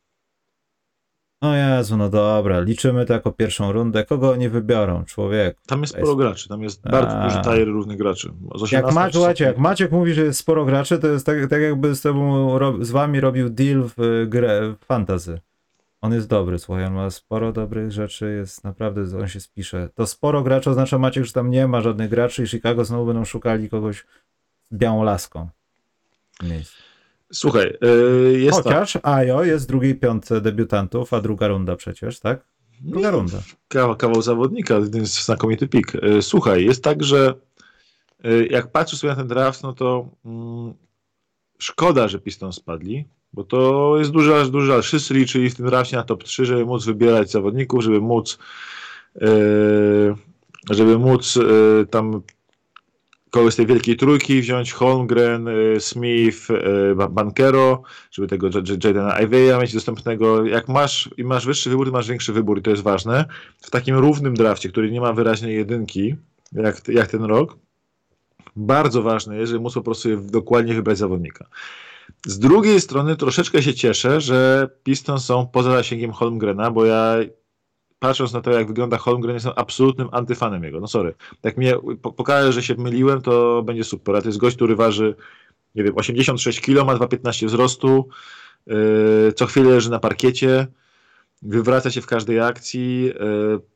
[1.41, 4.05] No Jezu, no dobra, liczymy to jako pierwszą rundę.
[4.05, 5.57] Kogo oni wybiorą, człowiek?
[5.67, 7.27] Tam jest sporo graczy, tam jest bardzo A.
[7.27, 8.31] duży tajer różnych graczy.
[8.71, 12.01] Jak, Maciek, jak Maciek mówi, że jest sporo graczy, to jest tak, tak jakby z,
[12.01, 15.39] tobą, z wami robił deal w grę w fantasy.
[16.01, 19.89] On jest dobry, słuchaj, on ma sporo dobrych rzeczy, jest naprawdę, on się spisze.
[19.95, 23.25] To sporo graczy oznacza Maciek, że tam nie ma żadnych graczy i Chicago znowu będą
[23.25, 24.05] szukali kogoś
[24.71, 25.49] z białą laską.
[26.43, 26.80] Miejsce.
[27.31, 29.01] Słuchaj, yy, jest Chociaż tak.
[29.05, 32.45] Ajo jest drugiej piątce debiutantów, a druga runda przecież, tak?
[32.81, 33.37] Druga runda.
[33.67, 35.93] Kawał, kawał zawodnika, jest znakomity pik.
[35.93, 37.33] Yy, słuchaj, jest tak, że
[38.23, 40.73] yy, jak patrzysz sobie na ten draft, no to mm,
[41.59, 46.03] szkoda, że Pistons spadli, bo to jest dużo, dużo, wszyscy liczyli w tym drafcie na
[46.03, 48.37] top 3, żeby móc wybierać zawodników, żeby móc
[50.69, 51.39] żeby móc
[51.89, 52.21] tam
[53.31, 58.49] kogoś z tej wielkiej trójki wziąć, Holmgren, y, Smith, y, Bankero, żeby tego
[58.83, 60.45] Jadena Iveya mieć dostępnego.
[60.45, 63.25] Jak masz i masz wyższy wybór, masz większy wybór i to jest ważne.
[63.61, 66.15] W takim równym drafcie, który nie ma wyraźnej jedynki,
[66.51, 67.57] jak, jak ten rok,
[68.55, 71.45] bardzo ważne jest, żeby móc po prostu dokładnie wybrać zawodnika.
[72.25, 77.15] Z drugiej strony troszeczkę się cieszę, że Pistons są poza zasięgiem Holmgrena, bo ja
[78.01, 80.79] patrząc na to, jak wygląda Holmgren, jestem absolutnym antyfanem jego.
[80.79, 81.13] No sorry.
[81.43, 84.15] Jak mnie pokaże, że się myliłem, to będzie super.
[84.15, 85.15] A to jest gość, który waży,
[85.75, 88.07] nie wiem, 86 kg, ma 2,15 wzrostu,
[88.67, 90.67] yy, co chwilę leży na parkiecie,
[91.41, 93.03] wywraca się w każdej akcji.
[93.03, 93.70] Yy,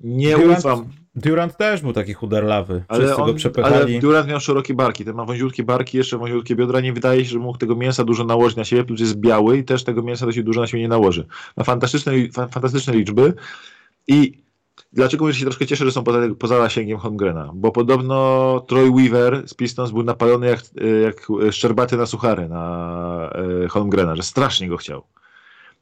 [0.00, 0.88] nie Durant, ufam.
[1.14, 2.84] Durant też był taki chuderlawy.
[2.88, 3.74] Ale, on, go przepychali.
[3.74, 5.04] ale Durant miał szerokie barki.
[5.04, 6.80] Ten ma wąziutkie barki, jeszcze wąziutkie biodra.
[6.80, 8.84] Nie wydaje się, że mógł tego mięsa dużo nałożyć na siebie.
[8.84, 11.26] Plus jest biały i też tego mięsa dość dużo na siebie nie nałoży.
[11.56, 12.12] Ma fantastyczne,
[12.50, 13.34] fantastyczne liczby.
[14.08, 14.42] I
[14.92, 17.50] dlaczego mówię, że się troszkę cieszę, że są poza, poza zasięgiem Holmgrena?
[17.54, 20.60] Bo podobno Troy Weaver z Pistons był napalony jak,
[21.02, 23.30] jak szczerbaty na suchary na
[23.64, 25.02] e, Holmgrena, że strasznie go chciał.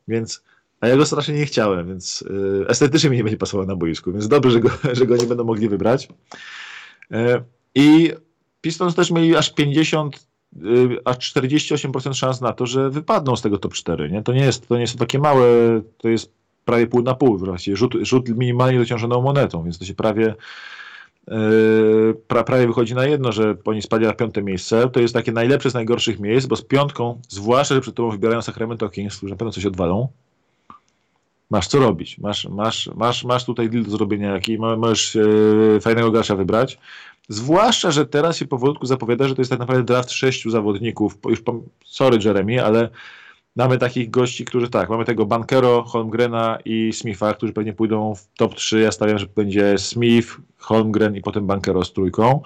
[0.08, 0.44] Więc
[0.80, 4.12] a ja go strasznie nie chciałem, więc y, estetycznie mi nie będzie pasował na boisku,
[4.12, 6.08] więc dobrze, że go, że go nie będą mogli wybrać.
[7.12, 7.16] Y,
[7.74, 8.12] I
[8.60, 10.26] Pistons też mieli aż 50,
[10.56, 14.10] y, aż 48% szans na to, że wypadną z tego top 4.
[14.10, 14.22] Nie?
[14.22, 15.46] To, nie jest, to nie jest takie małe,
[15.98, 16.32] to jest
[16.64, 20.34] prawie pół na pół, właściwie rzut, rzut minimalnie dociążoną monetą, więc to się prawie
[22.28, 24.88] pra, prawie wychodzi na jedno, że oni spadli na piąte miejsce.
[24.88, 28.42] To jest takie najlepsze z najgorszych miejsc, bo z piątką, zwłaszcza, że przed tobą wybierają
[28.42, 30.08] Sacramento Kings, którzy na pewno coś odwalą,
[31.50, 32.18] masz co robić.
[32.18, 36.78] Masz, masz, masz, masz tutaj deal do zrobienia, jaki możesz e, fajnego gracza wybrać.
[37.28, 41.18] Zwłaszcza, że teraz się powolutku zapowiada, że to jest tak naprawdę draft sześciu zawodników.
[41.28, 41.42] Już,
[41.84, 42.88] sorry Jeremy, ale
[43.56, 48.28] mamy takich gości, którzy tak, mamy tego Bankero, Holmgrena i Smitha, którzy pewnie pójdą w
[48.36, 48.80] top 3.
[48.80, 52.42] Ja stawiam, że będzie Smith, Holmgren i potem Bankero z trójką.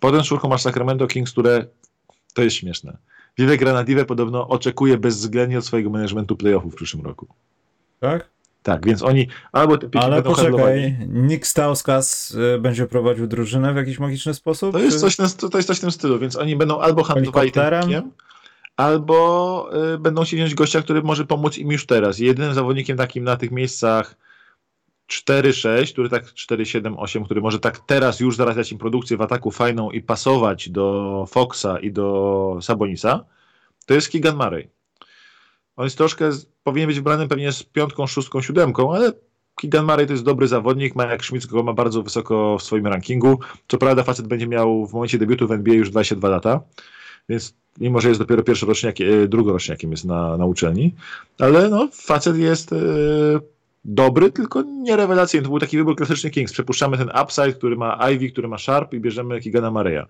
[0.00, 1.66] Potem czwórką masz Sacramento Kings, które
[2.34, 2.96] to jest śmieszne.
[3.38, 7.26] Vivek Granadive podobno oczekuje bezwzględnie od swojego managementu playoffów w przyszłym roku.
[8.00, 8.30] Tak?
[8.62, 10.96] Tak, więc oni albo te Ale poczekaj, handlowani.
[11.08, 14.72] Nick Stauskas y, będzie prowadził drużynę w jakiś magiczny sposób?
[14.72, 17.62] To jest, coś, to jest coś w tym stylu, więc oni będą albo handlowali tym
[17.80, 18.10] pikiem,
[18.76, 22.18] albo y, będą się wziąć gościa, który może pomóc im już teraz.
[22.18, 24.16] Jedynym zawodnikiem takim na tych miejscach
[25.08, 29.90] 4-6, który tak 4-7-8, który może tak teraz już zarabiać im produkcję w ataku fajną
[29.90, 33.24] i pasować do Foxa i do Sabonisa,
[33.86, 34.77] to jest Keegan Murray.
[35.78, 36.30] On jest troszkę,
[36.64, 39.12] powinien być wybrany pewnie z piątką, szóstką, siódemką, ale
[39.54, 43.38] Keegan Murray to jest dobry zawodnik, Majak Schmidt go ma bardzo wysoko w swoim rankingu.
[43.68, 46.60] Co prawda facet będzie miał w momencie debiutu w NBA już 22 lata,
[47.28, 50.94] więc mimo, że jest dopiero pierwszoroczniakiem, e, drugoroczniakiem jest na, na uczelni,
[51.38, 52.76] ale no, facet jest e,
[53.84, 55.44] dobry, tylko nie rewelacyjny.
[55.44, 56.52] To był taki wybór klasyczny Kings.
[56.52, 60.02] Przepuszczamy ten upside, który ma Ivy, który ma Sharp i bierzemy Keegana Mareya.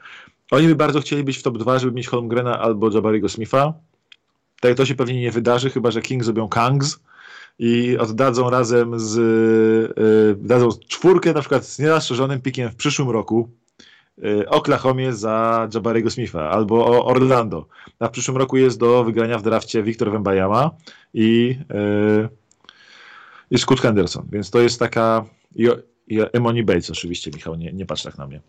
[0.50, 3.74] Oni by bardzo chcieli być w top 2, żeby mieć Holmgrena albo Jabariego Smitha.
[4.60, 7.00] Tak to się pewnie nie wydarzy, chyba że Kings zrobią Kangs
[7.58, 9.16] i oddadzą razem z
[9.96, 13.48] yy, dadzą czwórkę na przykład z nienastrzeżonym pikiem w przyszłym roku
[14.18, 17.66] yy, Oklahomie za Jabariego Smitha albo Orlando.
[17.98, 20.70] A w przyszłym roku jest do wygrania w drafcie Wiktor Wembajama
[21.14, 22.28] i, yy,
[23.50, 24.26] i Scott Henderson.
[24.32, 25.24] Więc to jest taka
[25.56, 25.68] i,
[26.08, 28.40] i Emoni Bates oczywiście, Michał, nie, nie patrz tak na mnie.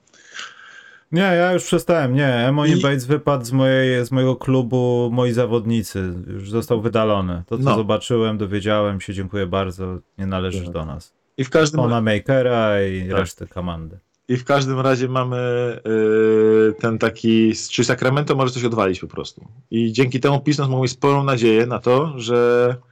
[1.11, 2.15] Nie, ja już przestałem.
[2.15, 2.81] Nie, Emoni I...
[2.81, 6.14] Bates wypadł z, mojej, z mojego klubu moi zawodnicy.
[6.27, 7.44] Już został wydalony.
[7.48, 7.76] To, co no.
[7.76, 9.98] zobaczyłem, dowiedziałem się, dziękuję bardzo.
[10.18, 10.73] Nie należysz tak.
[10.73, 11.14] do nas.
[11.38, 13.19] I w każdym Ona Makera i tak.
[13.19, 13.99] resztę komandy.
[14.27, 15.38] I w każdym razie mamy
[15.86, 19.48] yy, ten taki, czy Sacramento może coś odwalić po prostu.
[19.72, 22.89] I dzięki temu mogą mieć sporą nadzieję na to, że Y,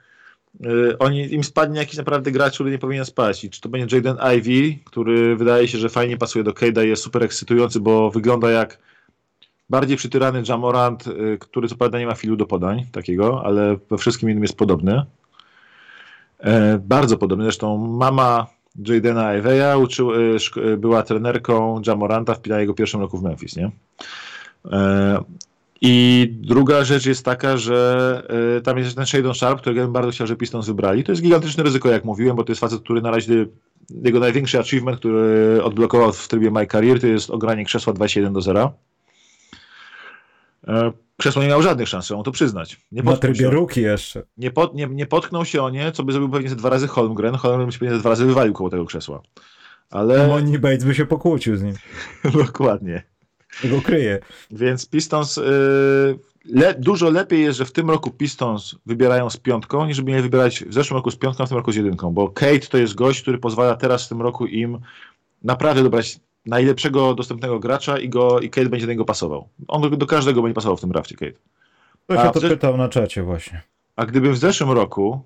[0.99, 3.43] oni, im spadnie jakiś naprawdę gracz, który nie powinien spać.
[3.43, 7.03] I czy to będzie Jaden Ivy, który wydaje się, że fajnie pasuje do Cade'a jest
[7.03, 8.79] super ekscytujący, bo wygląda jak
[9.69, 13.97] bardziej przytyrany Jamorant, y, który co prawda nie ma filu do podań takiego, ale we
[13.97, 15.05] wszystkim innym jest podobny.
[16.39, 17.43] E, bardzo podobny.
[17.43, 18.47] Zresztą mama
[18.87, 19.87] Jadena Iveya
[20.57, 23.71] y, była trenerką Jamoranta w jego pierwszym roku w Memphis, nie?
[24.71, 25.23] E,
[25.81, 28.23] i druga rzecz jest taka, że
[28.57, 31.03] y, tam jest ten Shadon Sharp, którego ja bym bardzo chciał, że Pistons wybrali.
[31.03, 33.45] To jest gigantyczne ryzyko, jak mówiłem, bo to jest facet, który na razie
[33.89, 38.41] jego największy achievement, który odblokował w trybie My Career, to jest ogranie krzesła 21 do
[38.41, 38.73] 0.
[40.67, 42.77] E, krzesło nie miał żadnych szans, trzeba to przyznać.
[42.91, 44.23] Nie na trybie ruki jeszcze.
[44.37, 47.35] Nie, pot, nie, nie potknął się o nie, co by zrobił pewnie dwa razy Holmgren.
[47.35, 49.21] Holmgren się pewnie dwa razy wywalił koło tego krzesła.
[49.89, 50.27] Ale...
[50.27, 51.75] Money Bates by się pokłócił z nim.
[52.45, 53.16] Dokładnie
[53.63, 54.19] go kryje.
[54.51, 55.41] Więc Pistons, y,
[56.45, 60.23] le, dużo lepiej jest, że w tym roku Pistons wybierają z piątką, niż by mieli
[60.23, 62.77] wybierać w zeszłym roku z piątką, a w tym roku z jedynką, bo Kate to
[62.77, 64.79] jest gość, który pozwala teraz w tym roku im
[65.43, 69.49] naprawdę dobrać najlepszego dostępnego gracza i, go, i Kate będzie do niego pasował.
[69.67, 71.39] On do, do każdego będzie pasował w tym drafcie, Kate.
[72.07, 73.61] To się to pytał na czacie właśnie.
[73.95, 75.21] A gdyby w zeszłym roku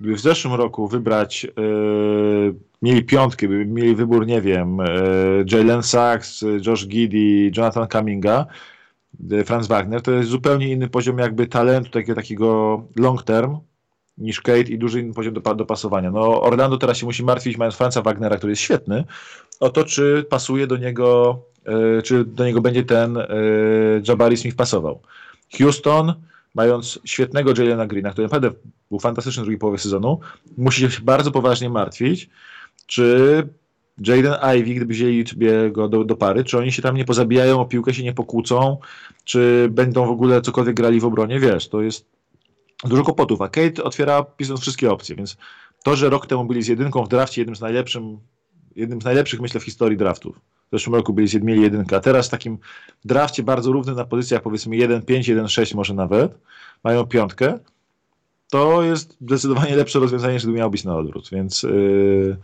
[0.00, 5.82] gdyby w zeszłym roku wybrać, yy, mieli piątkę, by mieli wybór, nie wiem, yy, Jalen
[5.82, 8.46] Sachs, Josh Giddy, Jonathan Cumminga,
[9.30, 13.58] yy, Franz Wagner, to jest zupełnie inny poziom jakby talentu takiego, takiego long term
[14.18, 16.10] niż Kate i duży inny poziom do, dopasowania.
[16.10, 19.04] No Orlando teraz się musi martwić, mając Franza Wagnera, który jest świetny,
[19.60, 21.38] o to, czy pasuje do niego,
[22.04, 23.18] czy do niego będzie ten
[24.08, 25.00] Jabari Smith pasował.
[25.58, 26.14] Houston
[26.54, 28.50] mając świetnego Jalena Greena, który naprawdę
[28.90, 30.20] był fantastyczny w drugiej połowie sezonu,
[30.56, 32.30] musi się bardzo poważnie martwić,
[32.86, 33.48] czy
[34.06, 37.60] Jaden Ivy, gdyby wzięli sobie go do, do, pary, czy oni się tam nie pozabijają
[37.60, 38.78] o piłkę, się nie pokłócą,
[39.24, 42.06] czy będą w ogóle cokolwiek grali w obronie, wiesz, to jest
[42.84, 45.36] dużo kłopotów, a Kate otwiera pisząc wszystkie opcje, więc
[45.84, 48.18] to, że rok temu byli z jedynką w drafcie, jednym z, najlepszym,
[48.76, 52.26] jednym z najlepszych, myślę, w historii draftów, w zeszłym roku byli, mieli jedynkę, a teraz
[52.26, 52.58] w takim
[53.04, 56.38] drafcie bardzo równym na pozycjach powiedzmy 1-5, 1-6 może nawet,
[56.84, 57.58] mają piątkę,
[58.50, 62.36] to jest zdecydowanie lepsze rozwiązanie, niż gdyby miał być na odwrót, więc yy,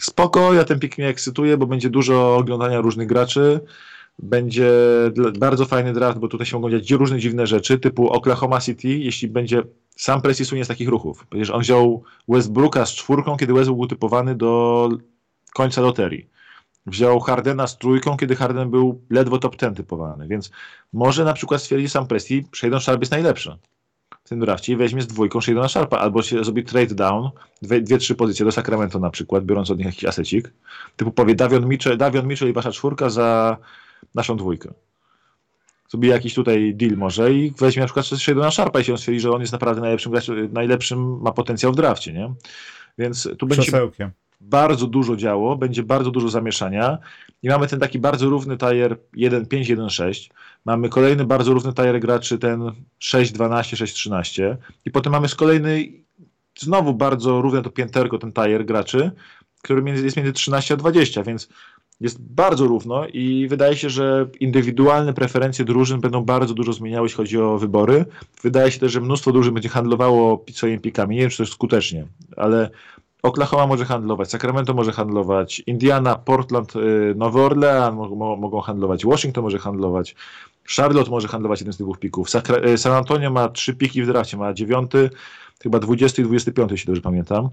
[0.00, 3.60] spoko, ja ten pik mnie ekscytuje, bo będzie dużo oglądania różnych graczy,
[4.22, 4.70] będzie
[5.38, 9.28] bardzo fajny draft, bo tutaj się mogą dziać różne dziwne rzeczy, typu Oklahoma City, jeśli
[9.28, 9.62] będzie
[9.96, 11.26] sam Presti słynie z takich ruchów.
[11.30, 14.88] Przecież on wziął Westbrooka z czwórką, kiedy Westbrook był typowany do
[15.50, 16.30] końca loterii.
[16.86, 20.28] Wziął Hardena z trójką, kiedy Harden był ledwo top ten typowany.
[20.28, 20.50] Więc
[20.92, 23.58] może na przykład stwierdzi sam Presti, Shadon Sharp jest najlepszy
[24.24, 27.30] w tym drafcie i weźmie z dwójką Shadona Sharpa, albo się zrobi trade down,
[27.62, 30.52] dwie, dwie, trzy pozycje do Sacramento na przykład, biorąc od nich jakiś asecik.
[30.96, 33.56] Typu powie Davion Mitchell, Davion Mitchell i wasza czwórka za
[34.14, 34.72] naszą dwójkę
[35.90, 39.30] sobie jakiś tutaj deal może i weźmie na przykład Shadona Sharpa i się stwierdzi, że
[39.30, 40.12] on jest naprawdę najlepszym,
[40.52, 42.34] najlepszym ma potencjał w drafcie, nie?
[42.98, 44.10] Więc tu będzie Przesełkiem.
[44.40, 46.98] Bardzo dużo działo, będzie bardzo dużo zamieszania
[47.42, 50.30] i mamy ten taki bardzo równy tajer 1-5, 1-6.
[50.64, 52.60] Mamy kolejny bardzo równy tajer graczy, ten
[53.00, 53.32] 6-12,
[54.20, 56.04] 6-13 i potem mamy z kolejnej
[56.58, 59.10] znowu bardzo równe to pięterko, ten tajer graczy,
[59.62, 61.48] który jest między 13 a 20, więc
[62.00, 67.16] jest bardzo równo i wydaje się, że indywidualne preferencje drużyn będą bardzo dużo zmieniały, jeśli
[67.16, 68.04] chodzi o wybory.
[68.42, 71.16] Wydaje się też, że mnóstwo drużyn będzie handlowało swoimi pikami.
[71.16, 72.06] Nie wiem, czy to skutecznie,
[72.36, 72.70] ale
[73.22, 79.58] Oklahoma może handlować, Sacramento może handlować, Indiana, Portland, y, Nowy Orlean mogą handlować, Washington może
[79.58, 80.14] handlować,
[80.76, 82.28] Charlotte może handlować jeden z tych dwóch pików.
[82.66, 85.10] Y, San Antonio ma trzy piki w drafcie, ma dziewiąty,
[85.62, 87.48] chyba 20 i 25, jeśli dobrze pamiętam.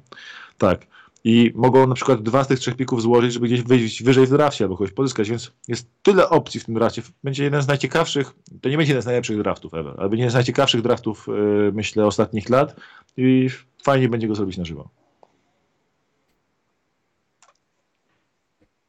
[0.57, 0.87] Tak
[1.23, 4.29] i mogą na przykład dwa z tych trzech pików złożyć, żeby gdzieś wyjść wyżej w
[4.29, 7.01] drafcie albo kogoś pozyskać, więc jest tyle opcji w tym drafcie.
[7.23, 10.31] Będzie jeden z najciekawszych, to nie będzie jeden z najlepszych draftów ever, ale będzie jeden
[10.31, 12.75] z najciekawszych draftów, yy, myślę, ostatnich lat
[13.17, 13.49] i
[13.83, 14.89] fajnie będzie go zrobić na żywo.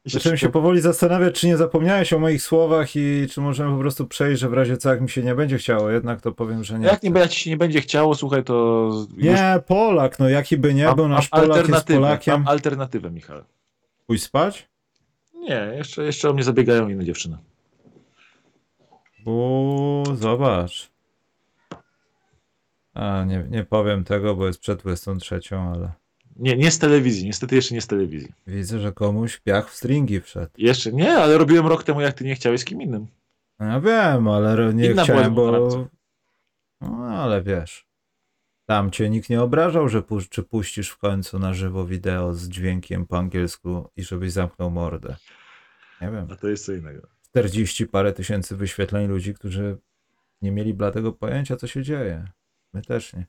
[0.05, 4.07] Zacząłem się powoli zastanawiać, czy nie zapomniałeś o moich słowach i czy możemy po prostu
[4.07, 6.79] przejść, że w razie co, jak mi się nie będzie chciało, jednak to powiem, że
[6.79, 6.85] nie.
[6.85, 8.89] Jak nie, jak ci się nie będzie chciało, słuchaj, to...
[9.17, 12.33] Nie, Polak, no jaki by nie mam, był, nasz Polak jest Polakiem.
[12.33, 13.41] Mam alternatywę, Michał.
[14.07, 14.69] Pójść spać?
[15.33, 17.37] Nie, jeszcze, jeszcze o mnie zabiegają inne dziewczyny.
[19.25, 20.91] Bo zobacz.
[22.93, 25.91] A, nie, nie powiem tego, bo jest przed 23, ale...
[26.39, 28.33] Nie, nie z telewizji, niestety jeszcze nie z telewizji.
[28.47, 30.51] Widzę, że komuś piach w stringi wszedł.
[30.57, 33.07] Jeszcze nie, ale robiłem rok temu, jak ty nie chciałeś z kim innym.
[33.59, 35.69] No ja wiem, ale nie Inna chciałem, bo...
[36.81, 37.89] No, ale wiesz.
[38.65, 42.49] Tam cię nikt nie obrażał, że pu czy puścisz w końcu na żywo wideo z
[42.49, 45.15] dźwiękiem po angielsku i żebyś zamknął mordę.
[46.01, 46.27] Nie wiem.
[46.31, 47.07] A to jest co innego.
[47.21, 49.77] 40 parę tysięcy wyświetleń ludzi, którzy
[50.41, 52.27] nie mieli bladego pojęcia, co się dzieje.
[52.73, 53.25] My też nie.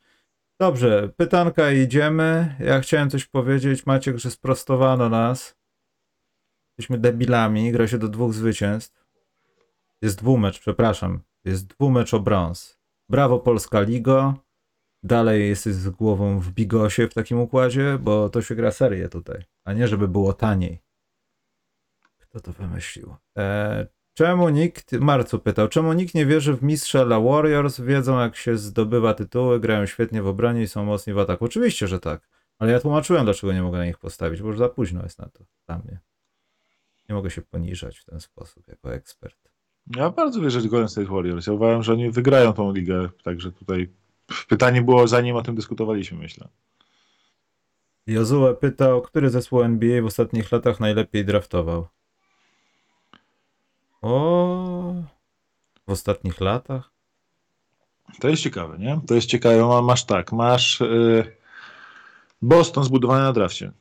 [0.61, 2.57] Dobrze, pytanka idziemy.
[2.59, 5.57] Ja chciałem coś powiedzieć, Maciek, że sprostowano nas.
[6.69, 9.05] Jesteśmy debilami, gra się do dwóch zwycięstw.
[10.03, 11.21] Jest dwumecz, przepraszam.
[11.45, 12.79] Jest dwumecz o brąz.
[13.09, 14.35] Brawo Polska Ligo.
[15.03, 19.45] Dalej jesteś z głową w bigosie w takim układzie, bo to się gra serię tutaj,
[19.65, 20.83] a nie żeby było taniej.
[22.19, 23.15] Kto to wymyślił?
[23.37, 23.87] Eee,
[24.21, 27.81] Czemu nikt, Marcu pytał, czemu nikt nie wierzy w mistrza dla Warriors?
[27.81, 31.45] Wiedzą jak się zdobywa tytuły, grają świetnie w obronie i są mocni w ataku.
[31.45, 32.29] Oczywiście, że tak.
[32.59, 35.29] Ale ja tłumaczyłem, dlaczego nie mogę na nich postawić, bo już za późno jest na
[35.29, 36.01] to dla mnie.
[37.09, 39.51] Nie mogę się poniżać w ten sposób jako ekspert.
[39.97, 41.47] Ja bardzo wierzę w Golden State Warriors.
[41.47, 43.91] Ja uważam, że oni wygrają tą ligę, także tutaj
[44.49, 46.49] pytanie było zanim o tym dyskutowaliśmy, myślę.
[48.07, 51.89] Jozue pytał, który zespół NBA w ostatnich latach najlepiej draftował?
[54.03, 54.95] O,
[55.87, 56.91] w ostatnich latach?
[58.21, 59.01] To jest ciekawe, nie?
[59.07, 59.83] To jest ciekawe.
[59.83, 61.25] Masz tak, masz yy,
[62.43, 63.73] Boston zbudowany na drafcie.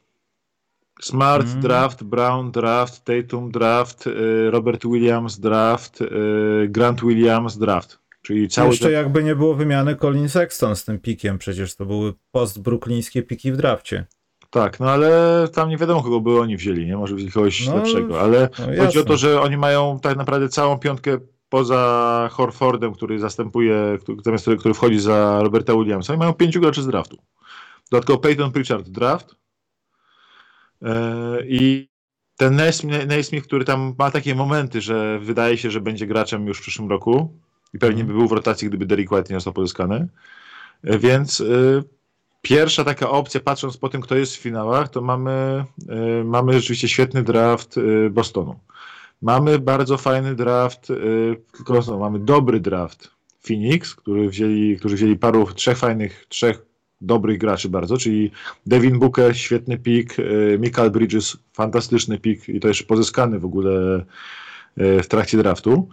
[1.02, 1.62] Smart mm.
[1.62, 8.00] draft, Brown draft, Tatum draft, yy, Robert Williams draft, yy, Grant Williams draft.
[8.22, 12.14] Czyli cały Jeszcze jakby nie było wymiany Colin Sexton z tym pikiem, przecież to były
[12.32, 14.06] post-bruklińskie piki w drafcie.
[14.50, 16.98] Tak, no ale tam nie wiadomo, kogo by oni wzięli, nie?
[16.98, 20.50] Może wzięli kogoś no, lepszego, ale no, chodzi o to, że oni mają tak naprawdę
[20.50, 21.18] całą piątkę
[21.50, 26.88] poza Horfordem, który zastępuje, który, który wchodzi za Roberta Williamsa i mają pięciu graczy z
[26.88, 27.18] draftu.
[27.92, 29.36] Dodatkowo Peyton Pritchard draft
[30.82, 30.90] yy,
[31.48, 31.90] i
[32.38, 32.56] ten
[33.08, 36.90] Naismith, który tam ma takie momenty, że wydaje się, że będzie graczem już w przyszłym
[36.90, 37.40] roku
[37.74, 40.08] i pewnie by był w rotacji, gdyby Derek White nie został pozyskany.
[40.84, 41.84] Yy, więc yy,
[42.42, 45.66] Pierwsza taka opcja, patrząc po tym, kto jest w finałach, to mamy,
[46.22, 48.60] y, mamy rzeczywiście świetny draft y, Bostonu.
[49.22, 53.12] Mamy bardzo fajny draft, y, tylko no, mamy dobry draft
[53.48, 56.66] Phoenix, który wzięli, którzy wzięli paru, trzech fajnych, trzech
[57.02, 58.32] dobrych graczy bardzo, czyli
[58.66, 60.18] Devin Booker, świetny pik,
[60.60, 64.06] Michael Bridges, fantastyczny pik i to jeszcze pozyskany w ogóle
[64.78, 65.90] w trakcie draftu.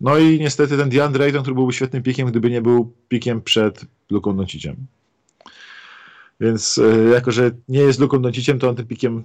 [0.00, 3.84] No i niestety ten DeAndre Ayton, który byłby świetnym pikiem, gdyby nie był pikiem przed
[4.10, 4.76] Luką Donciciem.
[6.40, 9.24] Więc e, jako, że nie jest Luką Donciciem, to on tym pikiem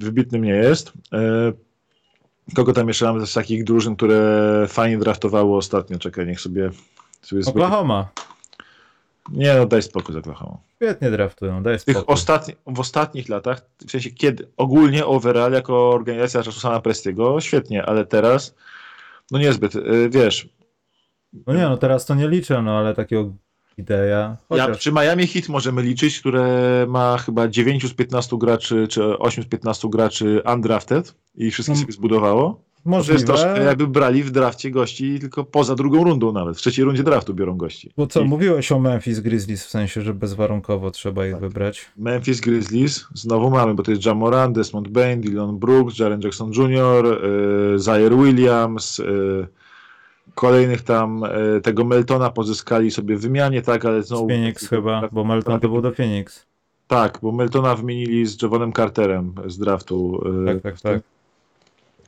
[0.00, 0.92] wybitnym nie jest.
[1.12, 1.52] E,
[2.54, 5.98] kogo tam jeszcze mamy z takich drużyn, które fajnie draftowało ostatnio?
[5.98, 6.70] Czekaj, niech sobie...
[7.22, 8.08] sobie Oklahoma.
[9.32, 10.58] Nie, no daj spokój z Oklahoma.
[10.76, 12.02] Świetnie draftują, daj spokój.
[12.06, 18.06] ostatni, w ostatnich latach, w sensie kiedy ogólnie overall jako organizacja Susana Prestiego, świetnie, ale
[18.06, 18.54] teraz
[19.30, 19.76] no niezbyt.
[19.76, 20.48] Y, Wiesz,
[21.46, 23.32] No nie, no teraz to nie liczę, no ale takiego
[23.78, 24.06] idea.
[24.08, 29.18] ja, Chociaż czy Miami Heat możemy liczyć, które ma chyba 9 z 15 graczy, czy
[29.18, 32.60] 8 z 15 graczy undrafted i wszystkich No, sobie zbudowało?
[33.06, 36.56] To jest troszkę jakby brali w drafcie gości tylko poza drugą rundą nawet.
[36.56, 37.90] W trzeciej rundzie draftu biorą gości.
[37.96, 41.40] bo co, I mówiłeś o Memphis Grizzlies w sensie, że bezwarunkowo trzeba ich Tak.
[41.40, 41.86] wybrać.
[41.96, 47.06] Memphis Grizzlies znowu mamy, bo to jest Jamoran, Desmond Bain, Dylan Brooks, Jaren Jackson Jr.,
[47.74, 49.46] y, Zaire Williams, y,
[50.34, 54.28] kolejnych tam y, tego Meltona pozyskali sobie w wymianie, tak, ale znowu...
[54.28, 56.46] Phoenix chyba, bo Melton to był do Phoenix.
[56.86, 60.22] Tak, bo Meltona wymienili z Javonem Carterem z draftu.
[60.42, 61.02] y, Tak, tak, tak.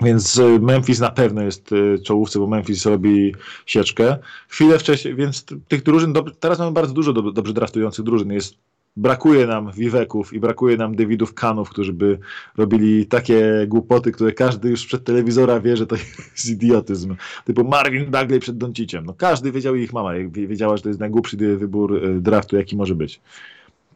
[0.02, 3.34] Więc y, Memphis na pewno jest y, czołówce, bo Memphis robi
[3.66, 4.16] sieczkę.
[4.48, 8.32] Chwilę wcześniej, więc tych drużyn, teraz mamy bardzo dużo dob- dobrze draftujących drużyn.
[8.32, 8.54] Jest,
[8.96, 12.18] brakuje nam Wiweków i brakuje nam Davidów Kanów, którzy by
[12.56, 15.96] robili takie głupoty, które każdy już przed telewizora wie, że to
[16.32, 17.16] jest idiotyzm.
[17.44, 19.06] Typu Marvin Bagley przed Donciciem.
[19.06, 22.76] No każdy wiedział i ich mama wiedziała, że to jest najgłupszy wybór y, draftu, jaki
[22.76, 23.20] może być.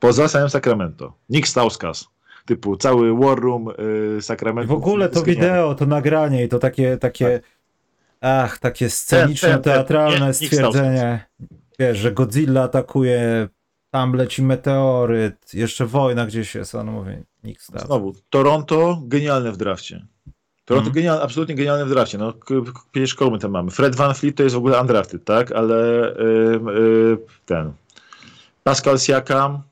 [0.00, 1.12] Poza samym Sacramento.
[1.30, 2.08] Nick Stauskas.
[2.46, 3.68] Typu cały War Room
[4.18, 4.74] y, Sacramento.
[4.74, 7.40] w ogóle to wideo, to nagranie i to takie, takie,
[8.20, 11.26] ach, takie ten, nie, stwierdzenie.
[11.78, 13.48] Wiesz, że Godzilla atakuje,
[13.98, 17.12] tam leci meteoryt, jeszcze wojna gdzieś jest, on mówi,
[17.44, 17.86] nikt staw.
[17.86, 20.06] Znowu, Toronto genialne w drafcie.
[20.64, 20.94] Toronto Mhm.
[20.94, 22.18] genial, absolutnie genialne w drafcie.
[22.18, 22.32] No,
[22.92, 23.70] przecież kogo my tam mamy?
[23.70, 25.52] Fred Van Fleet to jest w ogóle undrafted, tak?
[25.52, 25.76] Ale
[26.54, 27.72] ym, y, ten
[28.64, 29.62] Pascal Siakam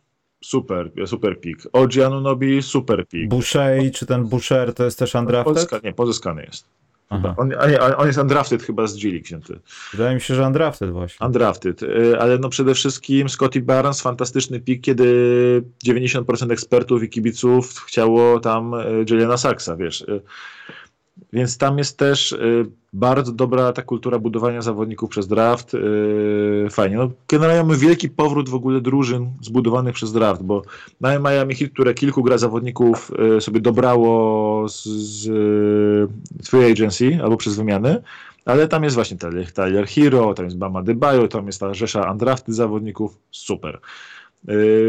[0.44, 1.68] super, super pick.
[1.72, 3.28] OG Anunobi super pick.
[3.28, 5.54] Boucher, czy ten Boucher to jest też undrafted?
[5.54, 6.64] Pozyska, nie, pozyskany jest.
[7.08, 7.34] Aha.
[7.38, 9.58] On, a nie, a on jest undrafted chyba z G League wzięty.
[9.92, 11.26] Wydaje mi się, że undrafted właśnie.
[11.26, 17.84] Undrafted, y, ale no przede wszystkim Scotty Barnes, fantastyczny pik, kiedy 90% ekspertów i kibiców
[17.86, 20.04] chciało tam y, Jelena Saxa, wiesz.
[21.32, 25.74] Więc tam jest też y, bardzo dobra ta kultura budowania zawodników przez draft.
[25.74, 26.97] y, Fajnie.
[26.97, 30.62] No, generalnie mamy wielki powrót w ogóle drużyn zbudowanych przez draft, bo
[31.01, 35.28] na Miami Heat, które kilku gra zawodników y, sobie dobrało z, z
[36.48, 38.02] free agency albo przez wymiany,
[38.44, 39.16] ale tam jest właśnie
[39.55, 43.80] Tyler, Hero, tam jest Bama Debajo, tam jest ta rzesza undrafted zawodników, super.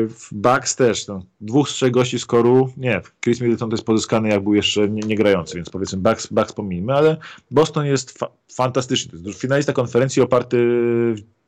[0.09, 4.29] W Bucks też, no, dwóch z trzech gości skoru, nie, Chris Middleton to jest pozyskany
[4.29, 7.17] jak był jeszcze nie, nie grający, więc powiedzmy Bucks, Bucks pomijmy, ale
[7.51, 9.19] Boston jest fa- fantastyczny.
[9.21, 10.57] To jest finalista konferencji oparty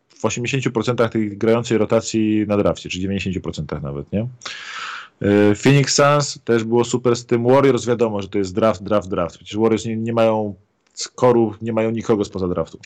[0.10, 4.28] w 80% tej grającej rotacji na drafcie, czy 90% nawet, nie?
[5.22, 7.44] Yy, Phoenix Suns też było super z tym.
[7.44, 9.36] Warriors wiadomo, że to jest draft, draft, draft.
[9.36, 10.56] Przecież Warriors nie, nie mają
[10.94, 12.80] skoru, nie mają nikogo spoza draftu.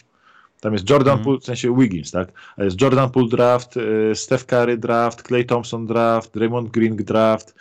[0.62, 1.24] Tam jest Jordan Mhm.
[1.26, 2.32] Poole, w sensie Wiggins, tak?
[2.58, 7.56] A jest Jordan Poole draft, y, Steph Curry draft, Clay Thompson draft, Draymond Green draft,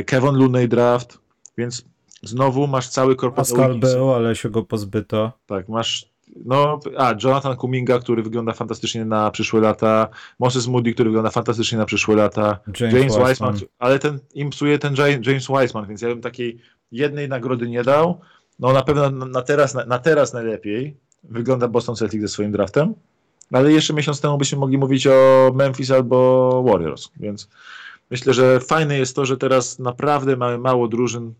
[0.00, 1.18] y, Kevin Looney draft,
[1.58, 1.84] więc
[2.22, 5.32] znowu masz cały korpus Pascal był, ale się go pozbyto.
[5.46, 6.12] Tak, masz.
[6.44, 10.08] No, a Jonathan Kuminga, który wygląda fantastycznie na przyszłe lata,
[10.38, 13.54] Moses Moody, który wygląda fantastycznie na przyszłe lata, James, James Wiseman.
[13.78, 16.58] Ale ten im psuje ten Ja- James Wiseman, więc ja bym takiej
[16.92, 18.20] jednej nagrody nie dał.
[18.58, 22.94] No na pewno na, teraz, na, na teraz najlepiej wygląda Boston Celtics ze swoim draftem,
[23.52, 27.48] ale jeszcze miesiąc temu byśmy mogli mówić o Memphis albo Warriors, więc
[28.10, 31.34] myślę, że fajne jest to, że teraz naprawdę mamy mało drużyn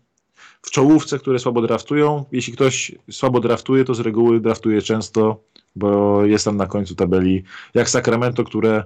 [0.61, 2.25] w czołówce, które słabo draftują.
[2.31, 5.43] Jeśli ktoś słabo draftuje, to z reguły draftuje często,
[5.75, 7.43] bo jest tam na końcu tabeli,
[7.73, 8.83] jak Sacramento, które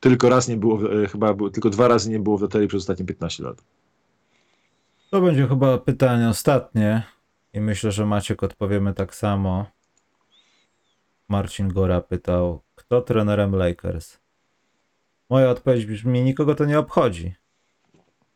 [0.00, 3.04] tylko raz nie było, e, chyba tylko dwa razy nie było w loterii przez ostatnie
[3.04, 3.64] 15 lat.
[5.10, 7.02] To będzie chyba pytanie ostatnie
[7.52, 9.66] i myślę, że Maciek odpowiemy tak samo.
[11.28, 14.18] Marcin Gora pytał, kto trenerem Lakers?
[15.30, 17.34] Moja odpowiedź brzmi, nikogo to nie obchodzi.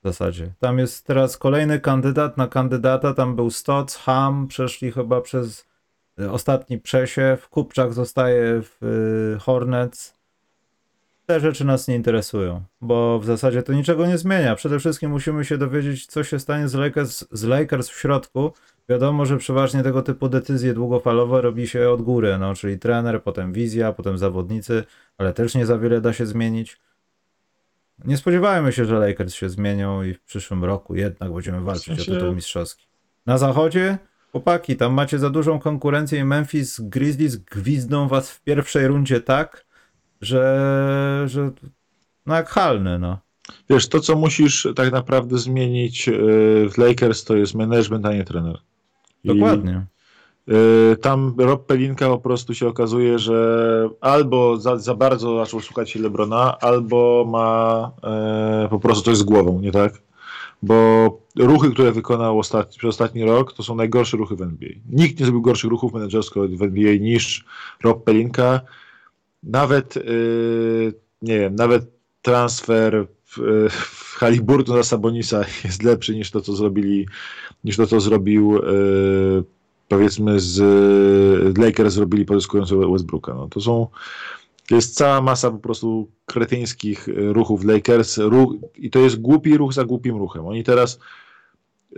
[0.02, 0.52] W zasadzie.
[0.58, 5.66] Tam jest teraz kolejny kandydat na kandydata, tam był Stotts, Ham, przeszli chyba przez
[6.20, 8.82] y, ostatni przesiew, Kupczak zostaje w
[9.36, 10.16] y, Hornets.
[11.26, 14.54] Te rzeczy nas nie interesują, bo w zasadzie to niczego nie zmienia.
[14.54, 18.52] Przede wszystkim musimy się dowiedzieć, co się stanie z Lakers, z Lakers w środku.
[18.88, 23.52] Wiadomo, że przeważnie tego typu decyzje długofalowe robi się od góry, no, czyli trener, potem
[23.52, 24.84] wizja, potem zawodnicy,
[25.18, 26.80] ale też nie za wiele da się zmienić.
[28.04, 32.12] Nie spodziewajmy się, że Lakers się zmienią i w przyszłym roku jednak będziemy walczyć sensie-
[32.12, 32.86] o tytuł mistrzowski.
[33.26, 33.98] Na zachodzie,
[34.32, 39.66] chłopaki, tam macie za dużą konkurencję i Memphis Grizzlies gwizdą was w pierwszej rundzie tak,
[40.20, 41.50] że, że
[42.26, 43.18] no jak halny, no.
[43.70, 48.24] Wiesz, to co musisz tak naprawdę zmienić yy, w Lakers to jest management, a nie
[48.24, 48.58] trener.
[49.26, 49.86] Dokładnie.
[50.46, 55.90] yy, tam Rob Pelinka po prostu się okazuje, że albo za, za bardzo zaczął słuchać
[55.90, 57.90] się Lebrona, albo ma
[58.62, 60.02] yy, po prostu coś z głową, nie tak?
[60.62, 64.70] Bo ruchy, które wykonał ostatni, przez ostatni rok, to są najgorsze ruchy w NBA.
[64.90, 67.44] Nikt nie zrobił gorszych ruchów menedżersko w NBA niż
[67.84, 68.60] Rob Pelinka.
[69.42, 76.52] Nawet, yy, nie wiem, nawet transfer w, w za Sabonisa jest lepszy niż to, co
[76.52, 77.06] zrobili,
[77.64, 79.44] niż to, co zrobił yy,
[79.88, 83.34] powiedzmy z Lakers zrobili pozyskując Westbrooka.
[83.34, 83.86] No, to są
[84.70, 89.72] jest cała masa po prostu kretyńskich y, ruchów Lakers ruch, i to jest głupi ruch
[89.72, 90.46] za głupim ruchem.
[90.46, 91.00] Oni teraz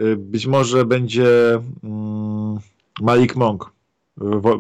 [0.01, 2.59] y, być może będzie mm,
[3.01, 3.73] Malik Monk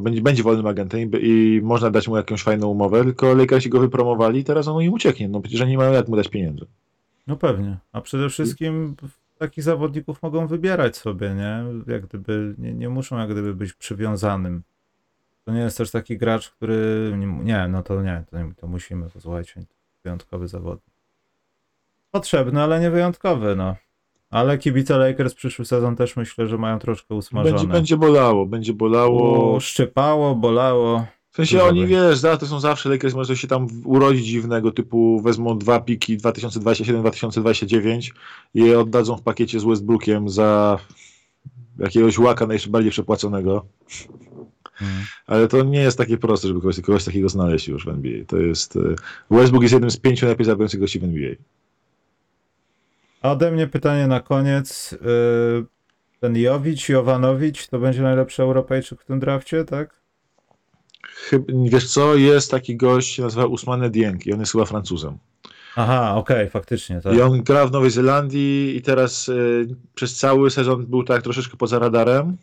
[0.01, 3.81] będzie, będzie wolnym agentem i, i można dać mu jakąś fajną umowę, tylko Lakersi go
[3.81, 6.67] wypromowali teraz on im ucieknie, no przecież nie mają jak mu dać pieniędzy.
[7.27, 7.77] No pewnie.
[7.93, 8.97] A przede wszystkim
[9.39, 11.65] takich zawodników mogą wybierać sobie, nie?
[11.93, 14.63] Jak gdyby, nie, nie muszą jak gdyby być przywiązanym.
[15.45, 17.13] To nie jest też taki gracz, który.
[17.19, 19.63] Nie, nie no to nie, to, nie, to musimy, to słuchajcie,
[20.05, 20.95] wyjątkowy zawodnik.
[22.11, 23.77] Potrzebny, ale nie wyjątkowy, no.
[24.31, 27.53] Ale kibice Lakers przyszły sezon też myślę, że mają troszkę usmażone.
[27.53, 29.55] Będzie, będzie bolało, będzie bolało.
[29.55, 31.07] U, szczypało, bolało.
[31.31, 35.21] W sensie oni, wiesz, za to są zawsze Lakers, może się tam urodzić dziwnego, typu
[35.21, 38.11] wezmą dwa piki 2027-2029
[38.55, 40.79] i je oddadzą w pakiecie z Westbrookiem za
[41.79, 43.67] jakiegoś łaka najbardziej przepłaconego.
[44.75, 45.05] Hmm.
[45.27, 48.25] Ale to nie jest takie proste, żeby kogoś, kogoś takiego znaleźć już w NBA.
[48.27, 48.77] To jest...
[48.77, 48.81] e,
[49.31, 51.31] Westbrook jest jednym z pięciu najlepiej zarabiających gości w NBA.
[53.23, 54.93] A ode mnie pytanie na koniec.
[54.93, 55.67] Yy,
[56.21, 60.01] Ten Jowicz, Jowanowicz to będzie najlepszy Europejczyk w tym drafcie, tak?
[61.65, 65.19] Wiesz co, jest taki gość, się nazywa Usmane Dieng i on jest chyba Francuzem.
[65.77, 67.15] Aha, okej, faktycznie, tak.
[67.15, 71.57] I on gra w Nowej Zelandii i teraz y, przez cały sezon był tak troszeczkę
[71.57, 72.37] poza radarem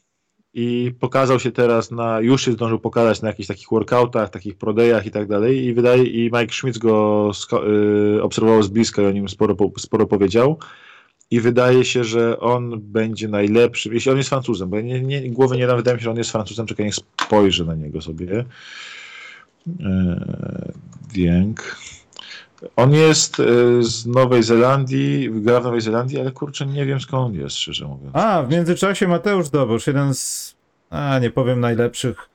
[0.53, 5.05] i pokazał się teraz na, już się zdążył pokazać na jakichś takich workoutach, takich prodejach
[5.05, 7.31] i tak dalej i wydaje, i Mike Schmidt go
[8.17, 10.59] y, obserwował z bliska i o nim sporo, po- sporo powiedział
[11.31, 15.57] i wydaje się, że on będzie najlepszy, jeśli on jest Francuzem, bo nie, nie, głowy
[15.57, 18.45] nie dam, wydaje mi się, że on jest Francuzem, czekaj, niech spojrzę na niego sobie.
[19.67, 19.85] Eee,
[21.13, 21.77] Dieng.
[22.75, 23.43] On jest e,
[23.83, 27.87] z Nowej Zelandii, gra w Nowej Zelandii, ale kurczę, nie wiem skąd on jest, szczerze
[27.87, 28.15] mówiąc.
[28.15, 30.55] A, w międzyczasie Mateusz Dobosz, jeden z,
[30.89, 32.29] a nie powiem najlepszych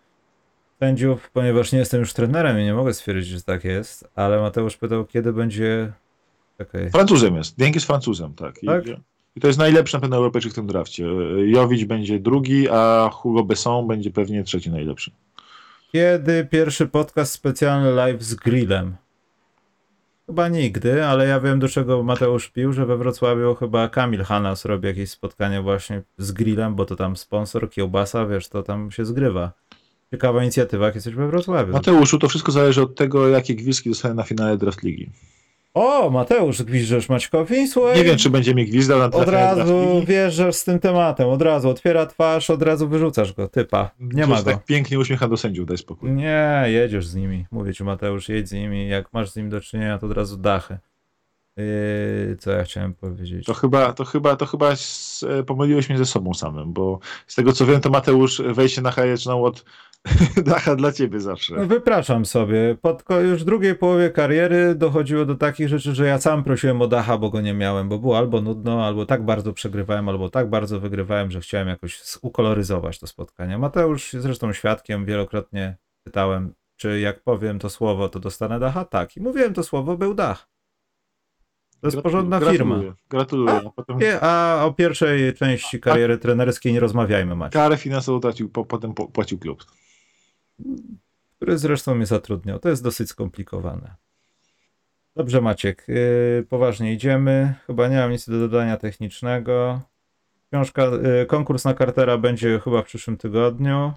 [0.78, 4.76] sędziów, ponieważ nie jestem już trenerem i nie mogę stwierdzić, że tak jest, ale Mateusz
[4.76, 5.92] pytał, kiedy będzie...
[6.60, 6.90] Czekaj.
[6.90, 7.58] Francuzem jest.
[7.58, 8.62] Dieng jest Francuzem, tak.
[8.62, 8.84] I, Tak?
[9.36, 11.06] I to jest najlepszy na pewno Europejczyk w tym drafcie.
[11.46, 15.10] Jowicz będzie drugi, a Hugo Besson będzie pewnie trzeci najlepszy.
[15.92, 18.96] Kiedy pierwszy podcast specjalny live z grillem?
[20.26, 24.64] Chyba nigdy, ale ja wiem do czego Mateusz pił, że we Wrocławiu chyba Kamil Hanas
[24.64, 29.04] robi jakieś spotkanie właśnie z grillem, bo to tam sponsor, kiełbasa, wiesz, to tam się
[29.04, 29.52] zgrywa.
[30.10, 31.72] Ciekawa inicjatywa, jak jesteś we Wrocławiu.
[31.72, 35.10] Mateuszu, to wszystko zależy od tego, jakie gwizdki dostanę na finale draft ligi.
[35.74, 37.68] O, Mateusz, gwizdżesz Maćkowi?
[37.68, 41.42] Słuchaj, Nie wiem, czy będzie mi gwizdał na od razu wjeżdżasz z tym tematem, od
[41.42, 43.90] razu otwiera twarz, od razu wyrzucasz go, typa.
[44.00, 44.42] Nie ma go.
[44.42, 46.10] tak pięknie uśmiecha do sędziów, daj spokój.
[46.12, 47.46] Nie, jedziesz z nimi.
[47.50, 48.88] Mówię ci, Mateusz, jedź z nimi.
[48.88, 50.78] Jak masz z nimi do czynienia, to od razu dachy.
[51.56, 53.46] Yy, co ja chciałem powiedzieć?
[53.46, 57.34] To chyba, to chyba, to chyba s- e, pomyliłeś mnie ze sobą samym, bo z
[57.34, 59.64] tego co wiem, to Mateusz wejście na haję zaczynał od
[60.44, 61.54] dacha dla ciebie zawsze.
[61.56, 62.76] No, wypraszam sobie.
[62.82, 66.86] Pod już w drugiej połowie kariery dochodziło do takich rzeczy, że ja sam prosiłem o
[66.86, 70.50] dacha, bo go nie miałem, bo było albo nudno, albo tak bardzo przegrywałem, albo tak
[70.50, 73.58] bardzo wygrywałem, że chciałem jakoś ukoloryzować to spotkanie.
[73.58, 78.84] Mateusz zresztą świadkiem, wielokrotnie pytałem, czy jak powiem to słowo, to dostanę dacha?
[78.84, 79.16] Tak.
[79.16, 80.48] I mówiłem to słowo, był dach.
[81.80, 82.94] To jest porządna gratuluję, firma.
[83.10, 83.60] Gratuluję.
[83.66, 87.52] A potem A o pierwszej części kariery trenerskiej nie rozmawiajmy, Maciek.
[87.52, 89.64] karę finansową tracił, po, potem po, płacił klub.
[91.36, 92.58] Który zresztą mnie zatrudniał.
[92.58, 93.94] To jest dosyć skomplikowane.
[95.16, 95.84] Dobrze, Maciek.
[95.88, 97.54] Yy, poważnie idziemy.
[97.66, 99.80] Chyba nie mam nic do dodania technicznego.
[100.52, 103.92] Książka, yy, konkurs na kartera będzie chyba w przyszłym tygodniu.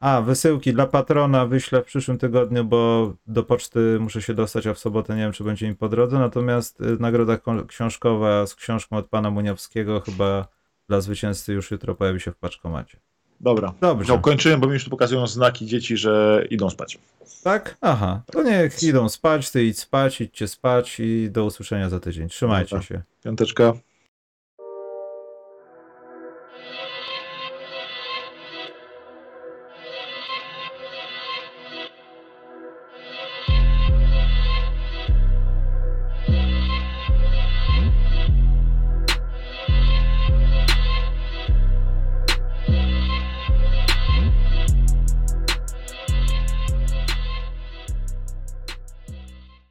[0.00, 4.74] A, wysyłki dla patrona wyślę w przyszłym tygodniu, bo do poczty muszę się dostać, a
[4.74, 6.18] w sobotę nie wiem, czy będzie mi po drodze.
[6.18, 10.48] Natomiast yy, nagroda ko- książkowa z książką od pana Muniowskiego chyba
[10.88, 12.98] dla zwycięzcy już jutro pojawi się w paczkomacie.
[13.40, 13.74] Dobra.
[13.80, 14.12] Dobrze.
[14.12, 16.98] No, kończyłem, bo mi już tu pokazują znaki dzieci, że idą spać.
[17.44, 17.76] Tak?
[17.80, 18.22] Aha.
[18.32, 22.28] To niech idą spać, ty idź spać, idźcie spać i do usłyszenia za tydzień.
[22.28, 22.82] Trzymajcie Dobra.
[22.82, 23.02] się.
[23.24, 23.72] Piąteczka.